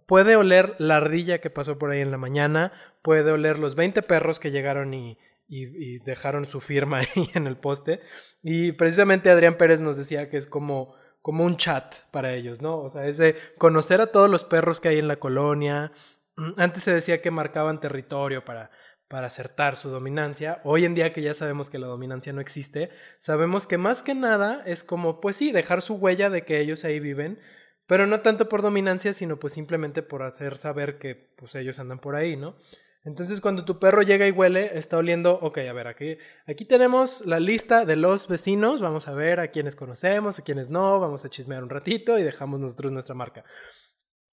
puede 0.07 0.35
oler 0.35 0.75
la 0.79 0.97
ardilla 0.97 1.39
que 1.39 1.49
pasó 1.49 1.77
por 1.77 1.91
ahí 1.91 2.01
en 2.01 2.11
la 2.11 2.17
mañana, 2.17 2.71
puede 3.01 3.31
oler 3.31 3.59
los 3.59 3.75
20 3.75 4.01
perros 4.03 4.39
que 4.39 4.51
llegaron 4.51 4.93
y, 4.93 5.19
y, 5.49 5.99
dejaron 5.99 6.45
su 6.45 6.61
firma 6.61 6.99
ahí 7.15 7.29
en 7.33 7.47
el 7.47 7.57
poste. 7.57 7.99
Y 8.41 8.71
precisamente 8.73 9.29
Adrián 9.29 9.57
Pérez 9.57 9.81
nos 9.81 9.97
decía 9.97 10.29
que 10.29 10.37
es 10.37 10.47
como, 10.47 10.95
como 11.21 11.43
un 11.43 11.57
chat 11.57 11.95
para 12.11 12.33
ellos, 12.33 12.61
¿no? 12.61 12.79
O 12.79 12.89
sea, 12.89 13.05
es 13.07 13.17
de 13.17 13.35
conocer 13.57 13.99
a 14.01 14.07
todos 14.07 14.29
los 14.29 14.43
perros 14.43 14.79
que 14.79 14.89
hay 14.89 14.99
en 14.99 15.07
la 15.07 15.17
colonia. 15.17 15.91
Mm, 16.37 16.51
antes 16.57 16.83
se 16.83 16.93
decía 16.93 17.21
que 17.21 17.31
marcaban 17.31 17.81
territorio 17.81 18.45
para, 18.45 18.71
para 19.09 19.27
acertar 19.27 19.75
su 19.75 19.89
dominancia. 19.89 20.61
Hoy 20.63 20.85
en 20.85 20.95
día 20.95 21.11
que 21.11 21.21
ya 21.21 21.33
sabemos 21.33 21.69
que 21.69 21.79
la 21.79 21.87
dominancia 21.87 22.31
no 22.31 22.41
existe, 22.41 22.91
sabemos 23.17 23.67
que 23.67 23.77
más 23.77 24.03
que 24.03 24.13
nada 24.13 24.63
es 24.65 24.83
como, 24.83 25.19
pues 25.19 25.35
sí, 25.35 25.51
dejar 25.51 25.81
su 25.81 25.95
huella 25.95 26.29
de 26.29 26.45
que 26.45 26.59
ellos 26.59 26.85
ahí 26.85 26.99
viven, 26.99 27.39
pero 27.87 28.05
no 28.05 28.21
tanto 28.21 28.47
por 28.47 28.61
dominancia, 28.61 29.11
sino 29.13 29.39
pues 29.39 29.53
simplemente 29.53 30.03
por 30.03 30.21
hacer 30.21 30.57
saber 30.57 30.99
que 30.99 31.33
pues 31.35 31.55
ellos 31.55 31.79
andan 31.79 31.99
por 31.99 32.15
ahí, 32.15 32.37
¿no? 32.37 32.55
Entonces 33.03 33.41
cuando 33.41 33.65
tu 33.65 33.79
perro 33.79 34.03
llega 34.03 34.27
y 34.27 34.31
huele, 34.31 34.77
está 34.77 34.97
oliendo, 34.97 35.39
ok, 35.41 35.57
a 35.57 35.73
ver, 35.73 35.87
aquí, 35.87 36.17
aquí 36.45 36.65
tenemos 36.65 37.25
la 37.25 37.39
lista 37.39 37.85
de 37.85 37.95
los 37.95 38.27
vecinos, 38.27 38.79
vamos 38.79 39.07
a 39.07 39.13
ver 39.15 39.39
a 39.39 39.47
quienes 39.47 39.75
conocemos, 39.75 40.37
a 40.37 40.43
quienes 40.43 40.69
no, 40.69 40.99
vamos 40.99 41.25
a 41.25 41.29
chismear 41.29 41.63
un 41.63 41.69
ratito 41.69 42.19
y 42.19 42.23
dejamos 42.23 42.59
nosotros 42.59 42.91
nuestra 42.91 43.15
marca. 43.15 43.43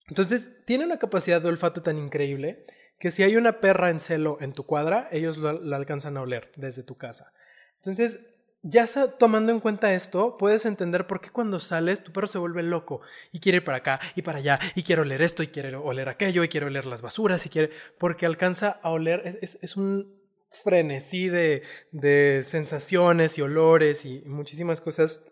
Entonces 0.08 0.64
tiene 0.66 0.84
una 0.84 0.98
capacidad 0.98 1.40
de 1.40 1.48
olfato 1.48 1.82
tan 1.82 1.96
increíble 1.96 2.66
que 2.98 3.10
si 3.10 3.22
hay 3.22 3.36
una 3.36 3.60
perra 3.60 3.90
en 3.90 4.00
celo 4.00 4.38
en 4.40 4.52
tu 4.52 4.64
cuadra, 4.64 5.08
ellos 5.12 5.36
la 5.38 5.76
alcanzan 5.76 6.16
a 6.16 6.22
oler 6.22 6.50
desde 6.56 6.82
tu 6.82 6.96
casa. 6.96 7.32
Entonces, 7.76 8.20
ya 8.68 8.86
tomando 9.18 9.52
en 9.52 9.60
cuenta 9.60 9.94
esto, 9.94 10.36
puedes 10.36 10.66
entender 10.66 11.06
por 11.06 11.20
qué 11.20 11.30
cuando 11.30 11.60
sales 11.60 12.02
tu 12.02 12.12
perro 12.12 12.26
se 12.26 12.38
vuelve 12.38 12.62
loco 12.62 13.00
y 13.30 13.38
quiere 13.38 13.58
ir 13.58 13.64
para 13.64 13.78
acá 13.78 14.00
y 14.16 14.22
para 14.22 14.38
allá 14.38 14.58
y 14.74 14.82
quiere 14.82 15.02
oler 15.02 15.22
esto 15.22 15.42
y 15.42 15.48
quiere 15.48 15.76
oler 15.76 16.08
aquello 16.08 16.42
y 16.42 16.48
quiere 16.48 16.66
oler 16.66 16.84
las 16.84 17.02
basuras 17.02 17.46
y 17.46 17.48
quiere, 17.48 17.70
porque 17.98 18.26
alcanza 18.26 18.80
a 18.82 18.90
oler, 18.90 19.38
es, 19.40 19.76
un 19.76 20.20
frenesí 20.64 21.28
de, 21.28 21.62
de, 21.92 22.42
sensaciones 22.42 23.38
y 23.38 23.42
olores 23.42 24.04
y 24.04 24.22
muchísimas 24.26 24.80
cosas 24.80 25.24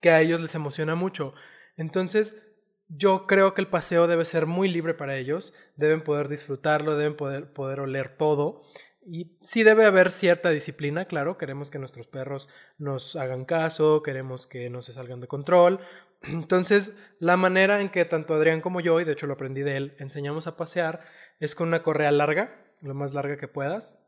que 0.00 0.10
a 0.10 0.20
ellos 0.20 0.40
les 0.40 0.54
emociona 0.54 0.94
mucho. 0.96 1.34
Entonces, 1.76 2.36
yo 2.96 3.26
creo 3.26 3.54
que 3.54 3.60
el 3.60 3.68
paseo 3.68 4.06
debe 4.06 4.24
ser 4.24 4.46
muy 4.46 4.68
libre 4.68 4.94
para 4.94 5.16
ellos, 5.16 5.54
deben 5.76 6.02
poder 6.02 6.28
disfrutarlo, 6.28 6.96
deben 6.96 7.16
poder, 7.16 7.52
poder 7.52 7.80
oler 7.80 8.16
todo. 8.16 8.62
Y 9.06 9.38
sí 9.42 9.62
debe 9.62 9.86
haber 9.86 10.10
cierta 10.10 10.50
disciplina, 10.50 11.06
claro, 11.06 11.38
queremos 11.38 11.70
que 11.70 11.78
nuestros 11.78 12.06
perros 12.06 12.48
nos 12.78 13.16
hagan 13.16 13.44
caso, 13.44 14.02
queremos 14.02 14.46
que 14.46 14.68
no 14.70 14.82
se 14.82 14.92
salgan 14.92 15.20
de 15.20 15.28
control. 15.28 15.80
Entonces, 16.22 16.96
la 17.18 17.36
manera 17.36 17.80
en 17.80 17.90
que 17.90 18.04
tanto 18.04 18.34
Adrián 18.34 18.60
como 18.60 18.80
yo, 18.80 19.00
y 19.00 19.04
de 19.04 19.12
hecho 19.12 19.26
lo 19.26 19.34
aprendí 19.34 19.62
de 19.62 19.76
él, 19.76 19.96
enseñamos 19.98 20.46
a 20.46 20.56
pasear 20.56 21.00
es 21.38 21.54
con 21.54 21.68
una 21.68 21.82
correa 21.82 22.12
larga, 22.12 22.54
lo 22.82 22.94
más 22.94 23.14
larga 23.14 23.38
que 23.38 23.48
puedas, 23.48 23.98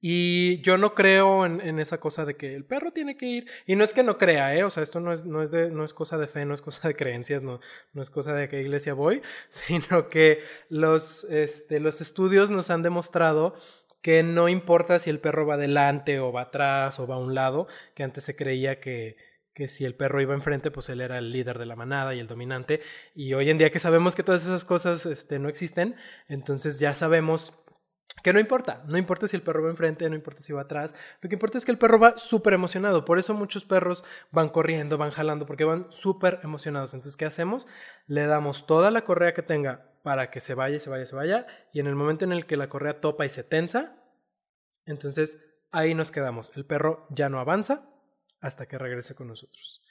y 0.00 0.60
yo 0.60 0.76
no 0.78 0.94
creo 0.94 1.46
en, 1.46 1.78
esa 1.78 1.98
cosa 1.98 2.24
de 2.24 2.36
que 2.36 2.54
el 2.54 2.64
perro 2.64 2.92
tiene 2.92 3.16
que 3.16 3.26
ir. 3.26 3.46
Y 3.66 3.76
no 3.76 3.84
es 3.84 3.92
que 3.92 4.02
no 4.02 4.18
crea, 4.18 4.54
¿eh? 4.54 4.64
O 4.64 4.70
sea, 4.70 4.82
esto 4.82 5.00
no 5.00 5.12
es, 5.12 5.24
no 5.24 5.42
es, 5.42 5.50
de, 5.50 5.70
no 5.70 5.84
es 5.84 5.94
cosa 5.94 6.18
de 6.18 6.26
fe, 6.26 6.44
no 6.44 6.54
es 6.54 6.60
cosa 6.60 6.86
de 6.88 6.96
creencias, 6.96 7.42
no, 7.42 7.60
no 7.92 8.02
es 8.02 8.10
cosa 8.10 8.34
de 8.34 8.48
qué 8.48 8.60
iglesia 8.60 8.94
voy, 8.94 9.22
sino 9.50 10.08
que 10.08 10.40
los, 10.68 11.24
este, 11.24 11.80
los 11.80 12.00
estudios 12.00 12.50
nos 12.50 12.70
han 12.70 12.82
demostrado 12.82 13.54
que 14.02 14.22
no 14.22 14.48
importa 14.48 14.98
si 15.00 15.10
el 15.10 15.18
perro 15.18 15.46
va 15.46 15.54
adelante 15.54 16.20
o 16.20 16.30
va 16.30 16.42
atrás 16.42 17.00
o 17.00 17.06
va 17.08 17.16
a 17.16 17.18
un 17.18 17.34
lado, 17.34 17.66
que 17.94 18.04
antes 18.04 18.22
se 18.22 18.36
creía 18.36 18.78
que, 18.78 19.16
que 19.52 19.66
si 19.66 19.84
el 19.84 19.96
perro 19.96 20.20
iba 20.20 20.34
enfrente, 20.34 20.70
pues 20.70 20.88
él 20.90 21.00
era 21.00 21.18
el 21.18 21.32
líder 21.32 21.58
de 21.58 21.66
la 21.66 21.74
manada 21.74 22.14
y 22.14 22.20
el 22.20 22.28
dominante. 22.28 22.82
Y 23.14 23.32
hoy 23.32 23.50
en 23.50 23.58
día 23.58 23.70
que 23.70 23.78
sabemos 23.78 24.14
que 24.14 24.22
todas 24.22 24.44
esas 24.44 24.64
cosas 24.64 25.06
este, 25.06 25.38
no 25.38 25.48
existen, 25.48 25.96
entonces 26.28 26.78
ya 26.78 26.94
sabemos 26.94 27.54
que 28.26 28.32
no 28.32 28.40
importa, 28.40 28.82
no 28.88 28.98
importa 28.98 29.28
si 29.28 29.36
el 29.36 29.42
perro 29.42 29.62
va 29.62 29.70
enfrente, 29.70 30.10
no 30.10 30.16
importa 30.16 30.42
si 30.42 30.52
va 30.52 30.62
atrás, 30.62 30.92
lo 31.20 31.28
que 31.28 31.36
importa 31.36 31.58
es 31.58 31.64
que 31.64 31.70
el 31.70 31.78
perro 31.78 32.00
va 32.00 32.18
súper 32.18 32.54
emocionado, 32.54 33.04
por 33.04 33.20
eso 33.20 33.34
muchos 33.34 33.64
perros 33.64 34.02
van 34.32 34.48
corriendo, 34.48 34.98
van 34.98 35.12
jalando, 35.12 35.46
porque 35.46 35.62
van 35.62 35.86
súper 35.90 36.40
emocionados. 36.42 36.92
Entonces, 36.92 37.16
¿qué 37.16 37.24
hacemos? 37.24 37.68
Le 38.08 38.26
damos 38.26 38.66
toda 38.66 38.90
la 38.90 39.04
correa 39.04 39.32
que 39.32 39.42
tenga 39.42 39.92
para 40.02 40.28
que 40.32 40.40
se 40.40 40.54
vaya, 40.54 40.80
se 40.80 40.90
vaya, 40.90 41.06
se 41.06 41.14
vaya, 41.14 41.46
y 41.72 41.78
en 41.78 41.86
el 41.86 41.94
momento 41.94 42.24
en 42.24 42.32
el 42.32 42.46
que 42.46 42.56
la 42.56 42.68
correa 42.68 43.00
topa 43.00 43.24
y 43.24 43.30
se 43.30 43.44
tensa, 43.44 43.94
entonces 44.86 45.40
ahí 45.70 45.94
nos 45.94 46.10
quedamos. 46.10 46.50
El 46.56 46.66
perro 46.66 47.06
ya 47.10 47.28
no 47.28 47.38
avanza 47.38 47.88
hasta 48.40 48.66
que 48.66 48.76
regrese 48.76 49.14
con 49.14 49.28
nosotros. 49.28 49.85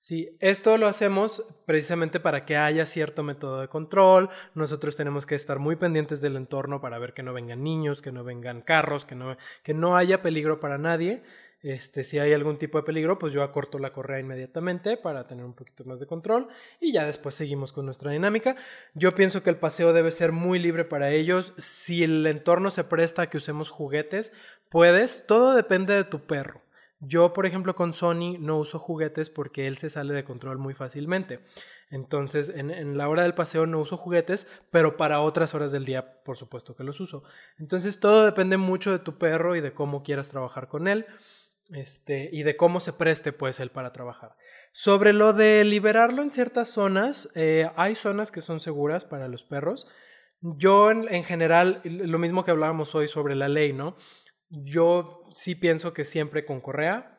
Sí, 0.00 0.36
esto 0.38 0.78
lo 0.78 0.86
hacemos 0.86 1.44
precisamente 1.66 2.20
para 2.20 2.44
que 2.46 2.56
haya 2.56 2.86
cierto 2.86 3.22
método 3.22 3.60
de 3.60 3.68
control. 3.68 4.30
Nosotros 4.54 4.96
tenemos 4.96 5.26
que 5.26 5.34
estar 5.34 5.58
muy 5.58 5.76
pendientes 5.76 6.20
del 6.20 6.36
entorno 6.36 6.80
para 6.80 6.98
ver 6.98 7.14
que 7.14 7.24
no 7.24 7.32
vengan 7.32 7.64
niños, 7.64 8.00
que 8.00 8.12
no 8.12 8.22
vengan 8.22 8.62
carros, 8.62 9.04
que 9.04 9.16
no, 9.16 9.36
que 9.62 9.74
no 9.74 9.96
haya 9.96 10.22
peligro 10.22 10.60
para 10.60 10.78
nadie. 10.78 11.22
Este, 11.60 12.04
si 12.04 12.20
hay 12.20 12.32
algún 12.32 12.56
tipo 12.56 12.78
de 12.78 12.84
peligro, 12.84 13.18
pues 13.18 13.32
yo 13.32 13.42
acorto 13.42 13.80
la 13.80 13.92
correa 13.92 14.20
inmediatamente 14.20 14.96
para 14.96 15.26
tener 15.26 15.44
un 15.44 15.54
poquito 15.54 15.84
más 15.84 15.98
de 15.98 16.06
control 16.06 16.46
y 16.80 16.92
ya 16.92 17.04
después 17.04 17.34
seguimos 17.34 17.72
con 17.72 17.84
nuestra 17.84 18.12
dinámica. 18.12 18.54
Yo 18.94 19.12
pienso 19.16 19.42
que 19.42 19.50
el 19.50 19.56
paseo 19.56 19.92
debe 19.92 20.12
ser 20.12 20.30
muy 20.30 20.60
libre 20.60 20.84
para 20.84 21.10
ellos. 21.10 21.54
Si 21.58 22.04
el 22.04 22.24
entorno 22.26 22.70
se 22.70 22.84
presta 22.84 23.22
a 23.22 23.30
que 23.30 23.38
usemos 23.38 23.70
juguetes, 23.70 24.32
puedes. 24.68 25.26
Todo 25.26 25.54
depende 25.54 25.94
de 25.94 26.04
tu 26.04 26.20
perro. 26.20 26.62
Yo, 27.00 27.32
por 27.32 27.46
ejemplo, 27.46 27.74
con 27.76 27.92
Sony 27.92 28.38
no 28.40 28.58
uso 28.58 28.78
juguetes 28.78 29.30
porque 29.30 29.68
él 29.68 29.76
se 29.76 29.88
sale 29.88 30.14
de 30.14 30.24
control 30.24 30.58
muy 30.58 30.74
fácilmente. 30.74 31.40
Entonces, 31.90 32.48
en, 32.48 32.98
la 32.98 33.08
hora 33.08 33.22
del 33.22 33.34
paseo 33.34 33.66
no 33.66 33.78
uso 33.78 33.96
juguetes, 33.96 34.50
pero 34.70 34.96
para 34.96 35.20
otras 35.20 35.54
horas 35.54 35.70
del 35.70 35.84
día, 35.84 36.22
por 36.24 36.36
supuesto 36.36 36.74
que 36.74 36.84
los 36.84 37.00
uso. 37.00 37.22
Entonces, 37.58 38.00
todo 38.00 38.24
depende 38.24 38.56
mucho 38.56 38.90
de 38.90 38.98
tu 38.98 39.16
perro 39.16 39.54
y 39.54 39.60
de 39.60 39.72
cómo 39.72 40.02
quieras 40.02 40.28
trabajar 40.28 40.68
con 40.68 40.88
él. 40.88 41.06
Este, 41.70 42.30
y 42.32 42.44
de 42.44 42.56
cómo 42.56 42.80
se 42.80 42.94
preste 42.94 43.34
pues 43.34 43.60
él 43.60 43.70
para 43.70 43.92
trabajar. 43.92 44.34
Sobre 44.72 45.12
lo 45.12 45.34
de 45.34 45.64
liberarlo 45.64 46.22
en 46.22 46.30
ciertas 46.30 46.70
zonas, 46.70 47.28
eh, 47.34 47.70
hay 47.76 47.94
zonas 47.94 48.32
que 48.32 48.40
son 48.40 48.58
seguras 48.58 49.04
para 49.04 49.28
los 49.28 49.44
perros. 49.44 49.86
Yo 50.40 50.90
en, 50.90 51.12
en, 51.12 51.24
general, 51.24 51.82
lo 51.84 52.18
mismo 52.18 52.42
que 52.42 52.52
hablábamos 52.52 52.94
hoy 52.94 53.06
sobre 53.06 53.34
la 53.34 53.48
ley, 53.48 53.74
¿no? 53.74 53.98
Yo 54.50 55.24
sí 55.32 55.54
pienso 55.54 55.92
que 55.92 56.04
siempre 56.04 56.44
con 56.44 56.60
correa, 56.60 57.18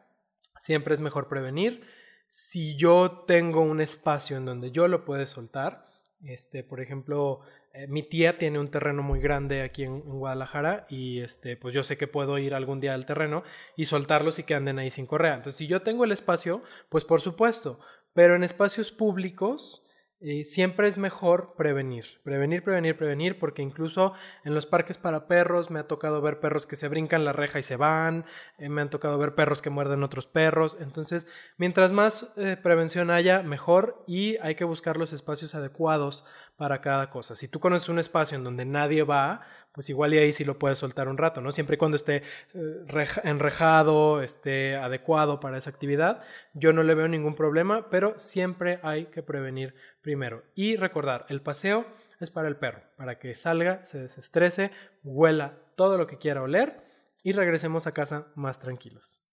siempre 0.59 0.93
es 0.93 0.99
mejor 0.99 1.27
prevenir. 1.27 1.85
Si 2.29 2.75
yo 2.75 3.23
tengo 3.27 3.61
un 3.61 3.81
espacio 3.81 4.37
en 4.37 4.45
donde 4.45 4.71
yo 4.71 4.87
lo 4.87 5.05
puedo 5.05 5.25
soltar, 5.25 5.87
este, 6.23 6.63
por 6.63 6.81
ejemplo, 6.81 7.41
eh, 7.73 7.87
mi 7.87 8.03
tía 8.03 8.37
tiene 8.37 8.59
un 8.59 8.71
terreno 8.71 9.03
muy 9.03 9.19
grande 9.19 9.61
aquí 9.61 9.83
en, 9.83 10.01
Guadalajara 10.01 10.85
y 10.89 11.19
este, 11.19 11.55
pues 11.55 11.73
yo 11.73 11.83
sé 11.83 11.97
que 11.97 12.07
puedo 12.07 12.37
ir 12.37 12.53
algún 12.53 12.79
día 12.79 12.93
al 12.93 13.05
terreno 13.05 13.43
y 13.75 13.85
soltarlos 13.85 14.39
y 14.39 14.43
que 14.43 14.55
anden 14.55 14.79
ahí 14.79 14.91
sin 14.91 15.05
correa. 15.05 15.35
Entonces, 15.35 15.57
si 15.57 15.67
yo 15.67 15.81
tengo 15.81 16.03
el 16.03 16.11
espacio, 16.11 16.63
pues 16.89 17.05
por 17.05 17.21
supuesto, 17.21 17.79
pero 18.13 18.35
en 18.35 18.43
espacios 18.43 18.91
públicos, 18.91 19.83
y 20.21 20.43
siempre 20.43 20.89
es 20.89 20.97
mejor 20.97 21.53
prevenir, 21.55 22.19
prevenir, 22.23 22.61
prevenir, 22.61 22.97
prevenir, 22.97 23.39
porque 23.39 23.61
incluso 23.61 24.13
en 24.43 24.53
los 24.53 24.65
parques 24.65 24.97
para 24.97 25.27
perros 25.27 25.69
me 25.71 25.79
ha 25.79 25.87
tocado 25.87 26.21
ver 26.21 26.41
perros 26.41 26.67
que 26.67 26.75
se 26.75 26.89
brincan 26.89 27.23
la 27.23 27.31
reja 27.31 27.59
y 27.59 27.63
se 27.63 27.77
van, 27.77 28.25
eh, 28.57 28.67
me 28.67 28.81
han 28.81 28.89
tocado 28.89 29.17
ver 29.17 29.33
perros 29.33 29.61
que 29.61 29.69
muerden 29.69 30.03
otros 30.03 30.27
perros, 30.27 30.77
entonces 30.81 31.25
mientras 31.57 31.93
más 31.93 32.31
eh, 32.35 32.57
prevención 32.61 33.11
haya, 33.11 33.43
mejor 33.43 34.03
y 34.07 34.35
hay 34.37 34.55
que 34.55 34.65
buscar 34.65 34.97
los 34.97 35.13
espacios 35.13 35.55
adecuados 35.55 36.25
para 36.57 36.81
cada 36.81 37.09
cosa. 37.09 37.37
Si 37.37 37.47
tú 37.47 37.61
conoces 37.61 37.87
un 37.87 37.99
espacio 37.99 38.37
en 38.37 38.43
donde 38.43 38.65
nadie 38.65 39.03
va, 39.03 39.41
pues 39.71 39.89
igual 39.89 40.13
y 40.13 40.17
ahí 40.17 40.33
sí 40.33 40.43
lo 40.43 40.59
puedes 40.59 40.79
soltar 40.79 41.07
un 41.07 41.17
rato, 41.17 41.39
¿no? 41.39 41.53
Siempre 41.53 41.75
y 41.75 41.77
cuando 41.77 41.95
esté 41.95 42.23
eh, 42.53 43.07
enrejado, 43.23 44.21
esté 44.21 44.75
adecuado 44.75 45.39
para 45.39 45.57
esa 45.57 45.69
actividad, 45.69 46.21
yo 46.53 46.73
no 46.73 46.83
le 46.83 46.95
veo 46.95 47.07
ningún 47.07 47.35
problema, 47.35 47.89
pero 47.89 48.19
siempre 48.19 48.79
hay 48.83 49.05
que 49.05 49.23
prevenir 49.23 49.75
primero. 50.01 50.43
Y 50.55 50.75
recordar, 50.75 51.25
el 51.29 51.41
paseo 51.41 51.85
es 52.19 52.31
para 52.31 52.47
el 52.47 52.57
perro, 52.57 52.81
para 52.97 53.19
que 53.19 53.35
salga, 53.35 53.85
se 53.85 53.99
desestrese, 53.99 54.71
huela 55.03 55.57
todo 55.75 55.97
lo 55.97 56.07
que 56.07 56.17
quiera 56.17 56.41
oler 56.41 56.83
y 57.23 57.31
regresemos 57.31 57.87
a 57.87 57.93
casa 57.93 58.27
más 58.35 58.59
tranquilos. 58.59 59.25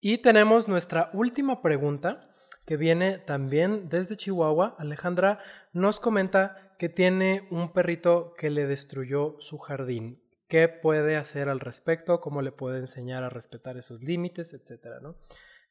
Y 0.00 0.18
tenemos 0.18 0.68
nuestra 0.68 1.10
última 1.14 1.62
pregunta 1.62 2.30
que 2.66 2.76
viene 2.76 3.18
también 3.18 3.88
desde 3.88 4.16
Chihuahua. 4.16 4.76
Alejandra 4.78 5.38
nos 5.72 6.00
comenta 6.00 6.74
que 6.78 6.88
tiene 6.88 7.46
un 7.50 7.72
perrito 7.72 8.34
que 8.36 8.50
le 8.50 8.66
destruyó 8.66 9.36
su 9.40 9.58
jardín. 9.58 10.22
¿Qué 10.48 10.68
puede 10.68 11.16
hacer 11.16 11.48
al 11.48 11.60
respecto? 11.60 12.20
¿Cómo 12.20 12.42
le 12.42 12.52
puede 12.52 12.78
enseñar 12.80 13.24
a 13.24 13.30
respetar 13.30 13.76
esos 13.76 14.02
límites? 14.02 14.52
Etcétera, 14.52 15.00
¿no? 15.00 15.16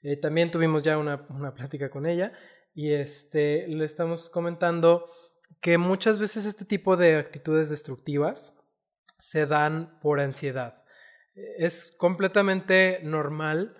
Eh, 0.01 0.17
también 0.17 0.51
tuvimos 0.51 0.83
ya 0.83 0.97
una, 0.97 1.25
una, 1.29 1.53
plática 1.53 1.89
con 1.89 2.05
ella 2.05 2.33
y 2.73 2.93
este, 2.93 3.67
le 3.67 3.85
estamos 3.85 4.29
comentando 4.29 5.11
que 5.61 5.77
muchas 5.77 6.19
veces 6.19 6.45
este 6.45 6.65
tipo 6.65 6.97
de 6.97 7.17
actitudes 7.17 7.69
destructivas 7.69 8.53
se 9.17 9.45
dan 9.45 9.99
por 10.01 10.19
ansiedad. 10.19 10.83
Es 11.35 11.95
completamente 11.97 12.99
normal 13.03 13.77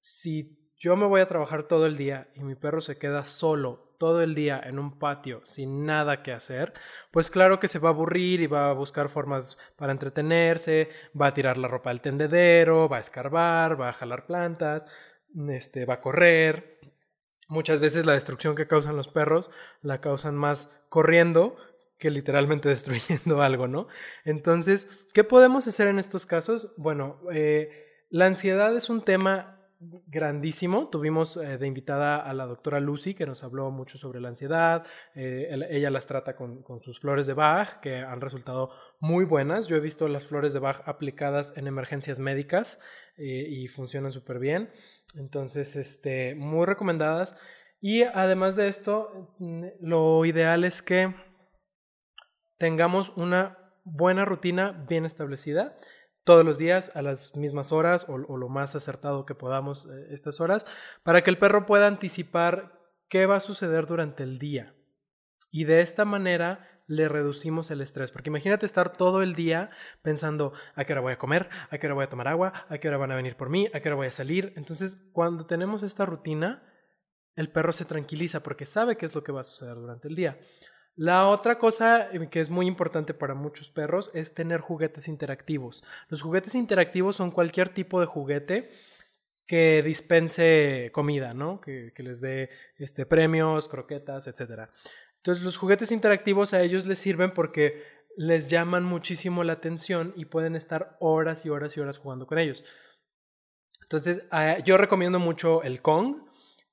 si 0.00 0.72
yo 0.76 0.96
me 0.96 1.06
voy 1.06 1.20
a 1.20 1.28
trabajar 1.28 1.64
todo 1.64 1.86
el 1.86 1.96
día 1.96 2.28
y 2.34 2.42
mi 2.42 2.54
perro 2.54 2.80
se 2.80 2.98
queda 2.98 3.24
solo 3.24 3.94
todo 3.98 4.22
el 4.22 4.34
día 4.34 4.60
en 4.62 4.78
un 4.78 4.98
patio 4.98 5.40
sin 5.44 5.86
nada 5.86 6.22
que 6.22 6.32
hacer, 6.32 6.74
pues 7.10 7.30
claro 7.30 7.58
que 7.58 7.68
se 7.68 7.78
va 7.78 7.88
a 7.88 7.92
aburrir 7.92 8.42
y 8.42 8.46
va 8.46 8.68
a 8.68 8.74
buscar 8.74 9.08
formas 9.08 9.56
para 9.76 9.92
entretenerse, 9.92 10.90
va 11.18 11.28
a 11.28 11.34
tirar 11.34 11.56
la 11.56 11.68
ropa 11.68 11.90
al 11.90 12.02
tendedero, 12.02 12.88
va 12.88 12.98
a 12.98 13.00
escarbar, 13.00 13.80
va 13.80 13.88
a 13.88 13.94
jalar 13.94 14.26
plantas, 14.26 14.86
este, 15.48 15.86
va 15.86 15.94
a 15.94 16.00
correr. 16.00 16.78
Muchas 17.48 17.80
veces 17.80 18.06
la 18.06 18.14
destrucción 18.14 18.54
que 18.54 18.66
causan 18.66 18.96
los 18.96 19.08
perros 19.08 19.50
la 19.82 20.00
causan 20.00 20.34
más 20.34 20.72
corriendo 20.88 21.56
que 21.98 22.10
literalmente 22.10 22.68
destruyendo 22.68 23.42
algo, 23.42 23.68
¿no? 23.68 23.88
Entonces, 24.24 24.88
¿qué 25.12 25.24
podemos 25.24 25.66
hacer 25.66 25.88
en 25.88 25.98
estos 25.98 26.26
casos? 26.26 26.72
Bueno, 26.76 27.20
eh, 27.32 28.04
la 28.10 28.26
ansiedad 28.26 28.74
es 28.76 28.90
un 28.90 29.02
tema 29.02 29.52
grandísimo. 29.78 30.88
Tuvimos 30.88 31.36
eh, 31.36 31.58
de 31.58 31.66
invitada 31.66 32.18
a 32.18 32.32
la 32.32 32.46
doctora 32.46 32.80
Lucy, 32.80 33.14
que 33.14 33.26
nos 33.26 33.44
habló 33.44 33.70
mucho 33.70 33.98
sobre 33.98 34.20
la 34.20 34.28
ansiedad. 34.28 34.86
Eh, 35.14 35.48
ella 35.70 35.90
las 35.90 36.06
trata 36.06 36.34
con, 36.34 36.64
sus 36.80 36.98
flores 36.98 37.26
de 37.26 37.34
Bach, 37.34 37.80
que 37.80 37.98
han 37.98 38.20
resultado 38.20 38.70
muy 39.00 39.24
buenas. 39.24 39.66
Yo 39.66 39.76
he 39.76 39.80
visto 39.80 40.08
las 40.08 40.26
flores 40.26 40.52
de 40.52 40.60
Bach 40.60 40.82
aplicadas 40.86 41.52
en 41.56 41.66
emergencias 41.66 42.18
médicas 42.18 42.80
y 43.18 43.66
funcionan 43.68 44.12
súper 44.12 44.38
bien. 44.38 44.68
Entonces, 45.16 45.76
este, 45.76 46.34
muy 46.34 46.66
recomendadas. 46.66 47.36
Y 47.80 48.02
además 48.02 48.56
de 48.56 48.68
esto, 48.68 49.34
lo 49.80 50.24
ideal 50.24 50.64
es 50.64 50.82
que 50.82 51.14
tengamos 52.58 53.12
una 53.16 53.58
buena 53.84 54.24
rutina 54.24 54.84
bien 54.88 55.04
establecida 55.04 55.76
todos 56.24 56.44
los 56.44 56.58
días 56.58 56.90
a 56.96 57.02
las 57.02 57.36
mismas 57.36 57.70
horas 57.70 58.06
o, 58.08 58.18
lo 58.18 58.48
más 58.48 58.74
acertado 58.74 59.24
que 59.26 59.36
podamos 59.36 59.86
eh, 59.86 60.08
estas 60.10 60.40
horas, 60.40 60.66
para 61.04 61.22
que 61.22 61.30
el 61.30 61.38
perro 61.38 61.66
pueda 61.66 61.86
anticipar 61.86 62.80
qué 63.08 63.26
va 63.26 63.36
a 63.36 63.40
suceder 63.40 63.86
durante 63.86 64.24
el 64.24 64.40
día. 64.40 64.74
Y 65.52 65.64
de 65.64 65.80
esta 65.82 66.04
manera 66.04 66.75
le 66.86 67.08
reducimos 67.08 67.70
el 67.70 67.80
estrés. 67.80 68.10
Porque 68.10 68.30
imagínate 68.30 68.66
estar 68.66 68.92
todo 68.92 69.22
el 69.22 69.34
día 69.34 69.70
pensando 70.02 70.52
a 70.74 70.84
qué 70.84 70.92
hora 70.92 71.02
voy 71.02 71.12
a 71.12 71.18
comer, 71.18 71.48
a 71.70 71.78
qué 71.78 71.86
hora 71.86 71.94
voy 71.94 72.04
a 72.04 72.08
tomar 72.08 72.28
agua, 72.28 72.52
a 72.68 72.78
qué 72.78 72.88
hora 72.88 72.96
van 72.96 73.12
a 73.12 73.16
venir 73.16 73.36
por 73.36 73.50
mí, 73.50 73.68
a 73.72 73.80
qué 73.80 73.88
hora 73.88 73.96
voy 73.96 74.06
a 74.06 74.12
salir. 74.12 74.52
Entonces, 74.56 75.08
cuando 75.12 75.46
tenemos 75.46 75.82
esta 75.82 76.06
rutina, 76.06 76.62
el 77.34 77.50
perro 77.50 77.72
se 77.72 77.84
tranquiliza 77.84 78.42
porque 78.42 78.64
sabe 78.64 78.96
qué 78.96 79.06
es 79.06 79.14
lo 79.14 79.22
que 79.22 79.32
va 79.32 79.42
a 79.42 79.44
suceder 79.44 79.74
durante 79.74 80.08
el 80.08 80.16
día. 80.16 80.38
La 80.96 81.28
otra 81.28 81.58
cosa 81.58 82.10
eh, 82.10 82.28
que 82.30 82.40
es 82.40 82.48
muy 82.48 82.66
importante 82.66 83.12
para 83.12 83.34
muchos 83.34 83.70
perros 83.70 84.10
es 84.14 84.32
tener 84.32 84.60
juguetes 84.60 85.08
interactivos. 85.08 85.84
Los 86.08 86.22
juguetes 86.22 86.54
interactivos 86.54 87.16
son 87.16 87.30
cualquier 87.30 87.68
tipo 87.68 88.00
de 88.00 88.06
juguete 88.06 88.70
que 89.46 89.82
dispense 89.82 90.90
comida, 90.92 91.34
¿no? 91.34 91.60
Que, 91.60 91.92
les 91.98 92.20
dé 92.20 92.48
este, 92.78 93.06
premios, 93.06 93.68
croquetas, 93.68 94.26
etc. 94.26 94.70
Entonces 95.26 95.44
los 95.44 95.56
juguetes 95.56 95.90
interactivos 95.90 96.54
a 96.54 96.62
ellos 96.62 96.86
les 96.86 97.00
sirven 97.00 97.32
porque 97.32 97.82
les 98.16 98.48
llaman 98.48 98.84
muchísimo 98.84 99.42
la 99.42 99.54
atención 99.54 100.14
y 100.16 100.26
pueden 100.26 100.54
estar 100.54 100.96
horas 101.00 101.44
y 101.44 101.50
horas 101.50 101.76
y 101.76 101.80
horas 101.80 101.98
jugando 101.98 102.28
con 102.28 102.38
ellos. 102.38 102.64
Entonces 103.82 104.24
ah, 104.30 104.58
yo 104.64 104.76
recomiendo 104.76 105.18
mucho 105.18 105.64
el 105.64 105.82
Kong, 105.82 106.26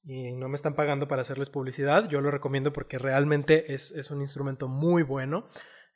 y 0.05 0.33
no 0.33 0.49
me 0.49 0.55
están 0.55 0.75
pagando 0.75 1.07
para 1.07 1.21
hacerles 1.21 1.49
publicidad. 1.49 2.07
Yo 2.09 2.21
lo 2.21 2.29
recomiendo 2.29 2.73
porque 2.73 2.99
realmente 2.99 3.73
es, 3.73 4.11
un 4.11 4.21
instrumento 4.21 4.67
muy 4.67 5.01
bueno. 5.01 5.47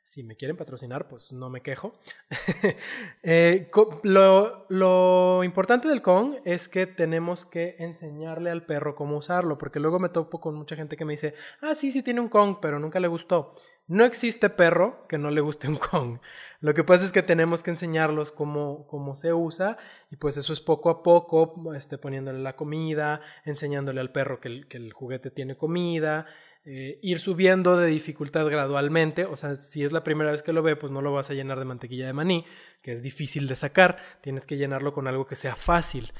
Si 0.08 0.22
me 0.22 0.36
quieren 0.36 0.56
patrocinar, 0.56 1.06
pues 1.06 1.34
no 1.34 1.50
me 1.50 1.60
quejo. 1.60 1.92
Eh, 3.22 3.70
lo, 4.04 4.64
lo, 4.70 5.44
importante 5.44 5.86
del 5.86 6.00
Kong 6.00 6.36
es 6.44 6.68
que 6.68 6.86
tenemos 6.86 7.44
que 7.44 7.76
enseñarle 7.78 8.50
al 8.50 8.64
perro 8.64 8.94
cómo 8.94 9.18
usarlo, 9.18 9.58
porque 9.58 9.80
luego 9.80 9.98
me 9.98 10.08
topo 10.08 10.40
con 10.40 10.54
mucha 10.54 10.76
gente 10.76 10.96
que 10.96 11.04
me 11.04 11.12
dice, 11.12 11.34
ah, 11.60 11.74
sí, 11.74 11.90
sí 11.90 12.02
tiene 12.02 12.20
un 12.20 12.28
Kong, 12.28 12.56
pero 12.62 12.78
nunca 12.78 13.00
le 13.00 13.08
gustó. 13.08 13.54
No 13.86 14.04
existe 14.04 14.48
perro 14.50 15.06
que 15.08 15.18
no 15.18 15.30
le 15.30 15.42
guste 15.42 15.68
un 15.68 15.76
Kong. 15.76 16.18
Lo 16.60 16.74
que 16.74 16.84
pasa 16.84 17.04
es 17.04 17.12
que 17.12 17.22
tenemos 17.22 17.62
que 17.62 17.70
enseñarlos 17.70 18.32
cómo, 18.32 18.86
cómo 18.88 19.14
se 19.14 19.32
usa 19.32 19.78
y 20.10 20.16
pues 20.16 20.36
eso 20.36 20.52
es 20.52 20.60
poco 20.60 20.90
a 20.90 21.02
poco, 21.02 21.72
este, 21.74 21.98
poniéndole 21.98 22.40
la 22.40 22.56
comida, 22.56 23.20
enseñándole 23.44 24.00
al 24.00 24.10
perro 24.10 24.40
que 24.40 24.66
el, 24.68 24.92
juguete 24.92 25.30
tiene 25.30 25.56
comida, 25.56 26.26
eh, 26.70 26.98
ir 27.00 27.18
subiendo 27.18 27.78
de 27.78 27.86
dificultad 27.86 28.46
gradualmente, 28.46 29.24
o 29.24 29.36
sea, 29.36 29.56
si 29.56 29.84
es 29.84 29.92
la 29.92 30.04
primera 30.04 30.30
vez 30.30 30.42
que 30.42 30.52
lo 30.52 30.62
ve, 30.62 30.76
pues 30.76 30.92
no 30.92 31.00
lo 31.00 31.14
vas 31.14 31.30
a 31.30 31.34
llenar 31.34 31.58
de 31.58 31.64
mantequilla 31.64 32.06
de 32.06 32.12
maní, 32.12 32.44
que 32.82 32.92
es 32.92 33.00
difícil 33.02 33.48
de 33.48 33.56
sacar, 33.56 33.96
tienes 34.20 34.44
que 34.44 34.58
llenarlo 34.58 34.92
con 34.92 35.08
algo 35.08 35.26
que 35.26 35.34
sea 35.34 35.56
fácil. 35.56 36.12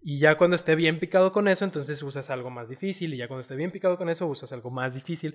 Y 0.00 0.20
ya 0.20 0.38
cuando 0.38 0.54
esté 0.54 0.76
bien 0.76 1.00
picado 1.00 1.32
con 1.32 1.48
eso, 1.48 1.64
entonces 1.64 2.00
usas 2.04 2.30
algo 2.30 2.50
más 2.50 2.68
difícil. 2.68 3.14
Y 3.14 3.16
ya 3.16 3.26
cuando 3.26 3.40
esté 3.40 3.56
bien 3.56 3.72
picado 3.72 3.98
con 3.98 4.08
eso, 4.08 4.28
usas 4.28 4.52
algo 4.52 4.70
más 4.70 4.94
difícil. 4.94 5.34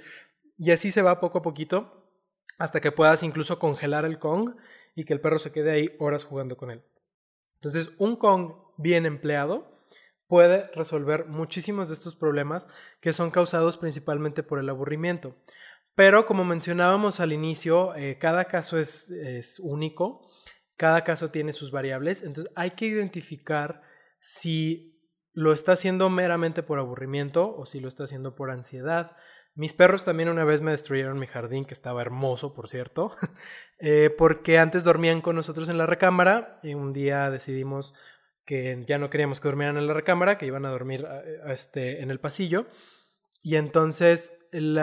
Y 0.57 0.71
así 0.71 0.89
se 0.89 1.01
va 1.01 1.19
poco 1.19 1.39
a 1.39 1.41
poquito 1.41 2.07
hasta 2.57 2.79
que 2.79 2.93
puedas 2.93 3.23
incluso 3.23 3.59
congelar 3.59 4.05
el 4.05 4.19
Kong 4.19 4.55
y 4.95 5.03
que 5.03 5.11
el 5.11 5.19
perro 5.19 5.39
se 5.39 5.51
quede 5.51 5.71
ahí 5.71 5.95
horas 5.99 6.23
jugando 6.23 6.55
con 6.55 6.71
él. 6.71 6.81
Entonces, 7.55 7.91
un 7.97 8.15
Kong 8.15 8.53
bien 8.77 9.05
empleado 9.05 9.70
puede 10.31 10.67
resolver 10.73 11.25
muchísimos 11.25 11.89
de 11.89 11.93
estos 11.93 12.15
problemas 12.15 12.65
que 13.01 13.11
son 13.11 13.31
causados 13.31 13.75
principalmente 13.75 14.43
por 14.43 14.59
el 14.59 14.69
aburrimiento. 14.69 15.35
Pero 15.93 16.25
como 16.25 16.45
mencionábamos 16.45 17.19
al 17.19 17.33
inicio, 17.33 17.93
eh, 17.97 18.17
cada 18.17 18.45
caso 18.45 18.79
es, 18.79 19.11
es 19.11 19.59
único, 19.59 20.31
cada 20.77 21.03
caso 21.03 21.31
tiene 21.31 21.51
sus 21.51 21.71
variables, 21.71 22.23
entonces 22.23 22.49
hay 22.55 22.71
que 22.71 22.85
identificar 22.85 23.81
si 24.21 25.05
lo 25.33 25.51
está 25.51 25.73
haciendo 25.73 26.09
meramente 26.09 26.63
por 26.63 26.79
aburrimiento 26.79 27.53
o 27.53 27.65
si 27.65 27.81
lo 27.81 27.89
está 27.89 28.05
haciendo 28.05 28.33
por 28.33 28.51
ansiedad. 28.51 29.17
Mis 29.53 29.73
perros 29.73 30.05
también 30.05 30.29
una 30.29 30.45
vez 30.45 30.61
me 30.61 30.71
destruyeron 30.71 31.19
mi 31.19 31.27
jardín, 31.27 31.65
que 31.65 31.73
estaba 31.73 31.99
hermoso, 31.99 32.53
por 32.53 32.69
cierto, 32.69 33.17
eh, 33.79 34.15
porque 34.17 34.59
antes 34.59 34.85
dormían 34.85 35.19
con 35.19 35.35
nosotros 35.35 35.67
en 35.67 35.77
la 35.77 35.87
recámara 35.87 36.61
y 36.63 36.73
un 36.73 36.93
día 36.93 37.29
decidimos 37.29 37.95
que 38.51 38.83
ya 38.85 38.97
no 38.97 39.09
queríamos 39.09 39.39
que 39.39 39.47
durmieran 39.47 39.77
en 39.77 39.87
la 39.87 39.93
recámara, 39.93 40.37
que 40.37 40.45
iban 40.45 40.65
a 40.65 40.71
dormir 40.71 41.07
este, 41.47 42.03
en 42.03 42.11
el 42.11 42.19
pasillo. 42.19 42.65
Y 43.41 43.55
entonces 43.55 44.45
el 44.51 44.75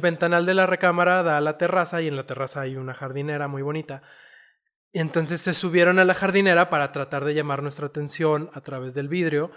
ventanal 0.00 0.46
de 0.46 0.54
la 0.54 0.64
recámara 0.64 1.22
da 1.22 1.36
a 1.36 1.42
la 1.42 1.58
terraza 1.58 2.00
y 2.00 2.08
en 2.08 2.16
la 2.16 2.24
terraza 2.24 2.62
hay 2.62 2.76
una 2.76 2.94
jardinera 2.94 3.48
muy 3.48 3.60
bonita. 3.60 4.02
Y 4.92 5.00
entonces 5.00 5.42
se 5.42 5.52
subieron 5.52 5.98
a 5.98 6.06
la 6.06 6.14
jardinera 6.14 6.70
para 6.70 6.90
tratar 6.90 7.26
de 7.26 7.34
llamar 7.34 7.62
nuestra 7.62 7.88
atención 7.88 8.48
a 8.54 8.62
través 8.62 8.94
del 8.94 9.08
vidrio 9.08 9.50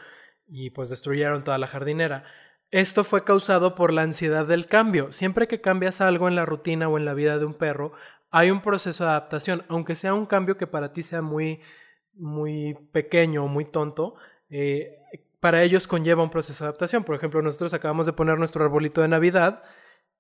y 0.46 0.72
pues 0.72 0.90
destruyeron 0.90 1.46
toda 1.46 1.58
la 1.58 1.68
jardinera. 1.68 2.26
Esto 2.72 3.06
fue 3.06 3.24
causado 3.24 3.74
por 3.74 3.94
la 3.94 4.02
ansiedad 4.02 4.46
del 4.46 4.68
cambio. 4.68 5.14
Siempre 5.14 5.48
que 5.48 5.62
cambias 5.62 6.02
algo 6.02 6.28
en 6.28 6.36
la 6.36 6.46
rutina 6.46 6.90
o 6.90 6.98
en 6.98 7.06
la 7.06 7.14
vida 7.14 7.38
de 7.38 7.46
un 7.46 7.54
perro, 7.54 7.94
hay 8.32 8.52
un 8.52 8.62
proceso 8.62 9.06
de 9.06 9.12
adaptación, 9.12 9.64
aunque 9.70 9.96
sea 9.96 10.14
un 10.14 10.26
cambio 10.26 10.58
que 10.58 10.68
para 10.68 10.92
ti 10.92 11.04
sea 11.04 11.22
muy, 11.22 11.62
muy 12.16 12.76
pequeño 12.92 13.44
o 13.44 13.48
muy 13.48 13.66
tonto. 13.66 14.16
Eh, 14.50 15.00
para 15.40 15.64
ellos 15.64 15.88
conlleva 15.88 16.24
un 16.24 16.30
proceso 16.30 16.64
de 16.64 16.70
adaptación. 16.70 17.04
Por 17.04 17.16
ejemplo, 17.16 17.42
nosotros 17.42 17.74
acabamos 17.74 18.06
de 18.06 18.14
poner 18.14 18.38
nuestro 18.38 18.64
arbolito 18.64 19.02
de 19.02 19.08
Navidad 19.08 19.64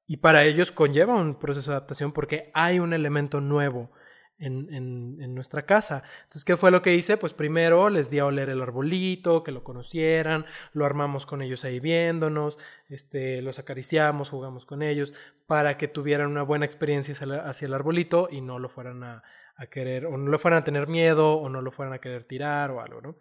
y 0.07 0.17
para 0.17 0.43
ellos 0.45 0.71
conlleva 0.71 1.15
un 1.15 1.39
proceso 1.39 1.71
de 1.71 1.77
adaptación 1.77 2.11
porque 2.11 2.51
hay 2.53 2.79
un 2.79 2.93
elemento 2.93 3.41
nuevo 3.41 3.89
en, 4.37 5.33
nuestra 5.33 5.65
casa. 5.65 6.03
Entonces, 6.23 6.45
¿qué 6.45 6.57
fue 6.57 6.71
lo 6.71 6.81
que 6.81 6.95
hice? 6.95 7.17
Pues 7.17 7.33
primero 7.33 7.89
les 7.89 8.09
di 8.09 8.19
a 8.19 8.25
oler 8.25 8.49
el 8.49 8.61
arbolito, 8.61 9.43
que 9.43 9.51
lo 9.51 9.63
conocieran, 9.63 10.45
lo 10.73 10.85
armamos 10.85 11.25
con 11.25 11.41
ellos 11.41 11.65
ahí 11.65 11.79
viéndonos, 11.79 12.57
este, 12.89 13.41
los 13.41 13.59
acariciamos, 13.59 14.29
jugamos 14.29 14.65
con 14.65 14.81
ellos, 14.81 15.13
para 15.47 15.77
que 15.77 15.87
tuvieran 15.87 16.29
una 16.29 16.43
buena 16.43 16.65
experiencia 16.65 17.15
hacia 17.45 17.65
el, 17.65 17.73
arbolito 17.73 18.27
y 18.31 18.41
no 18.41 18.59
lo 18.59 18.69
fueran 18.69 19.03
a, 19.03 19.23
a, 19.55 19.67
querer, 19.67 20.05
o 20.05 20.17
no 20.17 20.29
lo 20.29 20.39
fueran 20.39 20.61
a 20.61 20.63
tener 20.63 20.87
miedo, 20.87 21.35
o 21.35 21.49
no 21.49 21.61
lo 21.61 21.71
fueran 21.71 21.93
a 21.93 21.99
querer 21.99 22.23
tirar 22.25 22.71
o 22.71 22.81
algo, 22.81 23.01
¿no? 23.01 23.15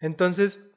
Entonces, 0.00 0.76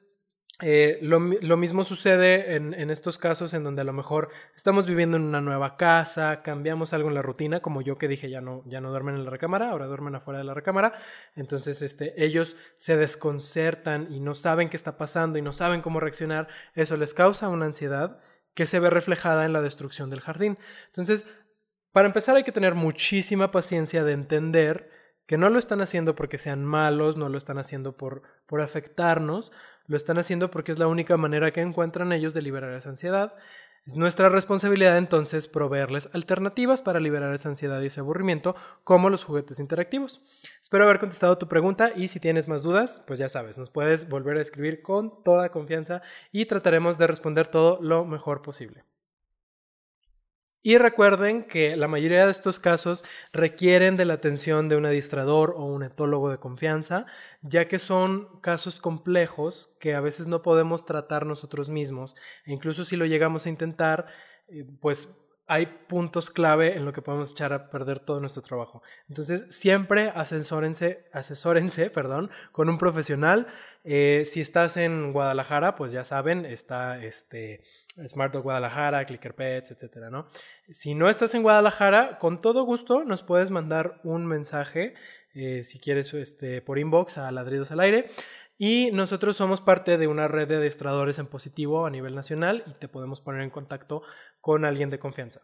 eh, 0.61 0.99
lo, 1.01 1.21
mismo 1.21 1.85
sucede 1.85 2.55
en, 2.55 2.73
estos 2.89 3.17
casos 3.17 3.53
en 3.53 3.63
donde 3.63 3.81
a 3.81 3.85
lo 3.85 3.93
mejor 3.93 4.29
estamos 4.57 4.87
viviendo 4.87 5.15
en 5.15 5.23
una 5.23 5.39
nueva 5.39 5.77
casa, 5.77 6.41
cambiamos 6.41 6.91
algo 6.91 7.07
en 7.07 7.15
la 7.15 7.21
rutina, 7.21 7.61
como 7.61 7.81
yo 7.81 7.97
que 7.97 8.09
dije 8.09 8.29
ya 8.29 8.41
no, 8.41 8.63
ya 8.65 8.81
no 8.81 8.89
duermen 8.89 9.15
en 9.15 9.23
la 9.23 9.31
recámara, 9.31 9.69
ahora 9.69 9.85
duermen 9.85 10.15
afuera 10.15 10.39
de 10.39 10.43
la 10.43 10.53
recámara, 10.53 10.99
entonces 11.37 11.81
este, 11.81 12.21
ellos 12.21 12.57
se 12.75 12.97
desconcertan 12.97 14.11
y 14.11 14.19
no 14.19 14.33
saben 14.33 14.67
qué 14.67 14.75
está 14.75 14.97
pasando 14.97 15.39
y 15.39 15.41
no 15.41 15.53
saben 15.53 15.81
cómo 15.81 16.01
reaccionar, 16.01 16.49
eso 16.75 16.97
les 16.97 17.13
causa 17.13 17.47
una 17.47 17.65
ansiedad 17.65 18.19
que 18.53 18.65
se 18.65 18.81
ve 18.81 18.89
reflejada 18.89 19.45
en 19.45 19.53
la 19.53 19.61
destrucción 19.61 20.09
del 20.09 20.19
jardín. 20.19 20.57
Entonces, 20.87 21.25
para 21.91 22.07
empezar 22.07 22.35
hay 22.35 22.43
que 22.43 22.51
tener 22.51 22.75
muchísima 22.75 23.51
paciencia 23.51 24.03
de 24.03 24.13
entender 24.13 24.89
que 25.25 25.37
no 25.37 25.49
lo 25.49 25.59
están 25.59 25.81
haciendo 25.81 26.15
porque 26.15 26.37
sean 26.37 26.65
malos, 26.65 27.15
no 27.15 27.29
lo 27.29 27.37
están 27.37 27.59
haciendo 27.59 27.95
por, 27.95 28.23
por 28.47 28.61
afectarnos, 28.61 29.51
lo 29.85 29.95
están 29.95 30.17
haciendo 30.17 30.49
porque 30.49 30.71
es 30.71 30.79
la 30.79 30.87
única 30.87 31.17
manera 31.17 31.51
que 31.51 31.61
encuentran 31.61 32.11
ellos 32.11 32.33
de 32.33 32.41
liberar 32.41 32.73
esa 32.73 32.89
ansiedad. 32.89 33.35
Es 33.85 33.95
nuestra 33.95 34.29
responsabilidad 34.29 34.97
entonces 34.97 35.47
proveerles 35.47 36.09
alternativas 36.13 36.81
para 36.81 36.99
liberar 36.99 37.33
esa 37.33 37.49
ansiedad 37.49 37.81
y 37.81 37.87
ese 37.87 38.01
aburrimiento, 38.01 38.55
como 38.83 39.09
los 39.09 39.23
juguetes 39.23 39.59
interactivos. 39.59 40.21
Espero 40.61 40.83
haber 40.83 40.99
contestado 40.99 41.37
tu 41.37 41.47
pregunta 41.47 41.91
y 41.95 42.07
si 42.07 42.19
tienes 42.19 42.47
más 42.47 42.61
dudas, 42.61 43.03
pues 43.07 43.19
ya 43.19 43.29
sabes, 43.29 43.57
nos 43.57 43.69
puedes 43.69 44.09
volver 44.09 44.37
a 44.37 44.41
escribir 44.41 44.81
con 44.81 45.23
toda 45.23 45.49
confianza 45.49 46.01
y 46.31 46.45
trataremos 46.45 46.97
de 46.97 47.07
responder 47.07 47.47
todo 47.47 47.79
lo 47.81 48.05
mejor 48.05 48.41
posible. 48.41 48.83
Y 50.61 50.77
recuerden 50.77 51.45
que 51.45 51.77
la 51.77 51.87
mayoría 51.87 52.25
de 52.25 52.31
estos 52.31 52.59
casos 52.59 53.05
requieren 53.31 53.95
de 53.95 54.05
la 54.05 54.15
atención 54.15 54.67
de 54.67 54.75
un 54.75 54.85
adiestrador 54.85 55.53
o 55.55 55.63
un 55.63 55.83
etólogo 55.83 56.29
de 56.29 56.37
confianza, 56.37 57.05
ya 57.41 57.69
que 57.69 57.79
son 57.79 58.41
casos 58.41 58.81
complejos 58.81 59.73
que 59.79 59.95
a 59.95 60.01
veces 60.01 60.27
no 60.27 60.41
podemos 60.41 60.85
tratar 60.85 61.25
nosotros 61.25 61.69
mismos. 61.69 62.15
E 62.45 62.51
incluso 62.51 62.83
si 62.83 62.97
lo 62.97 63.05
llegamos 63.05 63.45
a 63.45 63.49
intentar, 63.49 64.07
eh, 64.49 64.65
pues 64.81 65.15
hay 65.49 65.65
puntos 65.65 66.29
clave 66.29 66.75
en 66.77 66.85
lo 66.85 66.93
que 66.93 67.01
podemos 67.01 67.31
echar 67.31 67.53
a 67.53 67.71
perder 67.71 67.99
todo 67.99 68.19
nuestro 68.19 68.43
trabajo. 68.43 68.83
Entonces, 69.07 69.47
siempre 69.49 70.11
asesórense, 70.13 71.07
asesórense 71.11 71.89
perdón, 71.89 72.29
con 72.51 72.69
un 72.69 72.77
profesional. 72.77 73.47
Eh, 73.83 74.25
si 74.25 74.41
estás 74.41 74.77
en 74.77 75.11
Guadalajara, 75.11 75.75
pues 75.75 75.91
ya 75.91 76.03
saben, 76.03 76.45
está 76.45 77.03
este 77.03 77.63
Smart 78.07 78.33
Dog 78.33 78.43
Guadalajara, 78.43 79.05
Clicker 79.05 79.35
Pets, 79.35 79.71
etcétera, 79.71 80.09
¿no? 80.09 80.27
Si 80.69 80.95
no 80.95 81.09
estás 81.09 81.33
en 81.35 81.43
Guadalajara, 81.43 82.19
con 82.19 82.39
todo 82.39 82.63
gusto 82.63 83.03
nos 83.03 83.23
puedes 83.23 83.51
mandar 83.51 83.99
un 84.03 84.25
mensaje, 84.25 84.93
eh, 85.33 85.63
si 85.63 85.79
quieres, 85.79 86.13
este, 86.13 86.61
por 86.61 86.79
inbox 86.79 87.17
a 87.17 87.31
Ladridos 87.31 87.71
al 87.71 87.79
Aire. 87.79 88.09
Y 88.57 88.91
nosotros 88.91 89.37
somos 89.37 89.61
parte 89.61 89.97
de 89.97 90.07
una 90.07 90.27
red 90.27 90.47
de 90.47 90.57
adestradores 90.57 91.17
en 91.17 91.27
positivo 91.27 91.85
a 91.85 91.89
nivel 91.89 92.13
nacional 92.13 92.63
y 92.67 92.73
te 92.73 92.89
podemos 92.89 93.21
poner 93.21 93.41
en 93.41 93.49
contacto 93.49 94.01
con 94.41 94.65
alguien 94.65 94.89
de 94.89 94.99
confianza. 94.99 95.41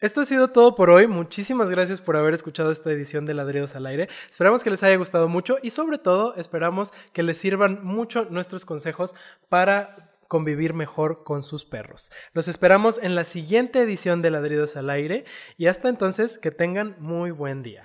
Esto 0.00 0.20
ha 0.20 0.24
sido 0.24 0.52
todo 0.52 0.76
por 0.76 0.90
hoy. 0.90 1.08
Muchísimas 1.08 1.70
gracias 1.70 2.00
por 2.00 2.16
haber 2.16 2.32
escuchado 2.32 2.70
esta 2.70 2.92
edición 2.92 3.26
de 3.26 3.34
Ladridos 3.34 3.74
al 3.74 3.84
Aire. 3.84 4.08
Esperamos 4.30 4.62
que 4.62 4.70
les 4.70 4.84
haya 4.84 4.94
gustado 4.94 5.28
mucho 5.28 5.56
y 5.60 5.70
sobre 5.70 5.98
todo 5.98 6.36
esperamos 6.36 6.92
que 7.12 7.24
les 7.24 7.36
sirvan 7.36 7.84
mucho 7.84 8.24
nuestros 8.30 8.64
consejos 8.64 9.16
para 9.48 10.12
convivir 10.28 10.72
mejor 10.72 11.24
con 11.24 11.42
sus 11.42 11.64
perros. 11.64 12.12
Los 12.32 12.46
esperamos 12.46 13.00
en 13.02 13.16
la 13.16 13.24
siguiente 13.24 13.80
edición 13.80 14.22
de 14.22 14.30
Ladridos 14.30 14.76
al 14.76 14.88
Aire 14.88 15.24
y 15.56 15.66
hasta 15.66 15.88
entonces 15.88 16.38
que 16.38 16.52
tengan 16.52 16.94
muy 17.00 17.32
buen 17.32 17.64
día. 17.64 17.82